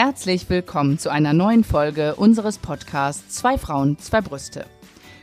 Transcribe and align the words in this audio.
Herzlich 0.00 0.48
willkommen 0.48 0.96
zu 1.00 1.10
einer 1.10 1.32
neuen 1.32 1.64
Folge 1.64 2.14
unseres 2.14 2.58
Podcasts 2.58 3.34
Zwei 3.34 3.58
Frauen, 3.58 3.98
zwei 3.98 4.20
Brüste. 4.20 4.64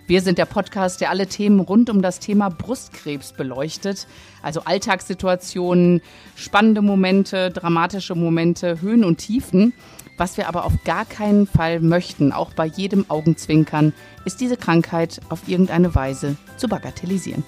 Wir 0.05 0.21
sind 0.21 0.38
der 0.38 0.44
Podcast, 0.44 1.00
der 1.00 1.12
alle 1.12 1.28
Themen 1.28 1.62
rund 1.62 1.90
um 1.90 2.02
das 2.02 2.20
Thema 2.20 2.50
Brustkrebs 2.50 3.32
beleuchtet. 3.32 4.05
Also 4.44 4.64
Alltagssituationen, 4.66 6.02
spannende 6.36 6.82
Momente, 6.82 7.52
dramatische 7.52 8.16
Momente, 8.16 8.82
Höhen 8.82 9.05
und 9.05 9.16
Tiefen. 9.16 9.72
Was 10.18 10.36
wir 10.36 10.50
aber 10.50 10.66
auf 10.66 10.73
gar 10.84 11.05
keinen 11.05 11.48
Fall 11.48 11.80
möchten, 11.80 12.34
auch 12.34 12.52
bei 12.52 12.66
jedem 12.66 13.10
Augenzwinkern, 13.10 13.94
ist 14.26 14.42
diese 14.42 14.57
Krankheit 14.57 15.21
auf 15.30 15.48
irgendeine 15.48 15.96
Weise 15.96 16.35
zu 16.57 16.68
bagatellisieren. 16.68 17.46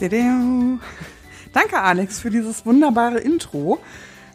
Danke, 0.00 1.80
Alex, 1.80 2.18
für 2.18 2.30
dieses 2.30 2.66
wunderbare 2.66 3.20
Intro. 3.20 3.78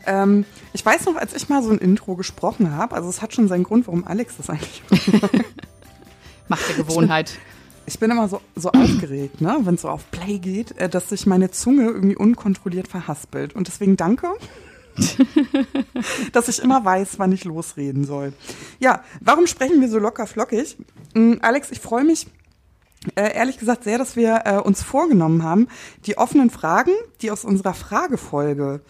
Ähm, 0.06 0.46
ich 0.74 0.86
weiß 0.86 1.06
noch, 1.06 1.16
als 1.16 1.34
ich 1.34 1.50
mal 1.50 1.64
so 1.64 1.72
ein 1.72 1.78
Intro 1.78 2.16
gesprochen 2.16 2.72
habe, 2.72 2.96
also 2.96 3.10
es 3.10 3.22
hat 3.22 3.34
schon 3.34 3.48
seinen 3.48 3.64
Grund, 3.64 3.88
warum 3.88 4.06
Alex 4.06 4.38
das 4.38 4.50
eigentlich 4.50 4.84
macht. 6.48 6.68
der 6.70 6.76
Gewohnheit. 6.76 7.38
Ich 7.86 8.00
bin 8.00 8.12
immer 8.12 8.30
so, 8.30 8.42
so 8.56 8.72
aufgeregt, 8.72 9.42
ne, 9.42 9.58
wenn 9.62 9.76
es 9.76 9.82
so 9.82 9.90
auf 9.90 10.10
Play 10.12 10.40
geht, 10.40 10.78
äh, 10.78 10.90
dass 10.90 11.10
sich 11.10 11.26
meine 11.26 11.52
Zunge 11.52 11.84
irgendwie 11.84 12.16
unkontrolliert 12.16 12.88
verhaspelt. 12.88 13.56
Und 13.56 13.68
deswegen 13.68 13.98
danke, 13.98 14.32
dass 16.32 16.48
ich 16.48 16.62
immer 16.62 16.84
weiß, 16.86 17.20
wann 17.20 17.32
ich 17.32 17.44
losreden 17.44 18.06
soll. 18.06 18.34
Ja, 18.80 19.04
warum 19.22 19.48
sprechen 19.48 19.82
wir 19.82 19.90
so 19.90 20.00
locker 20.00 20.28
flockig? 20.28 20.78
Ähm, 21.16 21.40
Alex, 21.42 21.72
ich 21.72 21.80
freue 21.80 22.04
mich 22.04 22.28
äh, 23.16 23.36
ehrlich 23.36 23.58
gesagt 23.58 23.84
sehr, 23.84 23.98
dass 23.98 24.16
wir 24.16 24.44
äh, 24.46 24.58
uns 24.58 24.82
vorgenommen 24.82 25.44
haben, 25.44 25.68
die 26.06 26.18
offenen 26.18 26.50
Fragen, 26.50 26.92
die 27.22 27.32
aus 27.32 27.44
unserer 27.44 27.74
Fragefolge 27.74 28.82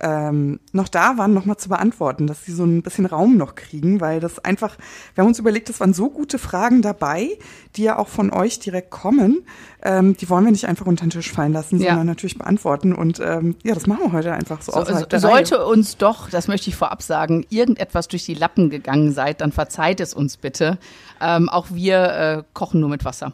ähm, 0.00 0.60
noch 0.72 0.88
da 0.88 1.18
waren, 1.18 1.34
nochmal 1.34 1.56
zu 1.56 1.68
beantworten, 1.68 2.26
dass 2.26 2.44
sie 2.44 2.52
so 2.52 2.64
ein 2.64 2.82
bisschen 2.82 3.06
Raum 3.06 3.36
noch 3.36 3.54
kriegen, 3.54 4.00
weil 4.00 4.20
das 4.20 4.38
einfach, 4.38 4.76
wir 5.14 5.22
haben 5.22 5.28
uns 5.28 5.38
überlegt, 5.38 5.68
es 5.70 5.80
waren 5.80 5.94
so 5.94 6.10
gute 6.10 6.38
Fragen 6.38 6.82
dabei, 6.82 7.28
die 7.76 7.82
ja 7.82 7.98
auch 7.98 8.08
von 8.08 8.32
euch 8.32 8.58
direkt 8.58 8.90
kommen. 8.90 9.44
Ähm, 9.82 10.16
die 10.16 10.28
wollen 10.28 10.44
wir 10.44 10.52
nicht 10.52 10.66
einfach 10.66 10.86
unter 10.86 11.06
den 11.06 11.10
Tisch 11.10 11.32
fallen 11.32 11.52
lassen, 11.52 11.80
ja. 11.80 11.90
sondern 11.90 12.06
natürlich 12.06 12.36
beantworten. 12.36 12.94
Und 12.94 13.18
ähm, 13.20 13.56
ja, 13.62 13.74
das 13.74 13.86
machen 13.86 14.02
wir 14.04 14.12
heute 14.12 14.32
einfach 14.32 14.60
so. 14.60 14.72
so 14.72 14.78
also, 14.78 15.06
sollte 15.18 15.56
Reihe. 15.56 15.66
uns 15.66 15.96
doch, 15.96 16.28
das 16.28 16.48
möchte 16.48 16.68
ich 16.68 16.76
vorab 16.76 17.02
sagen, 17.02 17.46
irgendetwas 17.48 18.08
durch 18.08 18.24
die 18.24 18.34
Lappen 18.34 18.68
gegangen 18.68 19.12
seid, 19.12 19.40
dann 19.40 19.52
verzeiht 19.52 20.00
es 20.00 20.12
uns 20.12 20.36
bitte. 20.36 20.78
Ähm, 21.20 21.48
auch 21.48 21.66
wir 21.70 22.02
äh, 22.02 22.42
kochen 22.52 22.80
nur 22.80 22.88
mit 22.90 23.04
Wasser. 23.04 23.32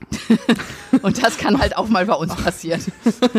und 1.02 1.22
das 1.22 1.36
kann 1.38 1.60
halt 1.60 1.76
auch 1.76 1.88
mal 1.88 2.06
bei 2.06 2.14
uns 2.14 2.34
passieren. 2.36 2.80
also, 3.04 3.32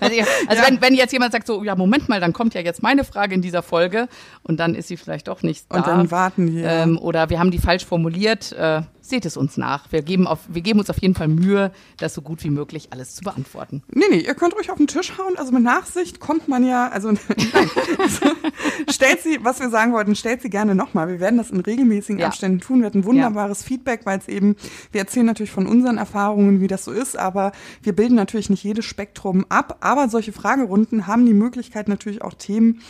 also 0.00 0.62
ja. 0.62 0.68
wenn, 0.68 0.80
wenn 0.80 0.94
jetzt 0.94 1.12
jemand 1.12 1.32
sagt 1.32 1.46
so, 1.46 1.62
ja, 1.64 1.74
Moment 1.74 2.08
mal, 2.08 2.20
dann 2.20 2.32
kommt 2.32 2.54
ja 2.54 2.62
jetzt 2.62 2.82
meine 2.82 3.04
Frage 3.04 3.34
in 3.34 3.42
dieser 3.42 3.62
Folge 3.62 4.08
und 4.42 4.58
dann 4.58 4.74
ist 4.74 4.88
sie 4.88 4.96
vielleicht 4.96 5.28
doch 5.28 5.42
nicht 5.42 5.66
da. 5.70 5.76
Und 5.76 5.86
dann 5.86 6.10
warten 6.10 6.54
wir. 6.54 6.66
Ähm, 6.66 6.98
oder 6.98 7.28
wir 7.28 7.38
haben 7.38 7.50
die 7.50 7.58
falsch 7.58 7.84
formuliert. 7.84 8.52
Äh, 8.52 8.82
seht 9.04 9.26
es 9.26 9.36
uns 9.36 9.56
nach. 9.56 9.92
Wir 9.92 10.02
geben, 10.02 10.26
auf, 10.26 10.40
wir 10.48 10.62
geben 10.62 10.78
uns 10.78 10.88
auf 10.88 11.00
jeden 11.00 11.14
Fall 11.14 11.28
Mühe, 11.28 11.72
das 11.98 12.14
so 12.14 12.22
gut 12.22 12.42
wie 12.42 12.50
möglich 12.50 12.88
alles 12.90 13.14
zu 13.14 13.22
beantworten. 13.22 13.82
Nee, 13.92 14.06
nee, 14.10 14.20
ihr 14.20 14.34
könnt 14.34 14.54
ruhig 14.54 14.70
auf 14.70 14.78
den 14.78 14.86
Tisch 14.86 15.18
hauen. 15.18 15.36
Also 15.36 15.52
mit 15.52 15.62
Nachsicht 15.62 16.20
kommt 16.20 16.48
man 16.48 16.66
ja, 16.66 16.88
also 16.88 17.12
nein. 17.28 17.70
Also, 17.98 18.26
stellt 18.90 19.20
sie, 19.20 19.38
was 19.42 19.60
wir 19.60 19.68
sagen 19.68 19.92
wollten, 19.92 20.16
stellt 20.16 20.40
sie 20.40 20.50
gerne 20.50 20.74
nochmal. 20.74 21.08
Wir 21.08 21.20
werden 21.20 21.36
das 21.36 21.50
in 21.50 21.60
regelmäßigen 21.60 22.18
ja. 22.18 22.28
Abständen 22.28 22.60
tun. 22.60 22.80
Wir 22.80 22.86
hatten 22.86 23.04
wunderbares 23.04 23.60
ja. 23.60 23.66
Feedback, 23.66 24.00
weil 24.04 24.18
es 24.18 24.28
eben, 24.28 24.56
wir 24.92 25.02
erzählen 25.02 25.26
natürlich 25.26 25.52
von 25.52 25.66
unseren 25.66 25.98
Erfahrungen, 25.98 26.60
wie 26.60 26.66
das 26.66 26.84
so 26.84 26.92
ist, 26.92 27.18
aber 27.18 27.52
wir 27.82 27.94
bilden 27.94 28.14
natürlich 28.14 28.48
nicht 28.48 28.64
jedes 28.64 28.86
Spektrum 28.86 29.44
ab. 29.50 29.78
Aber 29.80 30.08
solche 30.08 30.32
Fragerunden 30.32 31.06
haben 31.06 31.26
die 31.26 31.34
Möglichkeit 31.34 31.88
natürlich 31.88 32.22
auch 32.22 32.34
Themen 32.34 32.80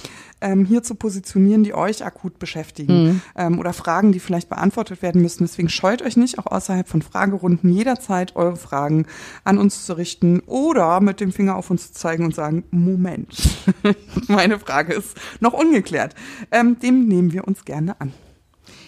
ähm, 0.45 0.67
hier 0.67 0.83
zu 0.83 0.95
positionieren, 0.95 1.65
die 1.65 1.75
euch 1.75 2.05
akut 2.05 2.39
beschäftigen 2.39 3.05
mhm. 3.05 3.23
ähm, 3.35 3.59
oder 3.59 3.73
Fragen, 3.73 4.13
die 4.13 4.21
vielleicht 4.21 4.51
beantwortet 4.51 5.01
werden 5.01 5.23
müssen. 5.23 5.45
Deswegen 5.45 5.71
scheut 5.71 6.03
euch 6.03 6.17
nicht, 6.17 6.39
auch 6.39 6.47
außerhalb 6.47 6.87
von 6.87 7.01
Fragerunden 7.01 7.71
jederzeit 7.71 8.37
eure 8.37 8.57
Fragen 8.57 9.07
an 9.45 9.57
uns 9.57 9.87
zu 9.87 9.95
richten 9.95 10.41
oder 10.41 11.01
mit 11.01 11.21
dem 11.21 11.33
Finger 11.33 11.57
auf 11.57 11.71
uns 11.71 11.93
zu 11.93 11.95
zeigen 11.95 12.27
und 12.27 12.35
sagen, 12.35 12.65
Moment, 12.71 13.35
meine 14.29 14.59
Frage 14.59 14.93
ist 14.93 15.17
noch 15.41 15.55
ungeklärt. 15.55 16.15
Ähm, 16.51 16.79
dem 16.79 17.09
nehmen 17.09 17.33
wir 17.33 17.49
uns 17.49 17.65
gerne 17.65 17.99
an. 18.01 18.13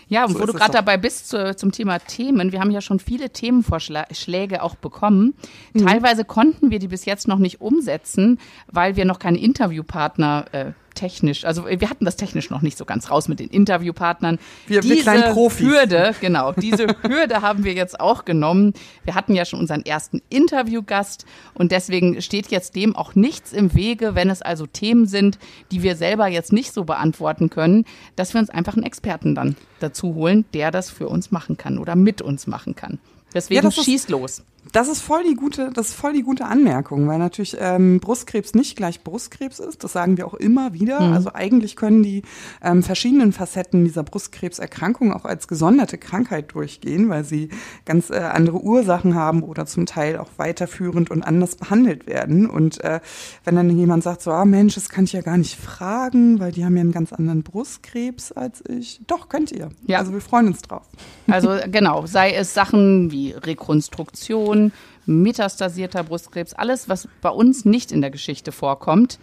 Ja, 0.09 0.25
und 0.25 0.35
so 0.35 0.41
wo 0.41 0.47
du 0.47 0.53
gerade 0.53 0.73
dabei 0.73 0.99
bist 0.99 1.29
zu, 1.29 1.57
zum 1.57 1.73
Thema 1.73 1.99
Themen, 1.99 2.53
wir 2.53 2.61
haben 2.61 2.71
ja 2.71 2.81
schon 2.81 3.01
viele 3.01 3.31
Themenvorschläge 3.31 4.63
auch 4.63 4.77
bekommen. 4.77 5.35
Mhm. 5.73 5.87
Teilweise 5.87 6.25
konnten 6.25 6.71
wir 6.71 6.79
die 6.79 6.89
bis 6.89 7.07
jetzt 7.07 7.27
noch 7.27 7.39
nicht 7.39 7.61
umsetzen, 7.61 8.39
weil 8.69 8.95
wir 8.95 9.05
noch 9.05 9.19
keine 9.19 9.39
Interviewpartner 9.39 10.45
äh, 10.53 10.73
technisch, 10.97 11.45
also 11.45 11.67
wir 11.67 11.89
hatten 11.89 12.05
das 12.05 12.17
technisch 12.17 12.51
noch 12.51 12.63
nicht 12.63 12.77
so 12.77 12.85
ganz 12.85 13.11
raus 13.11 13.29
mit 13.29 13.39
den 13.39 13.49
Interviewpartnern. 13.49 14.41
Wir, 14.67 14.81
diese 14.81 14.95
wir 14.95 15.03
kleinen 15.03 15.33
Profis. 15.33 15.67
Hürde, 15.67 16.15
genau, 16.21 16.53
diese 16.53 16.89
Hürde 17.03 17.43
haben 17.43 17.63
wir 17.63 17.75
jetzt 17.75 18.01
auch 18.01 18.25
genommen. 18.25 18.75
Wir 19.05 19.15
hatten 19.15 19.35
ja 19.35 19.45
schon 19.45 19.61
unseren 19.61 19.85
ersten 19.85 20.23
Interviewgast 20.29 21.25
und 21.55 21.71
deswegen 21.71 22.21
steht 22.21 22.49
jetzt 22.49 22.75
dem 22.75 22.97
auch 22.97 23.15
nichts 23.15 23.53
im 23.53 23.75
Wege, 23.75 24.17
wenn 24.17 24.31
es 24.31 24.43
also 24.43 24.67
Themen 24.67 25.07
sind, 25.07 25.39
die 25.71 25.83
wir 25.85 25.95
selber 25.95 26.27
jetzt 26.27 26.53
nicht 26.53 26.73
so 26.73 26.85
beantworten 26.85 27.51
können, 27.51 27.85
dass 28.17 28.35
wir 28.35 28.41
uns 28.41 28.51
einfach 28.51 28.75
einen 28.75 28.85
Experten 28.85 29.37
dann 29.37 29.55
dazu 29.79 30.15
holen, 30.15 30.45
der 30.55 30.71
das 30.73 30.91
für 30.91 31.09
uns 31.09 31.31
machen 31.31 31.57
kann 31.57 31.79
oder 31.79 31.95
mit 31.95 32.23
uns 32.23 32.47
machen 32.47 32.75
kann. 32.75 32.99
Deswegen 33.35 33.65
ja, 33.65 33.71
schießt 33.71 34.09
los. 34.09 34.43
Das 34.73 34.89
ist 34.89 35.01
voll 35.01 35.23
die 35.25 35.35
gute, 35.35 35.71
das 35.73 35.89
ist 35.89 35.95
voll 35.95 36.13
die 36.13 36.23
gute 36.23 36.47
Anmerkung, 36.47 37.07
weil 37.09 37.19
natürlich 37.19 37.57
ähm, 37.59 38.01
Brustkrebs 38.01 38.55
nicht 38.55 38.77
gleich 38.77 39.03
Brustkrebs 39.03 39.59
ist. 39.59 39.85
Das 39.85 39.93
sagen 39.93 40.17
wir 40.17 40.27
auch 40.27 40.35
immer 40.35 40.73
wieder. 40.73 41.01
Mhm. 41.01 41.13
Also 41.13 41.31
eigentlich 41.33 41.77
können 41.77 42.03
die 42.03 42.23
ähm, 42.63 42.83
verschiedenen 42.83 43.33
Facetten 43.33 43.85
dieser 43.85 44.03
Brustkrebserkrankung 44.03 45.13
auch 45.13 45.25
als 45.25 45.49
gesonderte 45.49 45.99
Krankheit 45.99 46.53
durchgehen, 46.53 47.09
weil 47.09 47.25
sie 47.25 47.51
ganz 47.85 48.11
äh, 48.11 48.17
andere 48.17 48.61
Ursachen 48.61 49.15
haben 49.15 49.43
oder 49.43 49.67
zum 49.67 49.87
Teil 49.87 50.19
auch 50.19 50.31
weiterführend 50.37 51.11
und 51.11 51.23
anders 51.23 51.57
behandelt 51.57 52.07
werden. 52.07 52.49
Und 52.49 52.83
äh, 52.83 53.01
wenn 53.45 53.57
dann 53.57 53.77
jemand 53.77 54.03
sagt 54.03 54.23
so, 54.23 54.31
ah 54.31 54.45
Mensch, 54.45 54.75
das 54.75 54.89
kann 54.89 55.05
ich 55.05 55.13
ja 55.13 55.21
gar 55.21 55.37
nicht 55.37 55.57
fragen, 55.57 56.41
weil 56.41 56.53
die 56.53 56.65
haben 56.65 56.77
ja 56.77 56.83
einen 56.83 56.93
ganz 56.93 57.13
anderen 57.13 57.43
Brustkrebs 57.43 58.33
als 58.33 58.63
ich. 58.69 59.01
Doch, 59.07 59.29
könnt 59.29 59.53
ihr. 59.53 59.71
Ja. 59.87 59.99
Also 59.99 60.13
wir 60.13 60.21
freuen 60.21 60.49
uns 60.49 60.63
drauf. 60.63 60.87
Also 61.29 61.57
genau, 61.71 62.07
sei 62.07 62.33
es 62.33 62.55
Sachen 62.55 63.11
wie 63.11 63.33
Rekonstruktion, 63.33 64.56
Depression, 64.57 64.73
metastasierter 65.07 66.05
Brustkrebs, 66.05 66.53
alles, 66.55 66.89
was 66.89 67.09
bei 67.21 67.31
uns 67.31 67.65
nicht 67.65 67.93
in 67.93 68.01
der 68.01 68.11
Geschichte 68.11 68.53
vorkommt, 68.53 69.19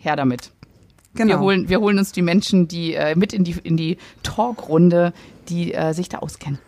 her 0.00 0.16
damit. 0.16 0.50
Genau. 1.14 1.34
Wir 1.34 1.40
holen, 1.40 1.68
wir 1.68 1.80
holen 1.80 1.98
uns 1.98 2.12
die 2.12 2.22
Menschen, 2.22 2.68
die 2.68 2.94
äh, 2.94 3.14
mit 3.16 3.32
in 3.32 3.44
die, 3.44 3.56
in 3.62 3.76
die 3.76 3.98
Talkrunde, 4.22 5.12
die 5.48 5.74
äh, 5.74 5.92
sich 5.92 6.08
da 6.08 6.18
auskennen. 6.18 6.58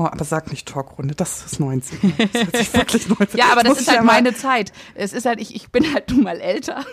Oh, 0.00 0.06
aber 0.06 0.24
sag 0.24 0.50
nicht 0.50 0.66
Talkrunde, 0.66 1.14
das 1.14 1.44
ist 1.44 1.60
90. 1.60 1.98
Das 2.32 2.32
hört 2.32 2.56
sich 2.56 2.72
wirklich 2.72 3.08
90. 3.18 3.38
ja, 3.38 3.52
aber 3.52 3.62
das, 3.62 3.72
das 3.74 3.80
ist 3.82 3.88
halt 3.88 3.98
ja 3.98 4.02
meine 4.02 4.34
Zeit. 4.34 4.72
Es 4.94 5.12
ist 5.12 5.26
halt, 5.26 5.42
ich, 5.42 5.54
ich 5.54 5.68
bin 5.68 5.92
halt 5.92 6.10
nun 6.10 6.22
mal 6.22 6.40
älter. 6.40 6.86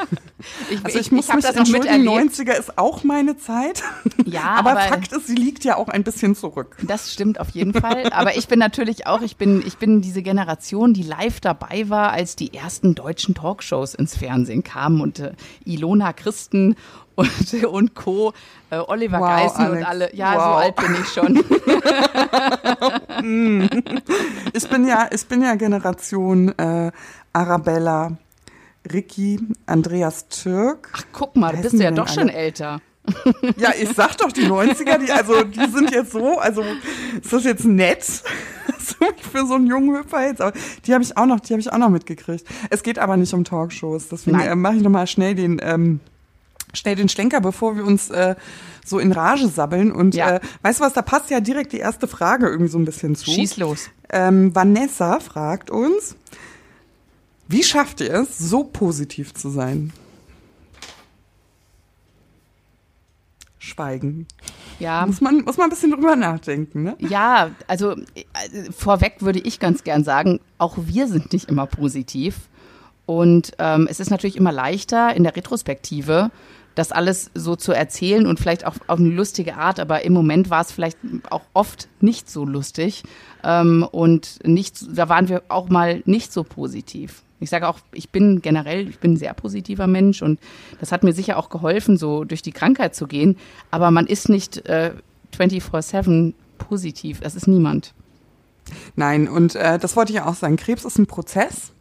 ich, 0.70 0.84
also 0.84 0.98
ich, 0.98 1.06
ich 1.06 1.12
muss 1.12 1.28
ich 1.28 1.34
mich 1.36 1.44
das 1.44 1.68
miterlebt. 1.68 2.32
90er 2.32 2.58
ist 2.58 2.78
auch 2.78 3.04
meine 3.04 3.36
Zeit. 3.36 3.84
Ja, 4.24 4.42
aber, 4.56 4.72
aber, 4.72 4.80
Fakt 4.80 5.12
ist, 5.12 5.28
sie 5.28 5.36
liegt 5.36 5.62
ja 5.62 5.76
auch 5.76 5.86
ein 5.86 6.02
bisschen 6.02 6.34
zurück. 6.34 6.78
Das 6.82 7.12
stimmt 7.12 7.38
auf 7.38 7.50
jeden 7.50 7.74
Fall. 7.74 8.12
Aber 8.12 8.36
ich 8.36 8.48
bin 8.48 8.58
natürlich 8.58 9.06
auch, 9.06 9.20
ich 9.20 9.36
bin, 9.36 9.62
ich 9.64 9.76
bin 9.76 10.02
diese 10.02 10.22
Generation, 10.22 10.94
die 10.94 11.04
live 11.04 11.38
dabei 11.38 11.88
war, 11.90 12.10
als 12.10 12.34
die 12.34 12.52
ersten 12.52 12.96
deutschen 12.96 13.36
Talkshows 13.36 13.94
ins 13.94 14.16
Fernsehen 14.16 14.64
kamen 14.64 15.00
und 15.00 15.20
äh, 15.20 15.34
Ilona 15.64 16.12
Christen 16.12 16.74
und, 17.14 17.64
und 17.70 17.94
Co. 17.94 18.32
Äh, 18.70 18.78
Oliver 18.78 19.20
wow, 19.20 19.28
Geißen 19.28 19.64
Alex. 19.64 19.78
und 19.78 19.84
alle. 19.84 20.14
Ja, 20.14 20.34
wow. 20.34 20.42
so 20.42 20.50
alt 20.50 20.76
bin 20.76 20.96
ich 21.00 21.08
schon. 21.08 21.44
Mm. 23.22 23.68
ich 24.52 24.68
bin 24.68 24.86
ja, 24.86 25.08
ich 25.12 25.26
bin 25.26 25.42
ja 25.42 25.54
Generation 25.54 26.56
äh, 26.58 26.90
Arabella, 27.32 28.16
Ricky, 28.92 29.38
Andreas 29.66 30.28
Türk. 30.28 30.90
Ach, 30.94 31.04
guck 31.12 31.36
mal, 31.36 31.54
du 31.54 31.62
bist 31.62 31.74
ja 31.74 31.90
doch 31.90 32.08
schon 32.08 32.28
älter. 32.28 32.80
Ja, 33.56 33.70
ich 33.80 33.88
sag 33.94 34.16
doch, 34.18 34.30
die 34.30 34.46
90er, 34.46 34.98
die, 34.98 35.10
also, 35.10 35.42
die 35.42 35.70
sind 35.70 35.90
jetzt 35.90 36.12
so, 36.12 36.38
also, 36.38 36.62
ist 37.20 37.32
das 37.32 37.44
jetzt 37.44 37.64
nett? 37.64 38.22
für 39.32 39.46
so 39.46 39.54
einen 39.54 39.66
jungen 39.66 39.96
Hüpfer 39.96 40.26
jetzt, 40.26 40.40
aber 40.40 40.52
die 40.86 40.92
habe 40.92 41.02
ich 41.02 41.16
auch 41.16 41.26
noch, 41.26 41.40
die 41.40 41.52
habe 41.52 41.60
ich 41.60 41.72
auch 41.72 41.78
noch 41.78 41.88
mitgekriegt. 41.88 42.44
Es 42.70 42.82
geht 42.82 42.98
aber 42.98 43.16
nicht 43.16 43.32
um 43.34 43.44
Talkshows, 43.44 44.08
deswegen 44.08 44.40
äh, 44.40 44.54
mache 44.54 44.76
ich 44.76 44.82
nochmal 44.82 45.06
schnell 45.06 45.34
den, 45.34 45.60
ähm, 45.62 46.00
schnell 46.72 46.96
den 46.96 47.08
Schlenker, 47.08 47.40
bevor 47.40 47.76
wir 47.76 47.84
uns 47.84 48.10
äh, 48.10 48.34
so 48.84 48.98
in 48.98 49.12
Rage 49.12 49.48
sabbeln. 49.48 49.92
Und 49.92 50.14
ja. 50.14 50.36
äh, 50.36 50.40
weißt 50.62 50.80
du 50.80 50.84
was, 50.84 50.92
da 50.92 51.02
passt 51.02 51.30
ja 51.30 51.40
direkt 51.40 51.72
die 51.72 51.78
erste 51.78 52.08
Frage 52.08 52.48
irgendwie 52.48 52.70
so 52.70 52.78
ein 52.78 52.84
bisschen 52.84 53.14
zu. 53.14 53.30
Schieß 53.30 53.56
los. 53.58 53.90
Ähm, 54.10 54.54
Vanessa 54.54 55.20
fragt 55.20 55.70
uns, 55.70 56.16
wie 57.48 57.62
schafft 57.62 58.00
ihr 58.00 58.12
es, 58.14 58.38
so 58.38 58.64
positiv 58.64 59.34
zu 59.34 59.50
sein? 59.50 59.92
Schweigen. 63.58 64.26
Ja. 64.80 65.06
Muss 65.06 65.20
man, 65.20 65.42
muss 65.42 65.56
man 65.56 65.68
ein 65.68 65.70
bisschen 65.70 65.92
drüber 65.92 66.16
nachdenken, 66.16 66.82
ne? 66.82 66.96
Ja, 66.98 67.50
also 67.68 67.92
äh, 67.92 68.72
vorweg 68.76 69.16
würde 69.20 69.38
ich 69.38 69.60
ganz 69.60 69.84
gern 69.84 70.02
sagen, 70.02 70.40
auch 70.58 70.76
wir 70.78 71.06
sind 71.06 71.32
nicht 71.32 71.48
immer 71.48 71.66
positiv. 71.66 72.48
Und 73.06 73.52
ähm, 73.58 73.88
es 73.90 74.00
ist 74.00 74.10
natürlich 74.10 74.36
immer 74.36 74.52
leichter 74.52 75.14
in 75.14 75.24
der 75.24 75.36
Retrospektive 75.36 76.30
das 76.74 76.92
alles 76.92 77.30
so 77.34 77.56
zu 77.56 77.72
erzählen 77.72 78.26
und 78.26 78.40
vielleicht 78.40 78.64
auch 78.66 78.76
auf 78.86 78.98
eine 78.98 79.10
lustige 79.10 79.56
Art, 79.56 79.78
aber 79.78 80.04
im 80.04 80.12
Moment 80.12 80.50
war 80.50 80.62
es 80.62 80.72
vielleicht 80.72 80.98
auch 81.30 81.42
oft 81.52 81.88
nicht 82.00 82.30
so 82.30 82.44
lustig 82.44 83.02
ähm, 83.44 83.86
und 83.90 84.38
nicht, 84.46 84.76
da 84.96 85.08
waren 85.08 85.28
wir 85.28 85.42
auch 85.48 85.68
mal 85.68 86.02
nicht 86.06 86.32
so 86.32 86.44
positiv. 86.44 87.22
Ich 87.40 87.50
sage 87.50 87.68
auch, 87.68 87.80
ich 87.92 88.10
bin 88.10 88.40
generell, 88.40 88.88
ich 88.88 89.00
bin 89.00 89.14
ein 89.14 89.16
sehr 89.16 89.34
positiver 89.34 89.88
Mensch 89.88 90.22
und 90.22 90.38
das 90.78 90.92
hat 90.92 91.02
mir 91.02 91.12
sicher 91.12 91.36
auch 91.36 91.50
geholfen, 91.50 91.96
so 91.96 92.24
durch 92.24 92.40
die 92.40 92.52
Krankheit 92.52 92.94
zu 92.94 93.08
gehen. 93.08 93.36
Aber 93.72 93.90
man 93.90 94.06
ist 94.06 94.28
nicht 94.28 94.64
äh, 94.66 94.92
24-7 95.36 96.34
positiv. 96.58 97.18
Es 97.20 97.34
ist 97.34 97.48
niemand. 97.48 97.94
Nein, 98.94 99.26
und 99.26 99.56
äh, 99.56 99.80
das 99.80 99.96
wollte 99.96 100.12
ich 100.12 100.20
auch 100.20 100.34
sagen. 100.34 100.56
Krebs 100.56 100.84
ist 100.84 100.98
ein 100.98 101.06
Prozess. 101.06 101.72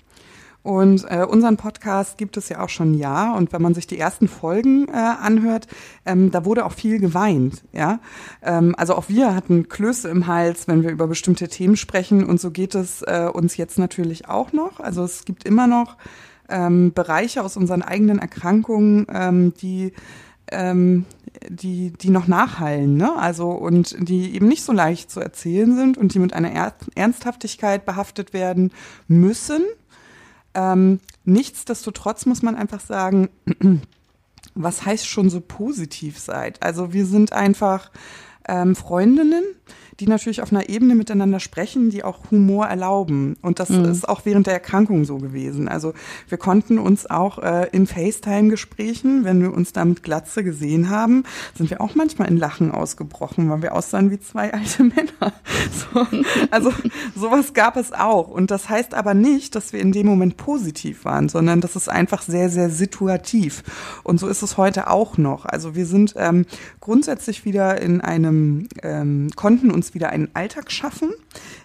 Und 0.63 1.05
äh, 1.09 1.25
unseren 1.27 1.57
Podcast 1.57 2.17
gibt 2.17 2.37
es 2.37 2.49
ja 2.49 2.61
auch 2.61 2.69
schon 2.69 2.91
ein 2.91 2.97
Jahr. 2.97 3.35
Und 3.35 3.51
wenn 3.51 3.61
man 3.61 3.73
sich 3.73 3.87
die 3.87 3.97
ersten 3.97 4.27
Folgen 4.27 4.87
äh, 4.87 4.91
anhört, 4.91 5.67
ähm, 6.05 6.31
da 6.31 6.45
wurde 6.45 6.65
auch 6.65 6.73
viel 6.73 6.99
geweint. 6.99 7.63
Ja, 7.73 7.99
ähm, 8.43 8.75
also 8.77 8.95
auch 8.95 9.09
wir 9.09 9.33
hatten 9.33 9.69
Klöße 9.69 10.09
im 10.09 10.27
Hals, 10.27 10.67
wenn 10.67 10.83
wir 10.83 10.91
über 10.91 11.07
bestimmte 11.07 11.47
Themen 11.47 11.77
sprechen. 11.77 12.23
Und 12.23 12.39
so 12.39 12.51
geht 12.51 12.75
es 12.75 13.01
äh, 13.01 13.29
uns 13.31 13.57
jetzt 13.57 13.79
natürlich 13.79 14.29
auch 14.29 14.53
noch. 14.53 14.79
Also 14.79 15.03
es 15.03 15.25
gibt 15.25 15.45
immer 15.45 15.65
noch 15.65 15.97
ähm, 16.47 16.93
Bereiche 16.93 17.43
aus 17.43 17.57
unseren 17.57 17.81
eigenen 17.81 18.19
Erkrankungen, 18.19 19.07
ähm, 19.11 19.53
die 19.61 19.93
ähm, 20.51 21.05
die, 21.49 21.91
die 21.91 22.09
noch 22.09 22.27
nachhallen, 22.27 22.97
ne? 22.97 23.15
Also 23.15 23.49
und 23.49 23.95
die 23.99 24.35
eben 24.35 24.47
nicht 24.47 24.63
so 24.63 24.73
leicht 24.73 25.09
zu 25.09 25.21
erzählen 25.21 25.75
sind 25.75 25.97
und 25.97 26.13
die 26.13 26.19
mit 26.19 26.33
einer 26.33 26.73
Ernsthaftigkeit 26.95 27.85
behaftet 27.85 28.33
werden 28.33 28.71
müssen. 29.07 29.63
Ähm, 30.53 30.99
nichtsdestotrotz 31.23 32.25
muss 32.25 32.41
man 32.41 32.55
einfach 32.55 32.79
sagen, 32.79 33.29
was 34.55 34.85
heißt 34.85 35.07
schon 35.07 35.29
so 35.29 35.41
positiv 35.41 36.19
seid? 36.19 36.61
Also 36.61 36.93
wir 36.93 37.05
sind 37.05 37.33
einfach 37.33 37.91
ähm, 38.47 38.75
Freundinnen, 38.75 39.43
die 40.01 40.07
natürlich 40.07 40.41
auf 40.41 40.51
einer 40.51 40.67
Ebene 40.67 40.95
miteinander 40.95 41.39
sprechen, 41.39 41.91
die 41.91 42.03
auch 42.03 42.31
Humor 42.31 42.65
erlauben. 42.65 43.37
Und 43.43 43.59
das 43.59 43.69
mhm. 43.69 43.85
ist 43.85 44.09
auch 44.09 44.21
während 44.25 44.47
der 44.47 44.53
Erkrankung 44.53 45.05
so 45.05 45.19
gewesen. 45.19 45.67
Also 45.67 45.93
wir 46.27 46.39
konnten 46.39 46.79
uns 46.79 47.07
auch 47.07 47.37
äh, 47.37 47.69
in 47.71 47.85
FaceTime-Gesprächen, 47.85 49.23
wenn 49.25 49.39
wir 49.41 49.53
uns 49.53 49.73
da 49.73 49.85
mit 49.85 50.01
Glatze 50.01 50.43
gesehen 50.43 50.89
haben, 50.89 51.23
sind 51.55 51.69
wir 51.69 51.81
auch 51.81 51.93
manchmal 51.93 52.29
in 52.29 52.37
Lachen 52.37 52.71
ausgebrochen, 52.71 53.47
weil 53.51 53.61
wir 53.61 53.75
aussahen 53.75 54.09
wie 54.09 54.19
zwei 54.19 54.51
alte 54.53 54.83
Männer. 54.83 55.11
So, 55.93 56.05
also 56.49 56.71
sowas 57.15 57.53
gab 57.53 57.77
es 57.77 57.91
auch. 57.93 58.27
Und 58.29 58.51
das 58.51 58.69
heißt 58.69 58.93
aber 58.93 59.13
nicht, 59.13 59.55
dass 59.55 59.73
wir 59.73 59.79
in 59.79 59.91
dem 59.91 60.07
Moment 60.07 60.37
positiv 60.37 61.05
waren, 61.05 61.29
sondern 61.29 61.61
das 61.61 61.75
ist 61.75 61.89
einfach 61.89 62.23
sehr, 62.23 62.49
sehr 62.49 62.69
situativ. 62.69 63.63
Und 64.03 64.19
so 64.19 64.27
ist 64.27 64.41
es 64.41 64.57
heute 64.57 64.89
auch 64.89 65.17
noch. 65.17 65.45
Also 65.45 65.75
wir 65.75 65.85
sind 65.85 66.13
ähm, 66.17 66.45
grundsätzlich 66.79 67.45
wieder 67.45 67.81
in 67.81 68.01
einem, 68.01 68.67
ähm, 68.81 69.29
konnten 69.35 69.71
uns 69.71 69.90
wieder 69.93 70.09
einen 70.09 70.29
Alltag 70.33 70.71
schaffen, 70.71 71.11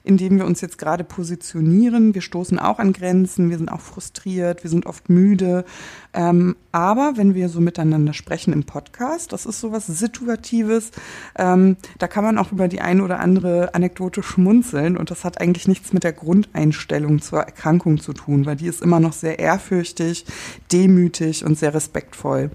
in 0.04 0.16
dem 0.16 0.38
wir 0.38 0.46
uns 0.46 0.60
jetzt 0.60 0.78
gerade 0.78 1.04
positionieren. 1.04 2.14
Wir 2.14 2.22
stoßen 2.22 2.58
auch 2.58 2.78
an 2.78 2.92
Grenzen, 2.92 3.50
wir 3.50 3.58
sind 3.58 3.70
auch 3.70 3.80
frustriert, 3.80 4.62
wir 4.62 4.70
sind 4.70 4.86
oft 4.86 5.08
müde. 5.08 5.64
Ähm, 6.12 6.56
aber 6.72 7.14
wenn 7.16 7.34
wir 7.34 7.48
so 7.48 7.60
miteinander 7.60 8.12
sprechen 8.12 8.52
im 8.52 8.64
Podcast, 8.64 9.32
das 9.32 9.46
ist 9.46 9.60
so 9.60 9.72
was 9.72 9.86
Situatives, 9.86 10.90
ähm, 11.36 11.76
da 11.98 12.08
kann 12.08 12.24
man 12.24 12.38
auch 12.38 12.52
über 12.52 12.68
die 12.68 12.80
eine 12.80 13.02
oder 13.02 13.20
andere 13.20 13.74
Anekdote 13.74 14.22
schmunzeln 14.22 14.96
und 14.96 15.10
das 15.10 15.24
hat 15.24 15.40
eigentlich 15.40 15.68
nichts 15.68 15.92
mit 15.92 16.04
der 16.04 16.12
Grundeinstellung 16.12 17.20
zur 17.20 17.40
Erkrankung 17.40 18.00
zu 18.00 18.12
tun, 18.12 18.46
weil 18.46 18.56
die 18.56 18.66
ist 18.66 18.82
immer 18.82 19.00
noch 19.00 19.12
sehr 19.12 19.38
ehrfürchtig, 19.38 20.26
demütig 20.72 21.44
und 21.44 21.58
sehr 21.58 21.74
respektvoll. 21.74 22.50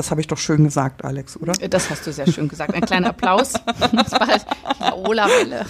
Das 0.00 0.10
habe 0.10 0.22
ich 0.22 0.28
doch 0.28 0.38
schön 0.38 0.64
gesagt, 0.64 1.04
Alex, 1.04 1.36
oder? 1.36 1.52
Das 1.68 1.90
hast 1.90 2.06
du 2.06 2.12
sehr 2.14 2.26
schön 2.26 2.48
gesagt. 2.48 2.72
Ein 2.72 2.80
kleiner 2.80 3.10
Applaus. 3.10 3.52
Das 3.52 4.12
war 4.12 4.26
halt 4.26 4.46
Laola-Welle. 4.80 5.66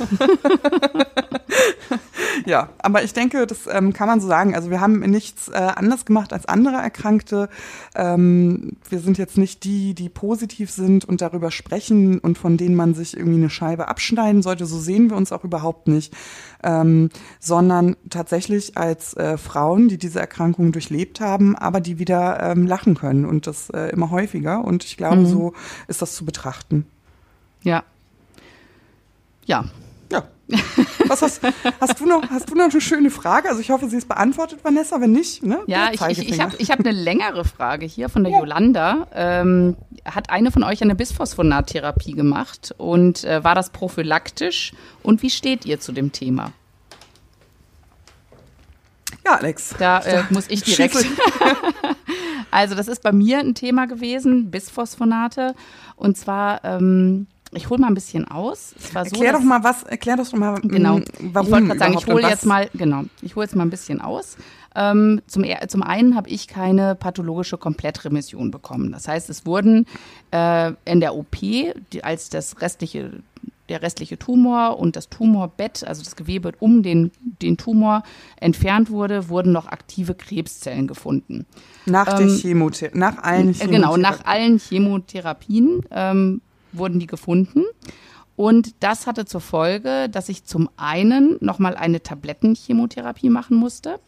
Ja, 2.47 2.71
aber 2.79 3.03
ich 3.03 3.13
denke, 3.13 3.47
das 3.47 3.67
ähm, 3.71 3.93
kann 3.93 4.07
man 4.07 4.21
so 4.21 4.29
sagen. 4.29 4.55
Also 4.55 4.71
wir 4.71 4.81
haben 4.81 5.01
nichts 5.01 5.49
äh, 5.49 5.55
anders 5.57 6.05
gemacht 6.05 6.33
als 6.33 6.47
andere 6.47 6.77
Erkrankte. 6.77 7.49
Ähm, 7.95 8.77
wir 8.89 9.01
sind 9.01 9.19
jetzt 9.19 9.39
nicht 9.39 9.65
die, 9.65 9.95
die 9.95 10.09
positiv 10.09 10.71
sind 10.71 11.05
und 11.05 11.21
darüber 11.21 11.51
sprechen 11.51 12.19
und 12.19 12.39
von 12.39 12.57
denen 12.57 12.75
man 12.75 12.95
sich 12.95 13.17
irgendwie 13.17 13.39
eine 13.39 13.51
Scheibe 13.51 13.89
abschneiden 13.89 14.43
sollte. 14.43 14.67
So 14.67 14.79
sehen 14.79 15.11
wir 15.11 15.17
uns 15.17 15.33
auch 15.33 15.45
überhaupt 15.45 15.89
nicht. 15.89 16.15
Ähm, 16.63 17.11
sondern 17.39 17.97
tatsächlich 18.11 18.77
als 18.77 19.15
äh, 19.15 19.39
Frauen, 19.39 19.89
die 19.89 19.99
diese 19.99 20.21
Erkrankung 20.21 20.73
durchlebt 20.73 21.21
haben, 21.21 21.57
aber 21.57 21.81
die 21.81 21.99
wieder 21.99 22.41
ähm, 22.43 22.67
lachen 22.67 22.95
können 22.95 23.25
und 23.25 23.47
das 23.47 23.71
äh, 23.71 23.91
immer 23.91 24.11
häufiger. 24.11 24.65
Und 24.65 24.85
ich 24.85 24.97
glaube, 24.97 25.17
mhm. 25.17 25.27
so 25.27 25.53
ist 25.89 26.03
das 26.03 26.15
zu 26.15 26.25
betrachten. 26.25 26.87
Ja. 27.63 27.83
Ja, 29.47 29.65
was 31.07 31.23
hast, 31.23 31.41
hast, 31.81 32.01
du 32.01 32.07
noch, 32.07 32.23
hast 32.31 32.51
du 32.51 32.55
noch 32.55 32.71
eine 32.71 32.81
schöne 32.81 33.11
Frage? 33.11 33.49
Also 33.49 33.61
ich 33.61 33.71
hoffe, 33.71 33.89
sie 33.89 33.97
ist 33.97 34.09
beantwortet, 34.09 34.61
Vanessa. 34.63 35.01
Wenn 35.01 35.13
nicht, 35.13 35.43
ne? 35.43 35.61
Ja, 35.67 35.91
ich, 35.93 36.01
ich, 36.01 36.29
ich 36.31 36.41
habe 36.41 36.57
ich 36.59 36.71
hab 36.71 36.81
eine 36.81 36.93
längere 36.93 37.45
Frage 37.45 37.87
hier 37.87 38.09
von 38.09 38.25
der 38.25 38.33
ja. 38.33 38.39
Jolanda. 38.39 39.07
Ähm, 39.15 39.77
hat 40.05 40.31
eine 40.31 40.51
von 40.51 40.63
euch 40.63 40.83
eine 40.83 40.95
Bisphosphonattherapie 40.95 42.13
gemacht 42.13 42.75
und 42.79 43.25
äh, 43.25 43.45
war 43.45 43.55
das 43.55 43.71
prophylaktisch? 43.71 44.73
Und 45.03 45.23
wie 45.23 45.31
steht 45.31 45.65
ihr 45.67 45.81
zu 45.81 45.93
dem 45.93 46.13
Thema? 46.13 46.53
Ja, 49.25 49.37
Alex. 49.37 49.75
Da 49.79 49.99
äh, 50.01 50.23
muss 50.31 50.47
ich 50.49 50.63
direkt. 50.63 50.97
also 52.51 52.75
das 52.75 52.89
ist 52.89 53.03
bei 53.03 53.13
mir 53.13 53.39
ein 53.39 53.55
Thema 53.55 53.87
gewesen, 53.87 54.51
Bisphosphonate. 54.51 55.55
Und 55.97 56.17
zwar 56.17 56.65
ähm, 56.65 57.27
ich 57.53 57.69
hole 57.69 57.81
mal 57.81 57.89
ein 57.89 57.95
bisschen 57.95 58.29
aus. 58.29 58.75
So, 58.79 58.99
erklär 58.99 59.33
doch 59.33 59.43
mal 59.43 59.65
was, 59.65 59.83
erklär 59.83 60.17
doch 60.17 60.33
mal, 60.33 60.61
genau. 60.61 60.99
Mm, 60.99 61.05
warum 61.33 61.47
Ich 61.47 61.53
wollte 61.53 61.67
gerade 61.67 61.79
sagen, 61.79 61.95
ich 61.99 62.07
hole 62.07 62.29
jetzt 62.29 62.47
mal, 62.47 62.71
genau, 62.75 63.03
ich 63.23 63.37
hole 63.37 63.45
jetzt 63.45 63.57
mal 63.57 63.65
ein 63.65 63.71
bisschen 63.71 64.01
aus. 64.01 64.37
Ähm, 64.77 65.21
zum, 65.27 65.45
zum 65.67 65.83
einen 65.83 66.15
habe 66.15 66.29
ich 66.29 66.47
keine 66.47 66.95
pathologische 66.95 67.59
Komplettremission 67.59 68.53
bekommen. 68.53 68.93
Das 68.93 69.09
heißt, 69.09 69.29
es 69.29 69.45
wurden 69.45 69.87
äh, 70.31 70.73
in 70.85 71.01
der 71.01 71.17
OP, 71.17 71.37
die, 71.41 72.05
als 72.05 72.29
das 72.29 72.61
restliche 72.61 73.11
der 73.71 73.83
restliche 73.83 74.19
Tumor 74.19 74.79
und 74.79 74.97
das 74.97 75.09
Tumorbett, 75.09 75.85
also 75.85 76.03
das 76.03 76.17
Gewebe 76.17 76.53
um 76.59 76.83
den, 76.83 77.13
den 77.41 77.57
Tumor 77.57 78.03
entfernt 78.41 78.91
wurde, 78.91 79.29
wurden 79.29 79.53
noch 79.53 79.67
aktive 79.67 80.15
Krebszellen 80.15 80.89
gefunden. 80.89 81.47
Nach 81.87 82.19
ähm, 82.21 82.27
der 82.27 82.37
Chemotherapie, 82.37 82.99
nach 82.99 83.23
allen 83.23 83.55
Chemotherapien. 83.55 83.71
Genau, 83.71 83.97
nach 83.97 84.25
allen 84.25 84.59
Chemotherapien 84.59 85.83
ähm, 85.93 86.41
wurden 86.73 86.99
die 86.99 87.07
gefunden. 87.07 87.65
Und 88.37 88.75
das 88.81 89.07
hatte 89.07 89.27
zur 89.27 89.41
Folge, 89.41 90.09
dass 90.09 90.29
ich 90.29 90.45
zum 90.45 90.71
einen 90.77 91.37
nochmal 91.41 91.77
eine 91.77 92.03
Tablettenchemotherapie 92.03 93.29
machen 93.29 93.57
musste. 93.57 94.01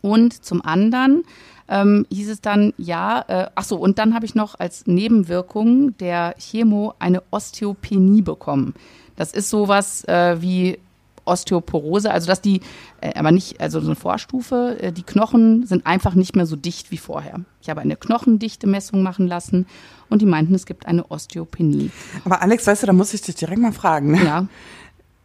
Und 0.00 0.44
zum 0.44 0.64
anderen 0.64 1.24
ähm, 1.68 2.06
hieß 2.10 2.30
es 2.30 2.40
dann, 2.40 2.72
ja, 2.78 3.24
äh, 3.28 3.50
ach 3.54 3.64
so, 3.64 3.76
und 3.76 3.98
dann 3.98 4.14
habe 4.14 4.24
ich 4.24 4.34
noch 4.34 4.58
als 4.58 4.86
Nebenwirkung 4.86 5.96
der 5.98 6.34
Chemo 6.38 6.94
eine 6.98 7.22
Osteopenie 7.30 8.22
bekommen. 8.22 8.74
Das 9.16 9.32
ist 9.32 9.50
sowas 9.50 10.04
äh, 10.04 10.40
wie 10.40 10.78
Osteoporose, 11.28 12.10
also 12.10 12.26
dass 12.26 12.40
die, 12.40 12.60
äh, 13.00 13.14
aber 13.14 13.30
nicht, 13.30 13.60
also 13.60 13.80
so 13.80 13.86
eine 13.86 13.96
Vorstufe, 13.96 14.76
äh, 14.80 14.92
die 14.92 15.02
Knochen 15.02 15.66
sind 15.66 15.86
einfach 15.86 16.14
nicht 16.14 16.34
mehr 16.34 16.46
so 16.46 16.56
dicht 16.56 16.90
wie 16.90 16.98
vorher. 16.98 17.40
Ich 17.60 17.70
habe 17.70 17.80
eine 17.80 17.96
Knochendichte-Messung 17.96 19.02
machen 19.02 19.26
lassen 19.26 19.66
und 20.08 20.22
die 20.22 20.26
meinten, 20.26 20.54
es 20.54 20.66
gibt 20.66 20.86
eine 20.86 21.10
Osteopenie. 21.10 21.90
Aber 22.24 22.42
Alex, 22.42 22.66
weißt 22.66 22.82
du, 22.82 22.86
da 22.86 22.92
muss 22.92 23.14
ich 23.14 23.22
dich 23.22 23.34
direkt 23.34 23.60
mal 23.60 23.72
fragen. 23.72 24.12
Ne? 24.12 24.24
Ja. 24.24 24.46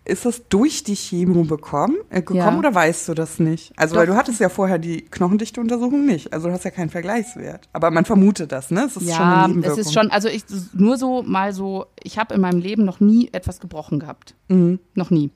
Ist 0.05 0.25
das 0.25 0.49
durch 0.49 0.83
die 0.83 0.95
Chemo 0.95 1.45
bekommen, 1.45 1.95
äh, 2.09 2.21
gekommen 2.21 2.37
ja. 2.37 2.57
oder 2.57 2.75
weißt 2.75 3.07
du 3.07 3.13
das 3.13 3.39
nicht? 3.39 3.71
Also, 3.77 3.93
Doch. 3.93 4.01
weil 4.01 4.07
du 4.07 4.15
hattest 4.15 4.41
ja 4.41 4.49
vorher 4.49 4.77
die 4.77 5.03
Knochendichte-Untersuchung 5.03 6.05
nicht. 6.05 6.33
Also, 6.33 6.49
du 6.49 6.53
hast 6.53 6.65
ja 6.65 6.71
keinen 6.71 6.89
Vergleichswert. 6.89 7.69
Aber 7.71 7.89
man 7.89 8.03
vermutet 8.03 8.51
das, 8.51 8.69
ne? 8.69 8.83
Es 8.85 8.97
ist 8.97 9.07
ja, 9.07 9.15
schon 9.15 9.25
eine 9.25 9.47
Nebenwirkung. 9.47 9.79
es 9.79 9.87
ist 9.87 9.93
schon, 9.93 10.11
also 10.11 10.27
ich, 10.27 10.43
nur 10.73 10.97
so 10.97 11.23
mal 11.23 11.53
so, 11.53 11.85
ich 12.03 12.17
habe 12.17 12.35
in 12.35 12.41
meinem 12.41 12.59
Leben 12.59 12.83
noch 12.83 12.99
nie 12.99 13.29
etwas 13.31 13.61
gebrochen 13.61 13.99
gehabt. 13.99 14.35
Mhm. 14.49 14.79
Noch 14.93 15.09
nie. 15.09 15.31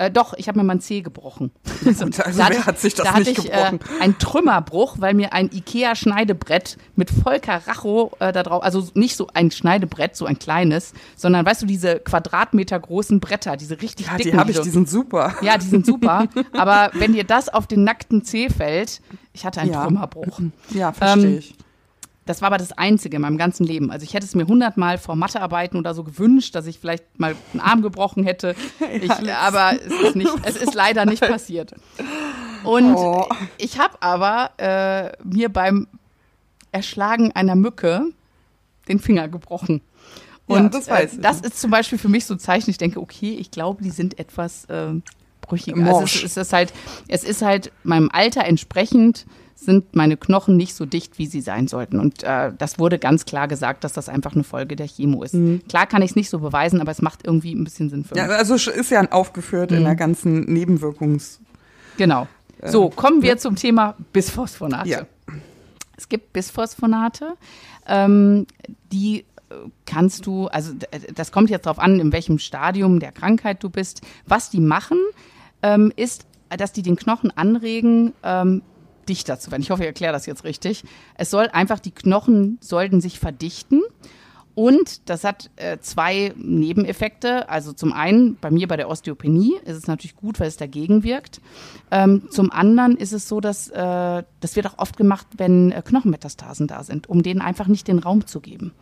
Äh, 0.00 0.10
doch, 0.10 0.32
ich 0.38 0.48
habe 0.48 0.58
mir 0.58 0.64
mal 0.64 0.76
ein 0.76 0.80
Zeh 0.80 1.02
gebrochen. 1.02 1.50
also, 1.84 2.06
also 2.06 2.38
wer 2.38 2.52
ich, 2.52 2.64
hat 2.64 2.78
sich 2.78 2.94
das 2.94 3.06
da 3.06 3.18
nicht 3.18 3.32
ich, 3.32 3.44
gebrochen? 3.44 3.80
Äh, 3.80 4.02
ein 4.02 4.18
Trümmerbruch, 4.18 4.96
weil 4.98 5.12
mir 5.12 5.34
ein 5.34 5.50
Ikea-Schneidebrett 5.52 6.78
mit 6.96 7.10
Vollkaracho 7.10 8.12
äh, 8.18 8.32
da 8.32 8.42
drauf, 8.42 8.62
also 8.62 8.88
nicht 8.94 9.14
so 9.14 9.26
ein 9.34 9.50
Schneidebrett, 9.50 10.16
so 10.16 10.24
ein 10.24 10.38
kleines, 10.38 10.94
sondern 11.16 11.44
weißt 11.44 11.60
du, 11.60 11.66
diese 11.66 11.98
Quadratmeter 11.98 12.80
großen 12.80 13.20
Bretter, 13.20 13.58
diese 13.58 13.82
richtig 13.82 14.06
ja, 14.06 14.16
dicken. 14.16 14.30
die 14.30 14.38
habe 14.38 14.50
ich, 14.52 14.60
die 14.60 14.70
sind 14.70 14.88
super. 14.88 15.34
Ja, 15.42 15.58
die 15.58 15.66
sind 15.66 15.84
super. 15.84 16.28
aber 16.54 16.92
wenn 16.94 17.12
dir 17.12 17.24
das 17.24 17.50
auf 17.50 17.66
den 17.66 17.84
nackten 17.84 18.24
Zeh 18.24 18.48
fällt, 18.48 19.02
ich 19.34 19.44
hatte 19.44 19.60
einen 19.60 19.72
ja. 19.72 19.84
Trümmerbruch. 19.84 20.40
Ja, 20.70 20.94
verstehe 20.94 21.24
ähm, 21.24 21.38
ich. 21.40 21.54
Das 22.30 22.42
war 22.42 22.46
aber 22.46 22.58
das 22.58 22.70
Einzige 22.70 23.16
in 23.16 23.22
meinem 23.22 23.38
ganzen 23.38 23.64
Leben. 23.64 23.90
Also 23.90 24.04
ich 24.04 24.14
hätte 24.14 24.24
es 24.24 24.36
mir 24.36 24.46
hundertmal 24.46 24.98
vor 24.98 25.16
Mathearbeiten 25.16 25.76
oder 25.76 25.94
so 25.94 26.04
gewünscht, 26.04 26.54
dass 26.54 26.66
ich 26.66 26.78
vielleicht 26.78 27.18
mal 27.18 27.34
einen 27.52 27.60
Arm 27.60 27.82
gebrochen 27.82 28.22
hätte. 28.22 28.54
Ich, 29.02 29.10
aber 29.10 29.72
es 29.72 29.92
ist, 29.92 30.16
nicht, 30.16 30.30
es 30.44 30.56
ist 30.56 30.74
leider 30.76 31.06
nicht 31.06 31.22
passiert. 31.22 31.74
Und 32.62 32.94
oh. 32.94 33.28
ich 33.58 33.80
habe 33.80 34.00
aber 34.00 34.50
äh, 34.58 35.12
mir 35.24 35.48
beim 35.48 35.88
Erschlagen 36.70 37.32
einer 37.32 37.56
Mücke 37.56 38.04
den 38.86 39.00
Finger 39.00 39.26
gebrochen. 39.26 39.80
Und 40.46 40.62
ja, 40.62 40.68
das, 40.68 40.88
weiß 40.88 41.14
äh, 41.14 41.20
das 41.20 41.40
ist 41.40 41.60
zum 41.60 41.72
Beispiel 41.72 41.98
für 41.98 42.08
mich 42.08 42.26
so 42.26 42.34
ein 42.34 42.38
Zeichen, 42.38 42.70
ich 42.70 42.78
denke, 42.78 43.00
okay, 43.00 43.34
ich 43.40 43.50
glaube, 43.50 43.82
die 43.82 43.90
sind 43.90 44.20
etwas 44.20 44.66
äh, 44.66 44.92
brüchiger. 45.40 45.84
Also 45.84 46.02
es, 46.04 46.22
es, 46.22 46.36
ist 46.36 46.52
halt, 46.52 46.72
es 47.08 47.24
ist 47.24 47.42
halt 47.42 47.72
meinem 47.82 48.08
Alter 48.12 48.44
entsprechend 48.44 49.26
sind 49.60 49.94
meine 49.94 50.16
Knochen 50.16 50.56
nicht 50.56 50.74
so 50.74 50.86
dicht, 50.86 51.18
wie 51.18 51.26
sie 51.26 51.40
sein 51.40 51.68
sollten. 51.68 52.00
Und 52.00 52.22
äh, 52.22 52.52
das 52.56 52.78
wurde 52.78 52.98
ganz 52.98 53.26
klar 53.26 53.46
gesagt, 53.46 53.84
dass 53.84 53.92
das 53.92 54.08
einfach 54.08 54.34
eine 54.34 54.44
Folge 54.44 54.74
der 54.74 54.86
Chemo 54.86 55.22
ist. 55.22 55.34
Mhm. 55.34 55.62
Klar 55.68 55.86
kann 55.86 56.02
ich 56.02 56.10
es 56.10 56.16
nicht 56.16 56.30
so 56.30 56.38
beweisen, 56.38 56.80
aber 56.80 56.90
es 56.90 57.02
macht 57.02 57.26
irgendwie 57.26 57.54
ein 57.54 57.64
bisschen 57.64 57.90
Sinn 57.90 58.04
für 58.04 58.14
mich. 58.14 58.24
Ja, 58.24 58.30
also 58.30 58.54
ist 58.54 58.90
ja 58.90 59.10
aufgeführt 59.10 59.70
mhm. 59.70 59.78
in 59.78 59.84
der 59.84 59.96
ganzen 59.96 60.40
Nebenwirkungs. 60.44 61.40
Genau. 61.98 62.26
So, 62.64 62.88
äh, 62.88 62.90
kommen 62.90 63.22
wir 63.22 63.30
ja. 63.30 63.36
zum 63.36 63.56
Thema 63.56 63.94
Bisphosphonate. 64.12 64.88
Ja. 64.88 65.06
Es 65.96 66.08
gibt 66.08 66.32
Bisphosphonate, 66.32 67.34
ähm, 67.86 68.46
die 68.90 69.20
äh, 69.50 69.54
kannst 69.84 70.24
du, 70.24 70.46
also 70.48 70.72
das 71.14 71.32
kommt 71.32 71.50
jetzt 71.50 71.66
darauf 71.66 71.78
an, 71.78 72.00
in 72.00 72.12
welchem 72.12 72.38
Stadium 72.38 73.00
der 73.00 73.12
Krankheit 73.12 73.62
du 73.62 73.68
bist. 73.68 74.00
Was 74.26 74.48
die 74.48 74.60
machen, 74.60 74.98
ähm, 75.62 75.92
ist, 75.96 76.26
dass 76.48 76.72
die 76.72 76.82
den 76.82 76.96
Knochen 76.96 77.30
anregen, 77.30 78.14
ähm, 78.22 78.62
dichter 79.10 79.38
zu 79.38 79.50
werden. 79.50 79.62
Ich 79.62 79.70
hoffe, 79.70 79.82
ich 79.82 79.88
erkläre 79.88 80.12
das 80.12 80.24
jetzt 80.24 80.44
richtig. 80.44 80.84
Es 81.16 81.30
soll 81.30 81.48
einfach, 81.48 81.80
die 81.80 81.90
Knochen 81.90 82.58
sollten 82.60 83.00
sich 83.00 83.18
verdichten. 83.18 83.82
Und 84.54 85.08
das 85.08 85.24
hat 85.24 85.48
äh, 85.56 85.78
zwei 85.78 86.34
Nebeneffekte. 86.36 87.48
Also 87.48 87.72
zum 87.72 87.92
einen, 87.92 88.36
bei 88.36 88.50
mir 88.50 88.68
bei 88.68 88.76
der 88.76 88.88
Osteopenie 88.88 89.54
ist 89.64 89.76
es 89.76 89.86
natürlich 89.86 90.16
gut, 90.16 90.40
weil 90.40 90.48
es 90.48 90.56
dagegen 90.56 91.02
wirkt. 91.02 91.40
Ähm, 91.90 92.28
zum 92.30 92.50
anderen 92.50 92.96
ist 92.96 93.12
es 93.12 93.28
so, 93.28 93.40
dass 93.40 93.68
äh, 93.68 94.22
das 94.40 94.56
wird 94.56 94.66
auch 94.66 94.78
oft 94.78 94.96
gemacht, 94.96 95.26
wenn 95.36 95.70
äh, 95.70 95.82
Knochenmetastasen 95.82 96.66
da 96.66 96.82
sind, 96.82 97.08
um 97.08 97.22
denen 97.22 97.40
einfach 97.40 97.68
nicht 97.68 97.88
den 97.88 98.00
Raum 98.00 98.26
zu 98.26 98.40
geben. 98.40 98.72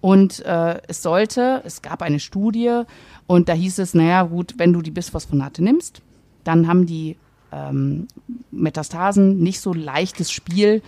Und 0.00 0.44
äh, 0.44 0.80
es 0.88 1.02
sollte, 1.02 1.62
es 1.64 1.82
gab 1.82 2.02
eine 2.02 2.20
Studie 2.20 2.82
und 3.26 3.48
da 3.48 3.54
hieß 3.54 3.78
es, 3.78 3.94
naja 3.94 4.24
gut, 4.24 4.54
wenn 4.58 4.72
du 4.72 4.82
die 4.82 4.90
Bisphosphonate 4.90 5.64
nimmst, 5.64 6.02
dann 6.44 6.68
haben 6.68 6.86
die 6.86 7.16
ähm, 7.54 8.08
Metastasen 8.50 9.38
nicht 9.38 9.60
so 9.60 9.72
leichtes 9.72 10.32
Spiel 10.32 10.82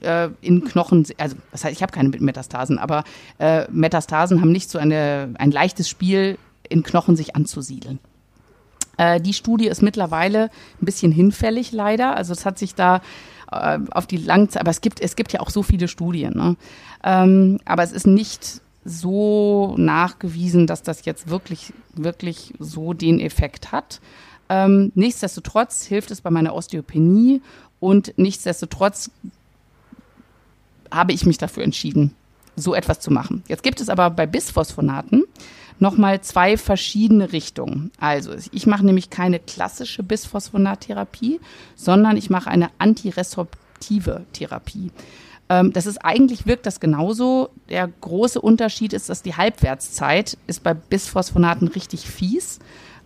äh, 0.00 0.28
in 0.40 0.64
Knochen, 0.64 1.06
also 1.18 1.36
das 1.50 1.64
heißt, 1.64 1.74
ich 1.74 1.82
habe 1.82 1.92
keine 1.92 2.08
Metastasen, 2.08 2.78
aber 2.78 3.04
äh, 3.38 3.70
Metastasen 3.70 4.40
haben 4.40 4.52
nicht 4.52 4.70
so 4.70 4.78
eine, 4.78 5.34
ein 5.38 5.50
leichtes 5.50 5.88
Spiel 5.88 6.38
in 6.68 6.82
Knochen 6.82 7.16
sich 7.16 7.34
anzusiedeln. 7.34 7.98
Äh, 8.96 9.20
die 9.20 9.32
Studie 9.32 9.66
ist 9.66 9.82
mittlerweile 9.82 10.50
ein 10.80 10.84
bisschen 10.84 11.12
hinfällig 11.12 11.72
leider, 11.72 12.16
also 12.16 12.32
es 12.32 12.46
hat 12.46 12.58
sich 12.58 12.74
da 12.74 13.00
äh, 13.50 13.78
auf 13.90 14.06
die 14.06 14.18
Langzeit, 14.18 14.60
aber 14.60 14.70
es 14.70 14.80
gibt, 14.80 15.00
es 15.00 15.16
gibt 15.16 15.32
ja 15.32 15.40
auch 15.40 15.50
so 15.50 15.62
viele 15.62 15.88
Studien, 15.88 16.34
ne? 16.34 16.56
ähm, 17.02 17.58
aber 17.64 17.82
es 17.82 17.92
ist 17.92 18.06
nicht 18.06 18.60
so 18.84 19.74
nachgewiesen, 19.78 20.66
dass 20.66 20.82
das 20.82 21.06
jetzt 21.06 21.28
wirklich, 21.28 21.72
wirklich 21.94 22.52
so 22.58 22.92
den 22.92 23.18
Effekt 23.18 23.72
hat. 23.72 24.00
Ähm, 24.48 24.92
nichtsdestotrotz 24.94 25.84
hilft 25.84 26.10
es 26.10 26.20
bei 26.20 26.30
meiner 26.30 26.54
Osteopenie 26.54 27.40
und 27.80 28.12
nichtsdestotrotz 28.16 29.10
habe 30.90 31.12
ich 31.12 31.26
mich 31.26 31.38
dafür 31.38 31.64
entschieden, 31.64 32.14
so 32.56 32.74
etwas 32.74 33.00
zu 33.00 33.10
machen. 33.10 33.42
Jetzt 33.48 33.62
gibt 33.62 33.80
es 33.80 33.88
aber 33.88 34.10
bei 34.10 34.26
Bisphosphonaten 34.26 35.24
nochmal 35.80 36.20
zwei 36.20 36.56
verschiedene 36.56 37.32
Richtungen. 37.32 37.90
Also 37.98 38.32
ich 38.52 38.66
mache 38.66 38.86
nämlich 38.86 39.10
keine 39.10 39.40
klassische 39.40 40.02
Bisphosphonattherapie, 40.02 41.40
sondern 41.74 42.16
ich 42.16 42.30
mache 42.30 42.50
eine 42.50 42.70
antiresorptive 42.78 44.24
Therapie. 44.32 44.90
Ähm, 45.48 45.72
das 45.72 45.86
ist 45.86 45.98
eigentlich 45.98 46.46
wirkt 46.46 46.66
das 46.66 46.80
genauso. 46.80 47.50
Der 47.68 47.88
große 47.88 48.40
Unterschied 48.40 48.92
ist, 48.92 49.08
dass 49.08 49.22
die 49.22 49.34
Halbwertszeit 49.34 50.38
ist 50.46 50.62
bei 50.62 50.74
Bisphosphonaten 50.74 51.68
richtig 51.68 52.08
fies. 52.08 52.60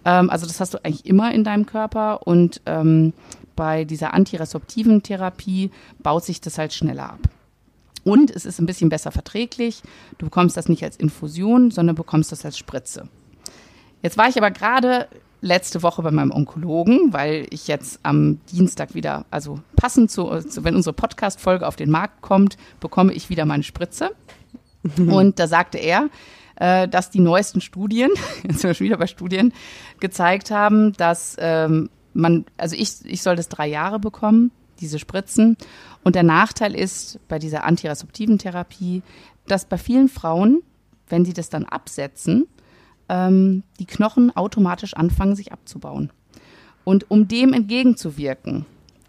Ähm, 0.05 0.31
also 0.31 0.47
das 0.47 0.61
hast 0.61 0.75
du 0.75 0.85
eigentlich 0.85 1.07
immer 1.07 1.33
in 1.33 1.45
deinem 1.45 1.67
Körper 1.67 2.27
und 2.27 2.61
ähm, 2.67 3.13
bei 3.57 3.85
dieser 3.85 4.15
antiresorptiven 4.15 5.03
Therapie 5.03 5.71
baut 5.99 6.25
sich 6.25 6.41
das 6.41 6.59
halt 6.59 6.73
schneller 6.73 7.11
ab. 7.11 7.21
Und 8.05 8.31
es 8.31 8.47
ist 8.47 8.61
ein 8.61 8.67
bisschen 8.67 8.89
besser 8.89 9.11
verträglich. 9.11 9.83
Du 10.17 10.27
bekommst 10.27 10.57
das 10.57 10.69
nicht 10.69 10.85
als 10.85 10.97
Infusion, 10.97 11.71
sondern 11.71 11.97
bekommst 11.97 12.33
das 12.33 12.45
als 12.45 12.57
Spritze. 12.57 13.09
Jetzt 14.03 14.17
war 14.17 14.29
ich 14.29 14.39
aber 14.39 14.51
gerade 14.51 15.09
letzte 15.41 15.83
Woche 15.83 16.03
bei 16.03 16.11
meinem 16.11 16.31
Onkologen, 16.33 17.13
weil 17.13 17.47
ich 17.51 17.69
jetzt 17.69 18.01
am 18.03 18.41
Dienstag 18.51 18.95
wieder, 18.95 19.25
also 19.31 19.61
passend 19.77 20.11
zu, 20.11 20.41
zu 20.41 20.65
wenn 20.65 20.75
unsere 20.75 20.95
Podcast-Folge 20.95 21.67
auf 21.67 21.77
den 21.77 21.91
Markt 21.91 22.23
kommt, 22.23 22.57
bekomme 22.81 23.13
ich 23.13 23.31
wieder 23.31 23.45
meine 23.45 23.63
Spritze. 23.63 24.11
Und 24.97 25.39
da 25.39 25.47
sagte 25.47 25.79
er, 25.79 26.09
äh, 26.59 26.89
dass 26.89 27.11
die 27.11 27.21
neuesten 27.21 27.61
Studien, 27.61 28.11
jetzt 28.43 28.61
sind 28.61 28.71
wir 28.71 28.75
schon 28.75 28.87
wieder 28.87 28.99
bei 28.99 29.07
Studien, 29.07 29.53
gezeigt 30.01 30.51
haben, 30.51 30.93
dass 30.95 31.37
ähm, 31.39 31.91
man, 32.15 32.45
also 32.57 32.77
ich, 32.77 33.05
ich 33.05 33.23
soll 33.23 33.37
das 33.37 33.49
drei 33.49 33.69
Jahre 33.69 33.99
bekommen, 33.99 34.51
diese 34.81 34.99
Spritzen. 34.99 35.57
Und 36.05 36.15
der 36.15 36.23
Nachteil 36.23 36.75
ist 36.75 37.19
bei 37.29 37.39
dieser 37.39 37.65
antiresorptiven 37.65 38.39
Therapie, 38.39 39.03
dass 39.47 39.65
bei 39.65 39.79
vielen 39.79 40.09
Frauen, 40.09 40.63
wenn 41.09 41.25
sie 41.25 41.33
das 41.33 41.49
dann 41.49 41.65
absetzen, 41.65 42.47
ähm, 43.09 43.63
die 43.79 43.87
Knochen 43.87 44.35
automatisch 44.37 44.95
anfangen, 44.95 45.37
sich 45.37 45.53
abzubauen. 45.53 46.11
Und 46.85 47.11
um 47.11 47.29
dem 47.29 47.53
entgegenzuwirken, 47.53 48.67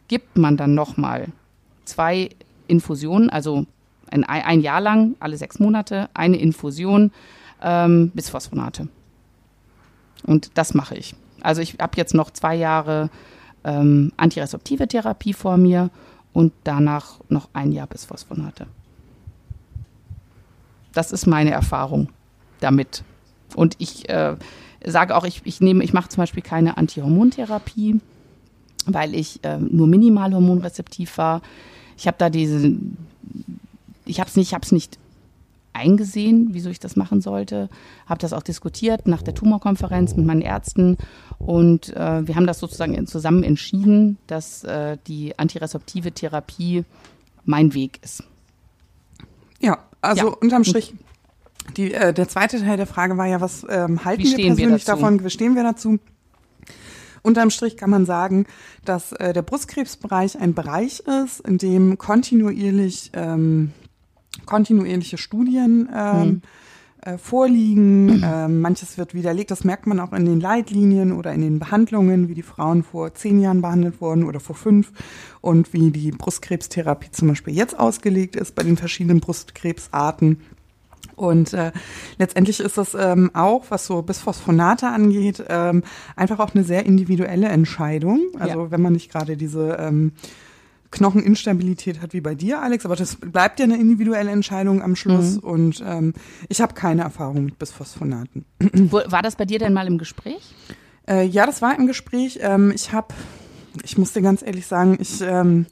gibt 0.07 0.37
man 0.37 0.57
dann 0.57 0.73
nochmal 0.73 1.27
zwei 1.85 2.29
Infusionen, 2.67 3.29
also 3.29 3.65
ein, 4.11 4.23
ein 4.23 4.61
Jahr 4.61 4.81
lang, 4.81 5.15
alle 5.19 5.37
sechs 5.37 5.59
Monate, 5.59 6.09
eine 6.13 6.37
Infusion 6.37 7.11
ähm, 7.61 8.11
Bisphosphonate. 8.13 8.87
Und 10.23 10.51
das 10.55 10.73
mache 10.73 10.95
ich. 10.95 11.15
Also 11.41 11.61
ich 11.61 11.77
habe 11.79 11.97
jetzt 11.97 12.13
noch 12.13 12.31
zwei 12.31 12.55
Jahre 12.55 13.09
ähm, 13.63 14.11
antiresorptive 14.17 14.87
Therapie 14.87 15.33
vor 15.33 15.57
mir 15.57 15.89
und 16.33 16.53
danach 16.63 17.19
noch 17.29 17.49
ein 17.53 17.71
Jahr 17.71 17.87
Bisphosphonate. 17.87 18.67
Das 20.93 21.11
ist 21.11 21.27
meine 21.27 21.51
Erfahrung 21.51 22.09
damit. 22.59 23.03
Und 23.55 23.75
ich 23.79 24.09
äh, 24.09 24.35
sage 24.85 25.15
auch, 25.15 25.25
ich, 25.25 25.41
ich, 25.45 25.61
nehme, 25.61 25.83
ich 25.83 25.93
mache 25.93 26.09
zum 26.09 26.21
Beispiel 26.21 26.43
keine 26.43 26.77
Antihormontherapie, 26.77 27.99
weil 28.85 29.15
ich 29.15 29.43
äh, 29.43 29.57
nur 29.57 29.87
minimal 29.87 30.33
hormonrezeptiv 30.33 31.17
war. 31.17 31.41
Ich 31.97 32.07
habe 32.07 32.17
da 32.17 32.29
diese, 32.29 32.73
ich 34.05 34.19
habe 34.19 34.29
es 34.29 34.35
nicht, 34.35 34.49
ich 34.49 34.53
habe 34.53 34.65
es 34.65 34.71
nicht 34.71 34.97
eingesehen, 35.73 36.49
wieso 36.51 36.69
ich 36.69 36.79
das 36.79 36.95
machen 36.95 37.21
sollte. 37.21 37.69
Habe 38.05 38.19
das 38.19 38.33
auch 38.33 38.43
diskutiert 38.43 39.07
nach 39.07 39.21
der 39.21 39.33
Tumorkonferenz 39.33 40.15
mit 40.15 40.25
meinen 40.25 40.41
Ärzten 40.41 40.97
und 41.37 41.95
äh, 41.95 42.27
wir 42.27 42.35
haben 42.35 42.47
das 42.47 42.59
sozusagen 42.59 43.07
zusammen 43.07 43.43
entschieden, 43.43 44.17
dass 44.27 44.63
äh, 44.63 44.97
die 45.07 45.37
antiresorptive 45.37 46.11
Therapie 46.11 46.83
mein 47.45 47.73
Weg 47.73 47.99
ist. 48.03 48.23
Ja, 49.59 49.79
also 50.01 50.27
ja. 50.27 50.33
unterm 50.41 50.63
Strich. 50.63 50.93
Die, 51.77 51.93
äh, 51.93 52.13
der 52.13 52.27
zweite 52.27 52.59
Teil 52.59 52.77
der 52.77 52.87
Frage 52.87 53.17
war 53.17 53.27
ja, 53.27 53.41
was 53.41 53.65
ähm, 53.69 54.03
halten 54.03 54.23
wir 54.23 54.47
persönlich 54.47 54.87
wir 54.87 54.93
davon? 54.93 55.23
Wie 55.23 55.29
stehen 55.29 55.55
wir 55.55 55.63
dazu? 55.63 55.99
Unterm 57.21 57.49
Strich 57.49 57.77
kann 57.77 57.89
man 57.89 58.05
sagen, 58.05 58.45
dass 58.85 59.11
äh, 59.13 59.33
der 59.33 59.41
Brustkrebsbereich 59.41 60.39
ein 60.39 60.53
Bereich 60.53 61.01
ist, 61.01 61.41
in 61.41 61.57
dem 61.57 61.97
kontinuierlich 61.97 63.11
ähm, 63.13 63.71
kontinuierliche 64.45 65.17
Studien 65.17 65.89
ähm, 65.95 66.27
mhm. 66.27 66.41
äh, 67.01 67.17
vorliegen. 67.17 68.23
Ähm, 68.25 68.61
manches 68.61 68.97
wird 68.97 69.13
widerlegt. 69.13 69.51
Das 69.51 69.63
merkt 69.63 69.87
man 69.87 69.99
auch 69.99 70.13
in 70.13 70.25
den 70.25 70.39
Leitlinien 70.39 71.11
oder 71.11 71.33
in 71.33 71.41
den 71.41 71.59
Behandlungen, 71.59 72.27
wie 72.27 72.35
die 72.35 72.43
Frauen 72.43 72.83
vor 72.83 73.13
zehn 73.13 73.39
Jahren 73.41 73.61
behandelt 73.61 74.01
wurden 74.01 74.23
oder 74.23 74.39
vor 74.39 74.55
fünf 74.55 74.91
und 75.41 75.73
wie 75.73 75.91
die 75.91 76.11
Brustkrebstherapie 76.11 77.11
zum 77.11 77.29
Beispiel 77.29 77.53
jetzt 77.53 77.77
ausgelegt 77.77 78.35
ist 78.35 78.55
bei 78.55 78.63
den 78.63 78.77
verschiedenen 78.77 79.19
Brustkrebsarten. 79.19 80.37
Und 81.19 81.53
äh, 81.53 81.73
letztendlich 82.17 82.61
ist 82.61 82.77
das 82.77 82.95
ähm, 82.97 83.31
auch, 83.33 83.65
was 83.69 83.85
so 83.85 84.01
Bisphosphonate 84.01 84.87
angeht, 84.87 85.43
ähm, 85.49 85.83
einfach 86.15 86.39
auch 86.39 86.55
eine 86.55 86.63
sehr 86.63 86.85
individuelle 86.85 87.49
Entscheidung. 87.49 88.21
Also 88.39 88.63
ja. 88.63 88.71
wenn 88.71 88.81
man 88.81 88.93
nicht 88.93 89.11
gerade 89.11 89.35
diese 89.35 89.77
ähm, 89.81 90.13
Knocheninstabilität 90.91 92.01
hat 92.01 92.13
wie 92.13 92.21
bei 92.21 92.35
dir, 92.35 92.61
Alex, 92.61 92.85
aber 92.85 92.95
das 92.95 93.15
bleibt 93.15 93.59
ja 93.59 93.65
eine 93.65 93.77
individuelle 93.77 94.31
Entscheidung 94.31 94.81
am 94.81 94.95
Schluss 94.95 95.35
mhm. 95.35 95.49
und 95.49 95.83
ähm, 95.85 96.13
ich 96.47 96.61
habe 96.61 96.73
keine 96.73 97.03
Erfahrung 97.03 97.45
mit 97.45 97.59
Bisphosphonaten. 97.59 98.45
War 98.59 99.21
das 99.21 99.35
bei 99.35 99.45
dir 99.45 99.59
denn 99.59 99.73
mal 99.73 99.87
im 99.87 99.97
Gespräch? 99.97 100.55
Äh, 101.07 101.25
ja, 101.25 101.45
das 101.45 101.61
war 101.61 101.77
im 101.77 101.87
Gespräch. 101.87 102.39
Ähm, 102.41 102.71
ich 102.73 102.91
habe, 102.91 103.13
ich 103.83 103.97
muss 103.97 104.13
dir 104.13 104.21
ganz 104.21 104.41
ehrlich 104.41 104.65
sagen, 104.65 104.97
ich 104.99 105.21
ähm, 105.21 105.67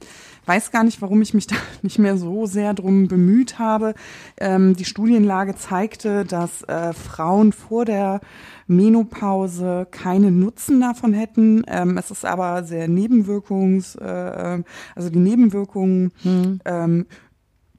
weiß 0.47 0.71
gar 0.71 0.83
nicht, 0.83 1.01
warum 1.01 1.21
ich 1.21 1.33
mich 1.33 1.47
da 1.47 1.55
nicht 1.81 1.99
mehr 1.99 2.17
so 2.17 2.45
sehr 2.45 2.73
drum 2.73 3.07
bemüht 3.07 3.59
habe. 3.59 3.93
Ähm, 4.39 4.75
die 4.75 4.85
Studienlage 4.85 5.55
zeigte, 5.55 6.25
dass 6.25 6.63
äh, 6.63 6.93
Frauen 6.93 7.51
vor 7.51 7.85
der 7.85 8.21
Menopause 8.67 9.87
keinen 9.91 10.39
Nutzen 10.39 10.81
davon 10.81 11.13
hätten. 11.13 11.63
Ähm, 11.67 11.97
es 11.97 12.11
ist 12.11 12.25
aber 12.25 12.63
sehr 12.63 12.87
nebenwirkungs, 12.87 13.95
äh, 13.95 14.63
also 14.95 15.09
die 15.09 15.19
Nebenwirkungen 15.19 16.11
hm. 16.23 16.59
ähm, 16.65 17.05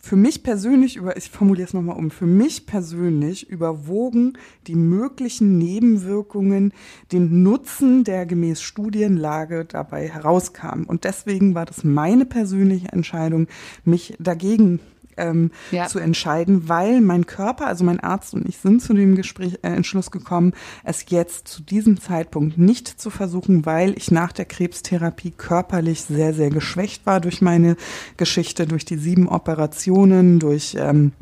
für 0.01 0.17
mich 0.17 0.43
persönlich 0.43 0.97
über, 0.97 1.17
ich 1.17 1.29
formuliere 1.29 1.67
es 1.67 1.75
nochmal 1.75 1.97
um, 1.97 2.11
für 2.11 2.27
mich 2.27 2.67
persönlich 2.67 3.49
überwogen 3.51 4.39
die 4.67 4.77
möglichen 4.77 5.59
Nebenwirkungen 5.59 6.73
den 7.13 7.43
Nutzen, 7.43 8.05
der 8.05 8.25
gemäß 8.25 8.63
Studienlage 8.63 9.65
dabei 9.65 10.09
herauskam. 10.09 10.85
Und 10.87 11.05
deswegen 11.05 11.55
war 11.55 11.67
das 11.67 11.85
meine 11.85 12.25
persönliche 12.25 12.93
Entscheidung, 12.93 13.49
mich 13.85 14.15
dagegen 14.19 14.81
ähm, 15.19 15.51
ja. 15.71 15.87
zu 15.87 15.99
entscheiden, 15.99 16.69
weil 16.69 17.01
mein 17.01 17.27
Körper, 17.27 17.67
also 17.67 17.85
mein 17.85 18.01
Arzt 18.01 18.35
und 18.35 18.49
ich 18.49 18.59
sind 18.59 18.83
zu 18.83 18.95
dem 18.95 19.15
Gespräch, 19.15 19.59
äh, 19.63 19.69
Entschluss 19.69 20.11
gekommen, 20.11 20.53
es 20.85 21.05
jetzt 21.09 21.49
zu 21.49 21.63
diesem 21.63 22.01
Zeitpunkt 22.01 22.59
nicht 22.59 22.89
zu 22.89 23.11
versuchen, 23.11 23.67
weil 23.67 23.97
ich 23.97 24.11
nach 24.11 24.33
der 24.33 24.45
Krebstherapie 24.45 25.33
körperlich 25.33 26.03
sehr, 26.03 26.35
sehr 26.35 26.51
geschwächt 26.51 27.07
war 27.07 27.21
durch 27.21 27.43
meine 27.43 27.77
Geschichte, 28.17 28.67
durch 28.67 28.85
die 28.85 28.97
sieben 28.97 29.29
Operationen, 29.29 30.39
durch 30.39 30.77
ähm, 30.79 31.13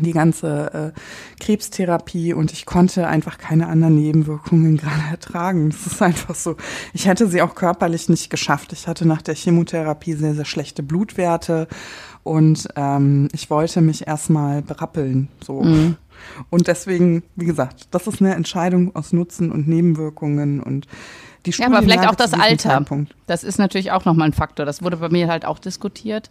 die 0.00 0.12
ganze 0.12 0.94
äh, 0.94 1.00
Krebstherapie 1.40 2.32
und 2.32 2.52
ich 2.52 2.66
konnte 2.66 3.06
einfach 3.06 3.38
keine 3.38 3.68
anderen 3.68 3.96
Nebenwirkungen 3.96 4.76
gerade 4.78 5.10
ertragen. 5.10 5.70
Das 5.70 5.86
ist 5.86 6.02
einfach 6.02 6.34
so. 6.34 6.56
Ich 6.92 7.06
hätte 7.06 7.28
sie 7.28 7.42
auch 7.42 7.54
körperlich 7.54 8.08
nicht 8.08 8.30
geschafft. 8.30 8.72
Ich 8.72 8.86
hatte 8.86 9.06
nach 9.06 9.22
der 9.22 9.34
Chemotherapie 9.34 10.14
sehr, 10.14 10.34
sehr 10.34 10.44
schlechte 10.44 10.82
Blutwerte 10.82 11.68
und 12.22 12.68
ähm, 12.76 13.28
ich 13.32 13.50
wollte 13.50 13.80
mich 13.80 14.06
erstmal 14.06 14.62
berappeln. 14.62 15.28
So. 15.44 15.62
Mhm. 15.62 15.96
Und 16.50 16.66
deswegen, 16.66 17.22
wie 17.36 17.46
gesagt, 17.46 17.88
das 17.92 18.06
ist 18.06 18.20
eine 18.20 18.34
Entscheidung 18.34 18.94
aus 18.94 19.12
Nutzen 19.12 19.50
und 19.52 19.68
Nebenwirkungen 19.68 20.60
und 20.60 20.86
die 21.46 21.52
Ja, 21.52 21.66
aber 21.66 21.82
vielleicht 21.82 22.08
auch 22.08 22.14
das 22.14 22.34
Alter. 22.34 22.70
Zeitpunkt. 22.70 23.14
Das 23.26 23.44
ist 23.44 23.58
natürlich 23.58 23.92
auch 23.92 24.04
nochmal 24.04 24.28
ein 24.28 24.32
Faktor. 24.32 24.66
Das 24.66 24.82
wurde 24.82 24.96
bei 24.96 25.08
mir 25.08 25.28
halt 25.28 25.44
auch 25.44 25.58
diskutiert. 25.58 26.30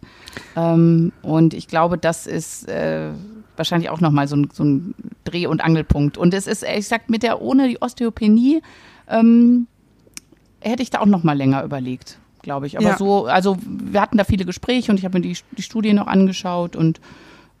Ähm, 0.54 1.12
und 1.22 1.54
ich 1.54 1.66
glaube, 1.66 1.98
das 1.98 2.26
ist 2.26 2.68
äh, 2.68 3.10
wahrscheinlich 3.56 3.90
auch 3.90 4.00
nochmal 4.00 4.28
so 4.28 4.36
ein, 4.36 4.50
so 4.52 4.64
ein 4.64 4.94
Dreh- 5.24 5.46
und 5.46 5.62
Angelpunkt. 5.62 6.18
Und 6.18 6.34
es 6.34 6.46
ist, 6.46 6.62
ich 6.62 6.86
sag, 6.86 7.08
mit 7.08 7.22
der 7.22 7.40
ohne 7.40 7.68
die 7.68 7.80
Osteopenie 7.80 8.62
ähm, 9.08 9.66
hätte 10.60 10.82
ich 10.82 10.90
da 10.90 11.00
auch 11.00 11.06
nochmal 11.06 11.36
länger 11.36 11.64
überlegt 11.64 12.18
glaube 12.42 12.66
ich. 12.66 12.78
Aber 12.78 12.88
ja. 12.88 12.96
so, 12.96 13.26
also 13.26 13.56
wir 13.66 14.00
hatten 14.00 14.18
da 14.18 14.24
viele 14.24 14.44
Gespräche 14.44 14.90
und 14.90 14.98
ich 14.98 15.04
habe 15.04 15.18
mir 15.18 15.22
die, 15.22 15.36
die 15.56 15.62
Studie 15.62 15.92
noch 15.92 16.06
angeschaut 16.06 16.76
und 16.76 17.00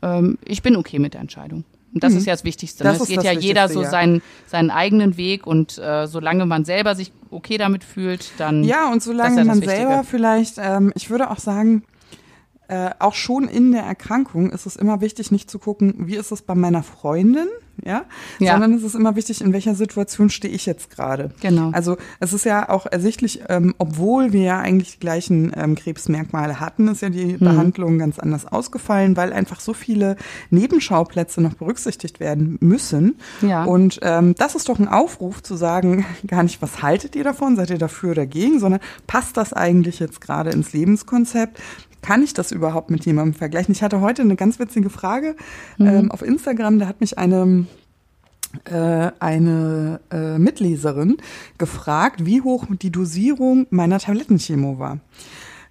ähm, 0.02 0.38
ich 0.44 0.62
bin 0.62 0.76
okay 0.76 0.98
mit 0.98 1.14
der 1.14 1.20
Entscheidung. 1.20 1.64
Und 1.94 2.04
das 2.04 2.12
mhm. 2.12 2.18
ist 2.18 2.26
ja 2.26 2.34
das 2.34 2.44
Wichtigste. 2.44 2.84
Ne? 2.84 2.92
Das 2.92 3.00
es 3.00 3.08
geht 3.08 3.22
ja 3.22 3.32
jeder 3.32 3.68
so 3.68 3.82
ja. 3.82 3.90
seinen, 3.90 4.22
seinen 4.46 4.70
eigenen 4.70 5.16
Weg 5.16 5.46
und 5.46 5.78
äh, 5.78 6.06
solange 6.06 6.44
man 6.46 6.64
selber 6.64 6.94
sich 6.94 7.12
okay 7.30 7.58
damit 7.58 7.82
fühlt, 7.82 8.32
dann. 8.38 8.62
Ja, 8.64 8.90
und 8.92 9.02
solange 9.02 9.38
ja 9.38 9.44
man 9.44 9.62
selber 9.62 10.04
vielleicht, 10.04 10.56
ähm, 10.58 10.92
ich 10.94 11.10
würde 11.10 11.30
auch 11.30 11.38
sagen, 11.38 11.84
äh, 12.68 12.90
auch 12.98 13.14
schon 13.14 13.48
in 13.48 13.72
der 13.72 13.82
Erkrankung 13.82 14.50
ist 14.50 14.66
es 14.66 14.76
immer 14.76 15.00
wichtig, 15.00 15.30
nicht 15.30 15.50
zu 15.50 15.58
gucken, 15.58 15.94
wie 16.06 16.16
ist 16.16 16.30
es 16.30 16.42
bei 16.42 16.54
meiner 16.54 16.82
Freundin, 16.82 17.48
ja, 17.84 18.04
ja. 18.38 18.52
sondern 18.52 18.74
es 18.74 18.82
ist 18.82 18.94
immer 18.94 19.16
wichtig, 19.16 19.40
in 19.40 19.52
welcher 19.52 19.74
Situation 19.74 20.30
stehe 20.30 20.54
ich 20.54 20.66
jetzt 20.66 20.90
gerade. 20.90 21.30
Genau. 21.40 21.70
Also 21.72 21.96
es 22.20 22.32
ist 22.32 22.44
ja 22.44 22.68
auch 22.68 22.86
ersichtlich, 22.86 23.40
ähm, 23.48 23.74
obwohl 23.78 24.32
wir 24.32 24.42
ja 24.42 24.58
eigentlich 24.60 24.92
die 24.92 25.00
gleichen 25.00 25.52
ähm, 25.56 25.74
Krebsmerkmale 25.74 26.60
hatten, 26.60 26.88
ist 26.88 27.02
ja 27.02 27.10
die 27.10 27.32
hm. 27.32 27.38
Behandlung 27.38 27.98
ganz 27.98 28.18
anders 28.18 28.46
ausgefallen, 28.46 29.16
weil 29.16 29.32
einfach 29.32 29.60
so 29.60 29.74
viele 29.74 30.16
Nebenschauplätze 30.50 31.40
noch 31.40 31.54
berücksichtigt 31.54 32.20
werden 32.20 32.58
müssen. 32.60 33.18
Ja. 33.42 33.64
Und 33.64 33.98
ähm, 34.02 34.34
das 34.36 34.54
ist 34.54 34.68
doch 34.68 34.78
ein 34.78 34.88
Aufruf 34.88 35.42
zu 35.42 35.56
sagen, 35.56 36.06
gar 36.26 36.42
nicht, 36.42 36.62
was 36.62 36.82
haltet 36.82 37.16
ihr 37.16 37.24
davon, 37.24 37.56
seid 37.56 37.70
ihr 37.70 37.78
dafür 37.78 38.12
oder 38.12 38.28
dagegen, 38.28 38.60
sondern 38.60 38.80
passt 39.06 39.36
das 39.36 39.52
eigentlich 39.52 39.98
jetzt 39.98 40.20
gerade 40.20 40.50
ins 40.50 40.72
Lebenskonzept? 40.72 41.58
Kann 42.02 42.22
ich 42.22 42.34
das 42.34 42.52
überhaupt 42.52 42.90
mit 42.90 43.04
jemandem 43.04 43.34
vergleichen? 43.34 43.72
Ich 43.72 43.82
hatte 43.82 44.00
heute 44.00 44.22
eine 44.22 44.36
ganz 44.36 44.58
witzige 44.58 44.90
Frage 44.90 45.36
mhm. 45.76 45.86
ähm, 45.86 46.10
auf 46.10 46.22
Instagram, 46.22 46.78
da 46.78 46.86
hat 46.86 47.00
mich 47.00 47.18
eine 47.18 47.66
äh, 48.64 49.10
eine 49.20 50.00
äh, 50.10 50.38
Mitleserin 50.38 51.18
gefragt, 51.58 52.24
wie 52.24 52.40
hoch 52.40 52.64
die 52.70 52.90
Dosierung 52.90 53.66
meiner 53.70 53.98
Tablettenchemo 53.98 54.78
war. 54.78 55.00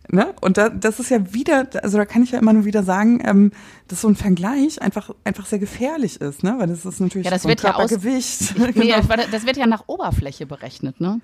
Ne? 0.10 0.34
Und 0.40 0.58
da, 0.58 0.70
das 0.70 1.00
ist 1.00 1.10
ja 1.10 1.34
wieder, 1.34 1.68
also 1.84 1.98
da 1.98 2.06
kann 2.06 2.24
ich 2.24 2.32
ja 2.32 2.40
immer 2.40 2.54
nur 2.54 2.66
wieder 2.66 2.84
sagen, 2.84 3.22
ähm, 3.26 3.52
dass 3.88 4.02
so 4.02 4.08
ein 4.08 4.16
Vergleich 4.16 4.82
einfach 4.82 5.10
einfach 5.26 5.46
sehr 5.48 5.60
gefährlich 5.60 6.22
ist, 6.22 6.44
ne? 6.44 6.56
Weil 6.60 6.68
das 6.68 6.86
ist 6.86 7.02
natürlich 7.02 7.26
ja, 7.26 7.32
das 7.32 7.44
wird 7.44 7.60
Körpergewicht. 7.60 8.58
Ja 8.58 8.68
aus, 8.68 8.76
nee, 8.76 8.92
genau. 8.92 9.24
das 9.32 9.46
wird 9.46 9.58
ja 9.58 9.68
nach 9.68 9.84
Oberfläche 9.88 10.46
berechnet, 10.46 11.02
ne? 11.02 11.20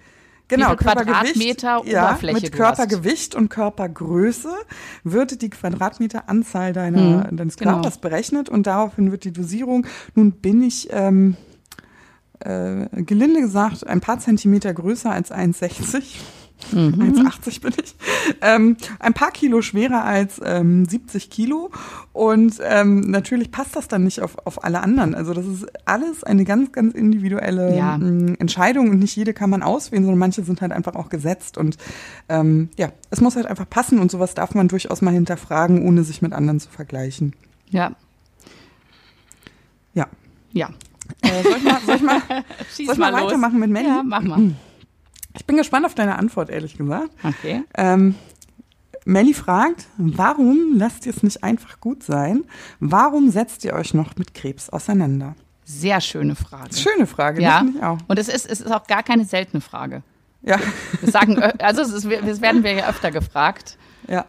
Genau, 0.55 0.75
Quadratmeter 0.75 1.81
Oberfläche. 1.81 2.37
Ja, 2.37 2.41
mit 2.41 2.51
Körpergewicht 2.51 3.35
und 3.35 3.49
Körpergröße 3.49 4.53
wird 5.03 5.41
die 5.41 5.49
Quadratmeteranzahl 5.49 6.73
deiner, 6.73 7.27
mhm, 7.31 7.37
deines 7.37 7.57
genau. 7.57 7.73
Körpers 7.73 7.95
genau. 7.95 8.09
berechnet 8.09 8.49
und 8.49 8.67
daraufhin 8.67 9.11
wird 9.11 9.23
die 9.23 9.33
Dosierung. 9.33 9.85
Nun 10.15 10.31
bin 10.33 10.61
ich 10.61 10.89
ähm, 10.91 11.37
äh, 12.39 12.87
gelinde 13.03 13.41
gesagt 13.41 13.87
ein 13.87 14.01
paar 14.01 14.19
Zentimeter 14.19 14.73
größer 14.73 15.11
als 15.11 15.31
1,60. 15.31 16.03
Mhm. 16.71 17.13
1,80 17.27 17.61
bin 17.61 17.73
ich. 17.83 17.95
Ähm, 18.41 18.77
ein 18.99 19.13
paar 19.13 19.31
Kilo 19.31 19.61
schwerer 19.61 20.03
als 20.03 20.41
ähm, 20.43 20.85
70 20.85 21.29
Kilo. 21.29 21.71
Und 22.13 22.59
ähm, 22.63 23.01
natürlich 23.01 23.51
passt 23.51 23.75
das 23.75 23.87
dann 23.87 24.03
nicht 24.03 24.21
auf, 24.21 24.37
auf 24.45 24.63
alle 24.63 24.81
anderen. 24.81 25.15
Also 25.15 25.33
das 25.33 25.45
ist 25.45 25.65
alles 25.85 26.23
eine 26.23 26.45
ganz, 26.45 26.71
ganz 26.71 26.93
individuelle 26.93 27.75
ja. 27.75 27.95
Ähm, 27.95 28.35
Entscheidung 28.39 28.89
und 28.89 28.99
nicht 28.99 29.15
jede 29.15 29.33
kann 29.33 29.49
man 29.49 29.63
auswählen, 29.63 30.03
sondern 30.03 30.19
manche 30.19 30.43
sind 30.43 30.61
halt 30.61 30.71
einfach 30.71 30.95
auch 30.95 31.09
gesetzt. 31.09 31.57
Und 31.57 31.77
ähm, 32.29 32.69
ja, 32.77 32.91
es 33.09 33.21
muss 33.21 33.35
halt 33.35 33.45
einfach 33.45 33.69
passen 33.69 33.99
und 33.99 34.11
sowas 34.11 34.33
darf 34.33 34.55
man 34.55 34.67
durchaus 34.67 35.01
mal 35.01 35.13
hinterfragen, 35.13 35.85
ohne 35.85 36.03
sich 36.03 36.21
mit 36.21 36.33
anderen 36.33 36.59
zu 36.59 36.69
vergleichen. 36.69 37.33
Ja. 37.69 37.95
Ja. 39.93 40.07
Ja. 40.51 40.69
Äh, 41.21 41.43
soll 41.43 41.57
ich 41.57 41.63
mal, 41.63 41.81
soll 41.85 41.95
ich 41.95 42.01
mal, 42.01 42.21
soll 42.71 42.93
ich 42.93 42.97
mal, 42.97 43.11
mal 43.11 43.23
weitermachen 43.23 43.59
mit 43.59 43.69
Mandy? 43.69 43.89
Ja, 43.89 44.03
mach 44.03 44.21
mal. 44.21 44.51
Ich 45.35 45.45
bin 45.45 45.57
gespannt 45.57 45.85
auf 45.85 45.95
deine 45.95 46.17
Antwort, 46.17 46.49
ehrlich 46.49 46.77
gesagt. 46.77 47.09
Okay. 47.23 47.63
Ähm, 47.75 48.15
Melly 49.05 49.33
fragt, 49.33 49.87
warum 49.97 50.77
lasst 50.77 51.05
ihr 51.05 51.13
es 51.13 51.23
nicht 51.23 51.43
einfach 51.43 51.79
gut 51.79 52.03
sein? 52.03 52.43
Warum 52.79 53.29
setzt 53.31 53.65
ihr 53.65 53.73
euch 53.73 53.93
noch 53.93 54.15
mit 54.15 54.33
Krebs 54.33 54.69
auseinander? 54.69 55.35
Sehr 55.65 56.01
schöne 56.01 56.35
Frage. 56.35 56.75
Schöne 56.75 57.07
Frage, 57.07 57.41
ja. 57.41 57.59
finde 57.59 57.77
ich 57.77 57.83
auch. 57.83 57.97
Und 58.07 58.19
es 58.19 58.27
ist, 58.27 58.45
es 58.45 58.61
ist 58.61 58.71
auch 58.71 58.85
gar 58.87 59.03
keine 59.03 59.25
seltene 59.25 59.61
Frage. 59.61 60.03
Ja. 60.41 60.59
Das 61.01 61.11
sagen, 61.11 61.41
also 61.59 61.81
das 61.81 62.09
werden 62.41 62.63
wir 62.63 62.73
ja 62.73 62.89
öfter 62.89 63.11
gefragt. 63.11 63.77
Ja. 64.07 64.25